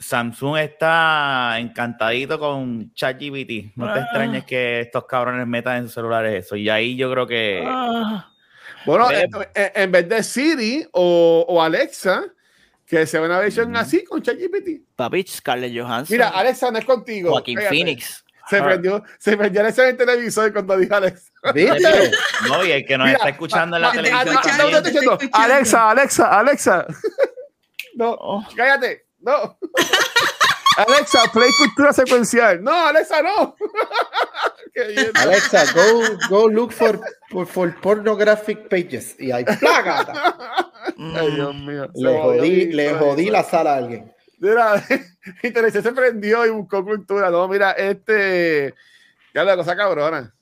[0.00, 3.72] Samsung está encantadito con ChatGPT.
[3.76, 4.02] No te Ah.
[4.04, 6.54] extrañes que estos cabrones metan en sus celulares eso.
[6.56, 7.64] Y ahí yo creo que.
[7.66, 8.30] Ah,
[8.86, 9.28] Bueno, Ve-
[9.74, 12.24] en, vez de Siri o, o Alexa,
[12.86, 13.78] que sea una versión Ujú.
[13.78, 14.82] así con ChatGPT.
[14.96, 16.14] papi, Scarlett Johansson.
[16.14, 17.30] Mira, Alexa no es contigo.
[17.32, 17.58] Joaquín.
[17.68, 18.24] Phoenix.
[18.48, 18.64] Se Ah.
[18.64, 21.30] prendió, se prendió Alexa en el televisor cuando dijo Alexa.
[21.54, 22.10] ¿Viste?
[22.48, 24.26] No, y el que nos Mira, está escuchando en la ah, ah, televisión.
[24.34, 24.56] no, también.
[24.58, 25.18] no, no, estoy diciendo.
[25.32, 26.86] Alexa, Alexa, Alexa.
[27.94, 28.46] No, Oh.
[28.56, 29.06] cállate.
[29.20, 29.58] No.
[30.86, 32.62] Alexa, play cultura secuencial.
[32.62, 33.56] No, Alexa, no.
[35.14, 37.00] Alexa, go, go look for,
[37.30, 39.16] for, for pornographic pages.
[39.18, 40.06] Y ahí, ¡plaga!
[41.16, 41.90] Ay, Dios mío.
[41.94, 44.12] Le jodí, le jodí la sala a alguien.
[44.38, 44.84] Mira,
[45.42, 47.30] mi televisor se prendió y buscó cultura.
[47.30, 48.72] No, mira, este.
[49.34, 50.32] Ya la cosa cabrona.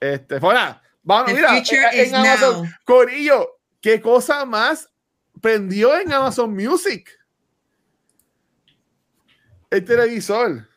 [0.00, 0.82] Este, fuera.
[1.02, 2.62] Vamos, The mira, future en, is en Amazon.
[2.64, 2.70] now.
[2.84, 4.88] Corillo, ¿qué cosa más
[5.40, 7.08] prendió en Amazon Music?
[9.70, 10.68] El televisor.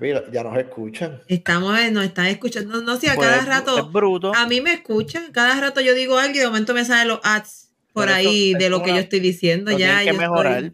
[0.00, 1.20] Mira, ya nos escuchan.
[1.28, 2.80] Estamos, en- nos están escuchando.
[2.82, 3.88] No sé, a Pues, cada es rato.
[3.90, 4.34] bruto.
[4.34, 5.32] A mí me escuchan.
[5.32, 8.58] Cada rato yo digo algo y de momento me salen los ads por ahí es
[8.58, 9.70] de lo que una- yo estoy diciendo.
[9.72, 10.72] Ya, tienen que yo estoy- mejorar.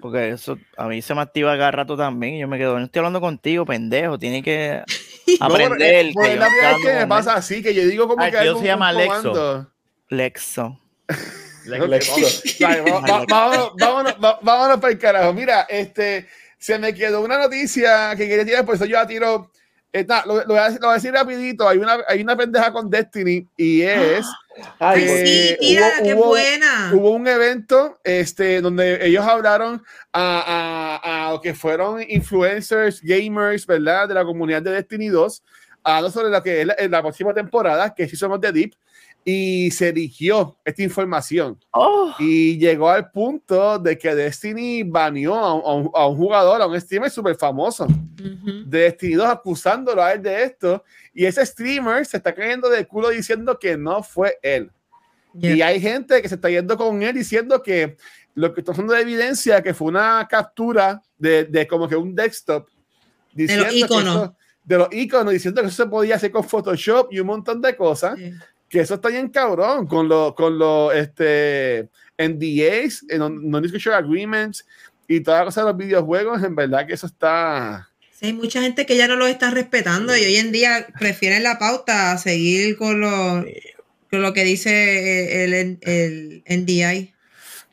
[0.00, 2.34] Porque eso a mí se me activa cada rato también.
[2.34, 4.18] Y yo me quedo, no estoy hablando contigo, pendejo.
[4.18, 4.82] Tienen que
[5.40, 6.12] No, aprender.
[6.12, 7.82] por- por que es yo la estoy primera vez que me pasa así, que yo
[7.86, 9.70] digo como Ay, que algo, se llama Lexo.
[10.08, 10.80] Lexo.
[13.02, 15.32] Va- vámonos para el carajo.
[15.32, 16.26] Mira, este,
[16.60, 19.50] se me quedó una noticia que quería tirar, por eso yo la tiro.
[19.92, 21.68] eh, nada, lo, lo voy a decir, lo voy a decir rapidito.
[21.68, 24.24] Hay una, hay una pendeja con Destiny y es
[24.78, 26.90] Ay, sí, hubo- tira, qué hubo- buena.
[26.94, 29.82] hubo un evento este, donde ellos hablaron
[30.12, 34.06] a, a, a que fueron influencers, gamers, ¿verdad?
[34.06, 35.42] De la comunidad de Destiny 2,
[35.82, 38.74] hablando sobre lo que es la, la próxima temporada, que sí somos de Deep,
[39.24, 41.58] y se eligió esta información.
[41.72, 46.80] Oh, Y llegó al punto de que Destiny baneó a un, a jugador, a un
[46.80, 48.64] streamer súper famoso Ujú.
[48.66, 50.82] de Destiny 2 acusándolo a él de esto.
[51.12, 54.70] Y ese streamer se está cayendo de culo diciendo que no fue él.
[55.34, 57.96] Y hay gente que se está yendo con él diciendo que
[58.34, 62.14] lo que está usando de evidencia que fue una captura de, de como que un
[62.14, 62.66] desktop
[63.32, 64.16] diciendo que iconos.
[64.16, 67.60] eso- de los iconos diciendo que eso se podía hacer con Photoshop y un montón
[67.60, 68.32] de cosas Sí.
[68.70, 74.64] Que eso está bien cabrón con los con los este NDAs, eh, non- non-disclosure agreements
[75.08, 78.60] y toda la cosa de los videojuegos, en verdad que eso está Sí, hay mucha
[78.60, 82.18] gente que ya no lo está respetando y hoy en día prefieren la pauta a
[82.18, 83.44] seguir con lo,
[84.10, 87.14] con lo que dice el, el, NDI.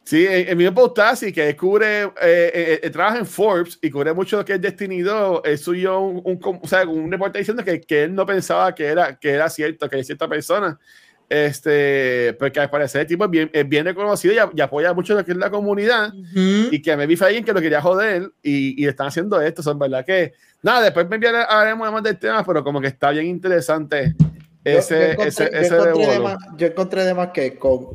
[0.07, 0.25] Sí,
[0.55, 4.53] mismo Postasi que cubre, eh, eh, eh, trabaja en Forbes y cubre mucho lo que
[4.53, 8.15] es Destiny 2, él subió un, un, o sea, un reporte diciendo que, que él
[8.15, 10.79] no pensaba que era, que era cierto, que hay cierta persona,
[11.27, 14.93] este, porque al parecer el tipo es bien, es bien reconocido y, a- y apoya
[14.93, 16.69] mucho lo que es la comunidad Ujú.
[16.71, 19.61] y que me vi fue alguien que lo quería joder y, y están haciendo esto,
[19.61, 20.31] son verdad que,
[20.61, 24.15] nada, después me enviaré- hablaremos más del tema, pero como que está bien interesante
[24.63, 26.23] ese, yo encontré- ese, yo ese encontré de revuelo.
[26.23, 27.89] más- yo encontré de más que con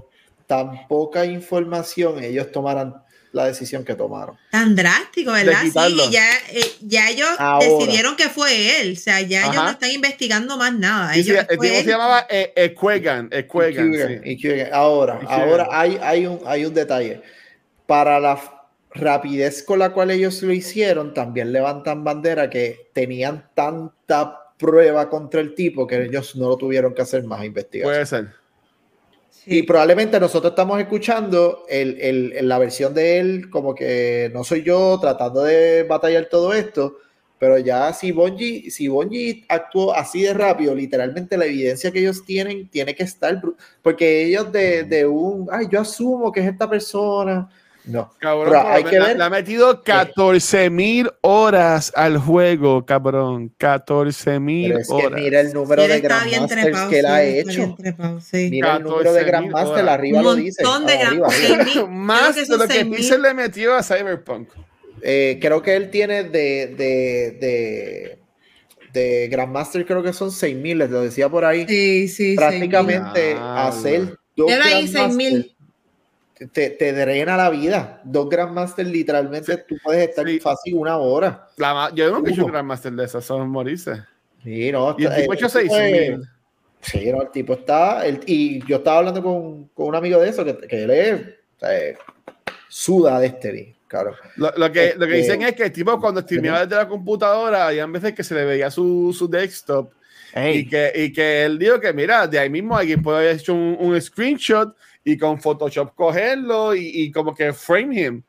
[0.46, 3.02] tan poca información ellos tomaran
[3.32, 4.36] la decisión que tomaron.
[4.50, 5.62] Tan drástico, ¿verdad?
[5.62, 5.70] Sí,
[6.08, 7.66] y ya, eh, ya ellos Ahora.
[7.66, 8.92] decidieron que fue él.
[8.92, 9.64] O sea, ya ellos Ajá.
[9.64, 11.14] no están investigando más nada.
[11.14, 11.84] Sí, sí, Ellos, el tipo él.
[11.84, 14.20] se llamaba eh, Equegan, sí.
[14.24, 14.68] Equegan.
[14.72, 17.22] Ahora, ahora hay, hay, un, hay un detalle.
[17.86, 18.38] Para la
[18.94, 25.40] rapidez con la cual ellos lo hicieron, también levantan bandera que tenían tanta prueba contra
[25.40, 27.92] el tipo que ellos no lo tuvieron que hacer más investigación.
[27.92, 28.41] Puede ser.
[29.44, 29.58] Sí.
[29.58, 34.44] Y probablemente nosotros estamos escuchando el, el- el- la versión de él como que no
[34.44, 36.98] soy yo tratando de batallar todo esto,
[37.38, 42.24] pero ya si Bungie, si Bungie actuó así de rápido, literalmente la evidencia que ellos
[42.24, 43.40] tienen tiene que estar,
[43.82, 47.50] porque ellos de, de un, ay, yo asumo que es esta persona,
[47.84, 48.12] no.
[48.20, 53.52] Cabrón, Pero hay le- que ver- le ha metido 14 mil horas al juego, cabrón.
[53.58, 55.20] 14 mil Pero es que horas.
[55.20, 57.74] mira el número Él de Grandmasters que él ha sí, hecho.
[57.78, 58.48] trepado, sí.
[58.50, 59.88] Mira el número de 14.000 Grandmaster, horas.
[59.94, 60.62] arriba Un lo dice.
[60.62, 61.30] de arriba, gran- arriba.
[61.30, 62.96] sí, mil- Más de lo que 6.000.
[62.96, 64.48] Pixel le metió a Cyberpunk.
[65.02, 68.18] Eh, creo que él tiene de, de, de,
[68.92, 71.66] de Grandmaster, creo que son 6000, les lo decía por ahí.
[71.66, 73.58] Sí, sí, Prácticamente Diablo.
[73.58, 74.60] hacer dos hice en
[74.92, 75.51] Grandmaster mil.
[76.46, 78.00] Te, te drena la vida.
[78.04, 80.40] Dos Grandmaster, literalmente, tú puedes estar Sí.
[80.40, 81.48] fácil una hora.
[81.56, 82.46] La yo nunca he hecho.
[82.46, 84.02] Grandmaster de esos, son morirse.
[84.42, 86.28] Sí, no, Y el tipo ha hecho el tipo 6 es- mil.
[86.80, 88.04] Sí, no, el tipo está.
[88.06, 91.20] el- y yo estaba hablando con, con un amigo de eso, que, que él es.
[91.20, 91.96] o sea, eh,
[92.68, 94.14] suda de este claro.
[94.36, 96.88] Lo, lo que, lo que Este- dicen es que el tipo cuando streameaba desde la
[96.88, 99.92] computadora, había veces que se le veía su, su desktop
[100.34, 103.52] y que, y que él dijo que, mira, de ahí mismo alguien puede haber hecho
[103.52, 104.74] un, un screenshot
[105.04, 108.22] y con Photoshop cogerlo y, y como que frame him.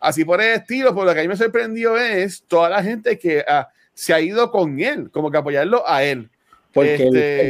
[0.00, 3.18] Así por el estilo, por lo que a mí me sorprendió es toda la gente
[3.18, 6.28] que ah, se ha ido con él, como que apoyarlo a él.
[6.72, 7.06] Porque Este-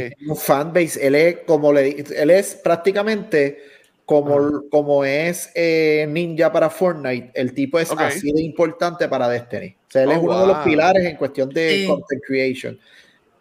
[0.07, 3.59] él tiene un fanbase, él es como le él es prácticamente
[4.05, 7.99] como, como es eh, Ninja para Fortnite, el tipo es Ok.
[8.01, 9.75] así de importante para Destiny.
[9.87, 10.65] O sea, él Oh, es uno de los wow.
[10.65, 11.85] pilares en cuestión de Sí.
[11.87, 12.79] content creation.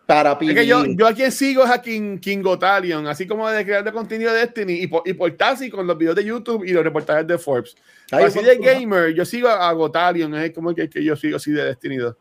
[0.09, 3.47] Para Es que yo, yo a quien sigo es a King, King Gotalion, así como
[3.51, 6.25] de crear de contenido de Destiny y por, y por Tassi con los videos de
[6.25, 7.77] YouTube y los reportajes de Forbes.
[8.11, 11.51] Un así de gamer, yo sigo a Gotalion, es como que, que yo sigo así
[11.53, 12.17] de Destiny 2.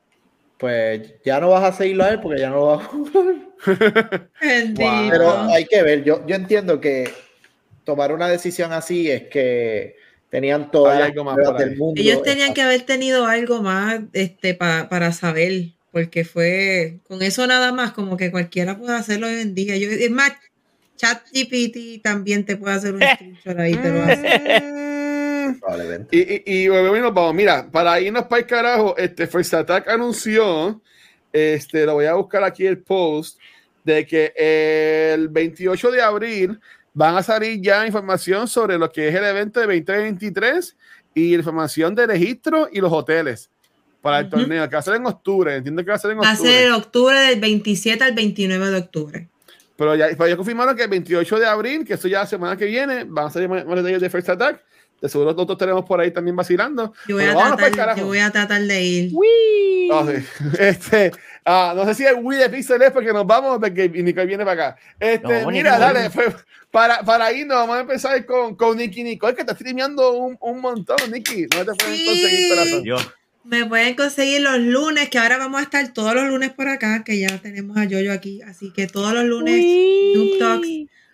[0.57, 3.35] Pues ya no vas a seguirlo a él porque ya no lo vas a jugar.
[4.75, 7.09] Pero hay que ver, yo, yo entiendo que
[7.85, 9.95] tomar una decisión así es que
[10.29, 12.01] tenían todas las del mundo.
[12.01, 17.47] Ellos tenían que haber tenido algo más este, pa- para saber, porque fue con eso
[17.47, 19.77] nada más, como que cualquiera puede hacerlo hoy en día.
[19.77, 20.31] Yo, es más,
[20.95, 24.61] ChatGPT también te puede hacer un screenshot ahí, te lo hace.
[24.61, 24.77] Mm,
[25.47, 25.59] Mm.
[25.59, 26.15] Probablemente.
[26.15, 27.33] Y, y, y nos vamos.
[27.33, 30.81] Mira, para irnos para el carajo, este First Attack anunció,
[31.31, 33.39] este, lo voy a buscar aquí el post,
[33.83, 34.33] de que
[35.13, 36.59] el 28 de abril
[36.93, 40.75] van a salir ya información sobre lo que es el evento de 2023
[41.13, 43.49] y información de registro y los hoteles
[44.01, 45.55] para el torneo, que va a ser en octubre.
[45.55, 46.51] Entiendo que va a ser en Va a octubre.
[46.51, 49.29] ser en octubre del 27 al 29 de octubre.
[49.75, 52.57] Pero ya, pero ya confirmaron que el 28 de abril, que eso ya la semana
[52.57, 54.63] que viene, van a salir más, detalles de First Attack.
[54.99, 56.91] De seguro nosotros tenemos por ahí también vacilando.
[57.07, 59.11] Yo voy, a tratar, yo voy a tratar de ir.
[59.93, 60.23] Ah, sí.
[60.57, 61.11] Este,
[61.45, 64.43] ah, no sé si el Wii de Pixel es porque nos vamos, porque Nicole viene
[64.43, 64.79] para acá.
[64.99, 65.93] Este, No, mira, Nicole.
[65.93, 66.33] dale, pues,
[66.71, 70.59] para, para irnos, vamos a empezar con, con Nicky Nicole, que está streameando un, un
[70.61, 71.43] montón, Nicky.
[71.55, 72.05] No te pueden Sí.
[72.05, 72.83] conseguir corazón.
[72.83, 72.95] Yo.
[73.47, 77.03] Me pueden conseguir los lunes, que ahora vamos a estar todos los lunes por acá,
[77.05, 78.41] que ya tenemos a Yoyo aquí.
[78.41, 79.63] Así que todos los lunes,
[80.15, 80.67] Noob Talks,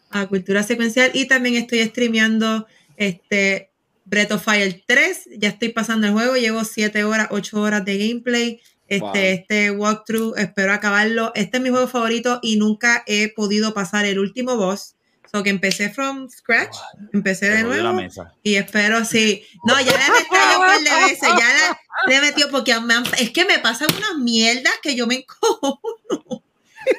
[0.10, 1.12] a Cultura Secuencial.
[1.14, 2.66] Y también estoy streameando
[2.98, 3.70] este
[4.06, 5.30] Breath of Fire 3.
[5.38, 8.60] Ya estoy pasando el juego, llevo 7 horas, 8 horas de gameplay.
[8.88, 9.16] Este, Wow.
[9.16, 11.32] este walkthrough, espero acabarlo.
[11.36, 14.96] Este es mi juego favorito y nunca he podido pasar el último boss.
[15.32, 16.76] So que empecé from scratch,
[17.12, 17.94] empecé de nuevo.
[17.94, 18.34] mesa.
[18.44, 19.44] Y espero, sí.
[19.66, 22.80] No, ya le he metido un par de veces, ya la- le he metido porque
[22.82, 25.82] me han- es que me pasan unas mierdas que yo me encojo.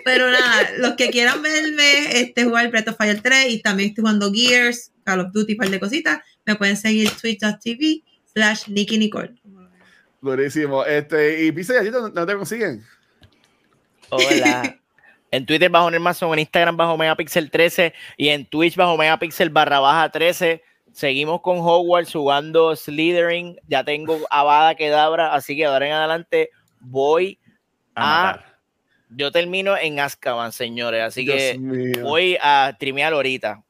[0.05, 4.03] Pero nada, los que quieran verme este, jugar Breath of Fire 3 y también estoy
[4.03, 8.03] jugando Gears, Call of Duty, un par de cositas, me pueden seguir twitch.tv
[8.33, 9.35] slash Nicky Nicole.
[10.23, 10.85] Durísimo.
[10.87, 12.83] Este, y Pixel, ¿a ti no, no te consiguen?
[14.11, 14.81] Hola.
[15.35, 19.81] En Twitter bajo Nermason, en Instagram bajo Megapixel 13 y en Twitch bajo Megapixel barra
[19.81, 20.63] baja 13.
[20.93, 23.57] Seguimos con Hogwarts jugando Slytherin.
[23.67, 26.51] Ya tengo Avada Kedavra, así que ahora en adelante
[26.81, 27.39] voy
[27.97, 28.45] A.
[29.11, 32.03] Yo termino en Azkaban, señores, así Dios que mío.
[32.03, 33.63] voy a streamear ahorita.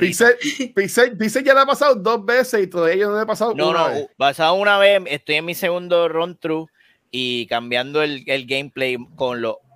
[0.00, 0.34] Pixel,
[0.74, 3.70] Pixel, Pixel ya le ha pasado dos veces y todavía no le ha pasado No,
[3.70, 4.06] una no, vez.
[4.18, 6.68] basado una vez, estoy en mi segundo run through
[7.10, 9.67] y cambiando el, el gameplay con lo, con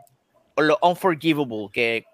[0.57, 2.05] lo unforgivable que,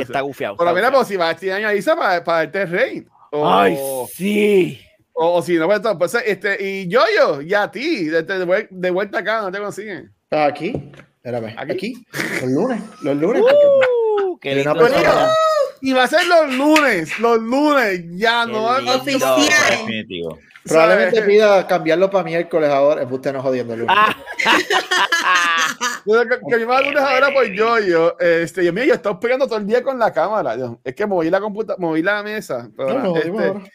[0.00, 0.56] está gufiado.
[0.56, 0.92] Pero está mira, gufiado.
[0.92, 3.06] pues si vas este año a Isa para, para darte rey.
[3.32, 3.76] O, Ay,
[4.14, 4.80] sí.
[5.12, 8.46] o, o si no, pues, pues, este, y yo, yo, y a ti, de, de,
[8.46, 10.12] vuel- de vuelta acá, no te consiguen.
[10.24, 10.72] ¿Estás aquí?
[11.22, 11.72] Espérame, ¿Aquí?
[11.72, 12.06] aquí.
[12.42, 12.82] Los lunes.
[13.02, 13.42] Los lunes.
[13.42, 14.74] Uh, qué lindo.
[15.82, 18.96] Y va a ser los lunes, los lunes, ya Qué no va a lindo.
[18.96, 19.70] Oficial.
[19.70, 20.38] Definitivo.
[20.64, 21.30] Probablemente ¿sabes?
[21.30, 23.02] pida cambiarlo para miércoles ahora.
[23.02, 23.96] Es usted no jodiendo el lunes.
[23.98, 24.14] Ah,
[26.06, 29.14] Yo, que, que mi madre lunes ahora por yo, yo, este, yo, mío, yo estoy
[29.20, 30.56] pegando todo el día con la cámara.
[30.56, 30.80] yo.
[30.84, 32.70] es que moví la computa, moví la mesa.
[32.76, 33.70] Pero, no, no, este,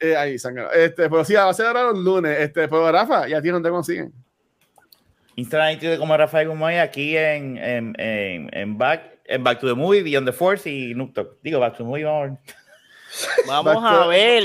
[0.00, 0.70] eh, ahí, sangra.
[0.72, 2.38] Este, pero sí, va a ser ahora los lunes.
[2.38, 4.12] Este, pero Rafa, y a ti no te consiguen.
[5.36, 9.68] Instagram y Twitter como Rafael Gumoy aquí en, en, en, en back, en Back to
[9.68, 11.38] the Movie, Beyond the Force y Noob Talk.
[11.42, 13.64] Digo, Back to the Movie, vamos a ver.
[13.64, 14.44] vamos a ver.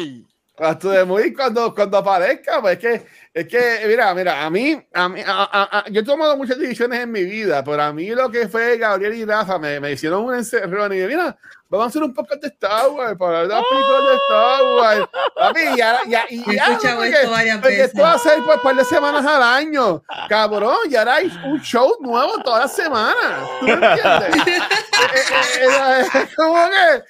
[0.58, 3.06] Hasta de muy cuando, cuando aparezca, pues es que,
[3.36, 7.02] es que, mira, mira, a mí, a mí, a- a- yo he tomado muchas decisiones
[7.02, 10.24] en mi vida, pero a mí lo que fue Gabriel y Rafa me, me hicieron
[10.24, 11.38] un encerrón y dije, mira,
[11.78, 14.64] vamos a hacer un podcast de Star Wars para hablar de las películas de Star
[14.76, 15.10] Wars.
[15.36, 17.88] Papi, y ahora- ya, y, He ya, escuchado porque- esto varias porque veces.
[17.88, 21.32] esto va a ser por un par de semanas al año, cabrón, y ahora hay
[21.46, 23.16] un show nuevo todas las semanas.
[23.60, 24.64] ¿Tú me entiendes?
[24.96, 25.18] Eh,
[25.62, 27.04] eh, eh, ¿Cómo que?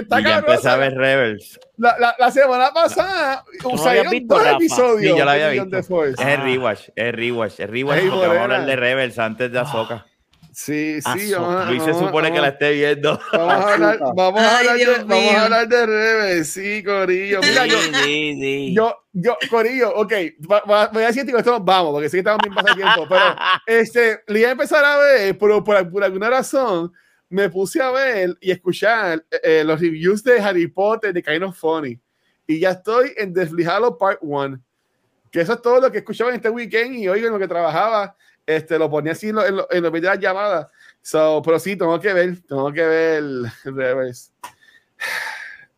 [0.00, 1.60] Está, Y ya cabrón, empecé a Rebels.
[1.76, 3.44] La, la, la semana pasada
[4.10, 4.56] visto, dos Rafa?
[4.56, 5.12] episodios.
[5.12, 5.76] Sí, yo la había visto.
[6.04, 9.18] Es el rewatch, es el rewatch, es rewatch Ay, porque vamos a hablar de Rebels
[9.18, 10.06] antes de Ahsoka.
[10.54, 11.32] Sí, sí.
[11.34, 11.40] Azoka.
[11.48, 13.20] Vamos, Luis se vamos supone que la esté viendo.
[13.32, 15.30] vamos a hablar, vamos a Ay, hablar de, vamos mío.
[15.38, 16.48] a hablar de Rebels.
[16.48, 17.40] Sí, Corillo.
[17.42, 18.74] Mira, yo, Sí, sí, sí.
[18.74, 20.12] yo, yo, Corillo, ok,
[20.50, 23.24] va- va- voy a decir que esto vamos, porque sí que estamos bien pasatiempo, pero
[23.66, 26.92] este, le iba a empezar a ver, pero por, por alguna razón
[27.28, 31.42] me puse a ver y escuchar eh, eh, los reviews de Harry Potter de Kind
[31.42, 31.98] of Funny.
[32.46, 34.60] Y ya estoy en Desflijado Part 1.
[35.32, 37.48] Que eso es todo lo que escuchaba en este weekend y hoy en lo que
[37.48, 38.14] trabajaba,
[38.46, 40.68] este, lo ponía así en, lo- en, lo- en de llamadas.
[41.02, 43.22] So, pero sí, tengo que ver, tengo que ver
[43.64, 44.32] Rebels.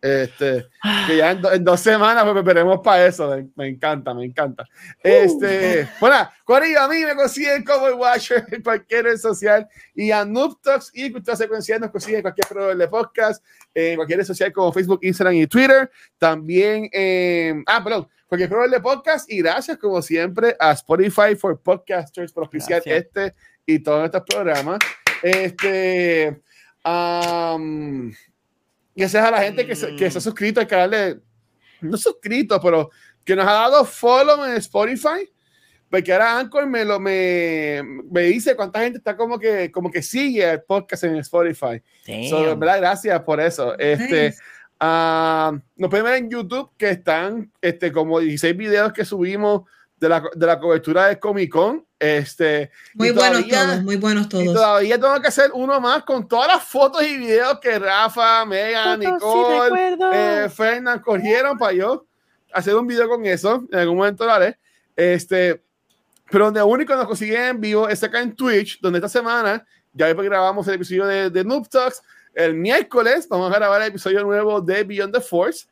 [0.00, 0.68] Este,
[1.08, 3.28] que ya en, do- en dos semanas pues, veremos para eso.
[3.34, 4.64] Me, me encanta, me encanta.
[5.02, 10.12] Este, bueno, Corillo, a mí me consiguen como el Watcher en cualquier red social y
[10.12, 13.44] a Noob Talks y Cultura Secuencial nos consiguen en cualquier proveedor de podcast,
[13.74, 15.90] en cualquier red social como Facebook, Instagram y Twitter.
[16.18, 21.60] También, en ah, perdón, cualquier proveedor de podcast y gracias como siempre a Spotify for
[21.60, 22.86] Podcasters por Gracias.
[22.86, 23.34] este
[23.64, 24.78] y todos estos programas.
[25.22, 26.40] Este,
[26.82, 28.12] am,
[28.94, 31.20] gracias a la gente que se, que se ha suscrito al canal de,
[31.80, 32.90] no suscrito, pero
[33.24, 35.28] que nos ha dado follow en Spotify,
[35.90, 40.02] porque ahora Anchor me, lo, me, me dice cuánta gente está como que, como que
[40.02, 41.82] sigue el podcast en Spotify.
[42.28, 43.76] So, verdad, gracias por eso.
[43.78, 44.38] Este, Nice.
[44.78, 49.62] Ah, nos pueden ver en YouTube que están este, como 16 videos que subimos
[49.98, 51.84] de la, de la cobertura de Comic Con.
[51.98, 54.52] Este, Muy y buenos todavía- todos, muy buenos y todos.
[54.52, 59.00] todavía tengo que hacer uno más con todas las fotos y videos que Rafa, Megan,
[59.00, 62.04] Nicole, eh, Fernan cogieron para yo
[62.52, 63.64] hacer un video con eso.
[63.72, 64.58] En algún momento lo haré.
[64.94, 65.62] Este,
[66.30, 70.12] pero donde único nos consiguen en vivo es acá en Twitch, donde esta semana ya
[70.12, 72.02] grabamos el episodio de, de Noob Talks.
[72.36, 75.66] El miércoles vamos a grabar el episodio nuevo de Beyond the Force.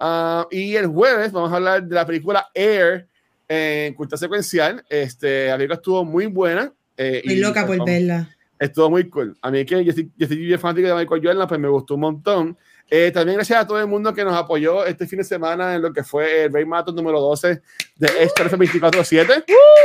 [0.00, 3.06] Ah, y el jueves vamos a hablar de la película Air
[3.46, 4.84] en cultura secuencial.
[4.88, 6.72] Este, la película estuvo muy buena.
[6.96, 8.34] eh, Estoy y, loca pues, por vamos- verla.
[8.58, 9.38] Estuvo muy cool.
[9.40, 11.94] A mí que yo estoy, yo estoy bien fanático de Michael Jordan, pues me gustó
[11.94, 12.58] un montón.
[12.90, 15.82] Eh, también gracias a todo el mundo que nos apoyó este fin de semana en
[15.82, 17.62] lo que fue el Ray Marathon número 12
[17.94, 19.44] de Extra 24-7.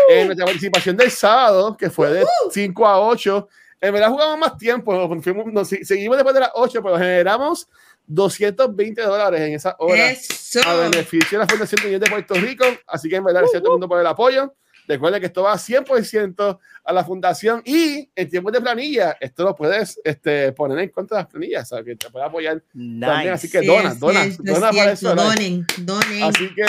[0.10, 3.48] En nuestra participación del sábado, que fue de 5 a 8.
[3.84, 7.68] En verdad jugamos más tiempo, fuimos- nos seguimos después de las 8, pero generamos
[8.08, 10.62] 220 dólares en esa hora Eso.
[10.66, 12.64] a beneficio de la Fundación de Niños de Puerto Rico.
[12.88, 14.54] Así que en verdad, gracias a todo el mundo por el apoyo.
[14.88, 19.56] Recuerden que esto va 100% a la fundación y en tiempos de planilla, esto lo
[19.56, 21.86] puedes este, poner en contra de las planillas, ¿sabes?
[21.86, 23.00] Que te puede apoyar también.
[23.00, 23.30] Nice.
[23.32, 25.14] Así que Sí, dona, es dona, es dona para eso.
[25.16, 26.24] Donen, donen.
[26.24, 26.66] Así que,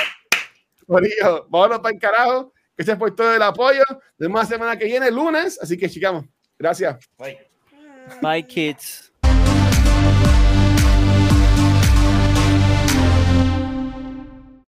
[0.86, 2.52] Corillo, vámonos para el carajo.
[2.76, 3.82] Gracias por todo el apoyo.
[3.88, 5.58] Nos vemos la semana que viene, lunes.
[5.60, 6.24] Así que, chicamos,
[6.58, 6.96] gracias.
[8.20, 9.12] Bye, kids.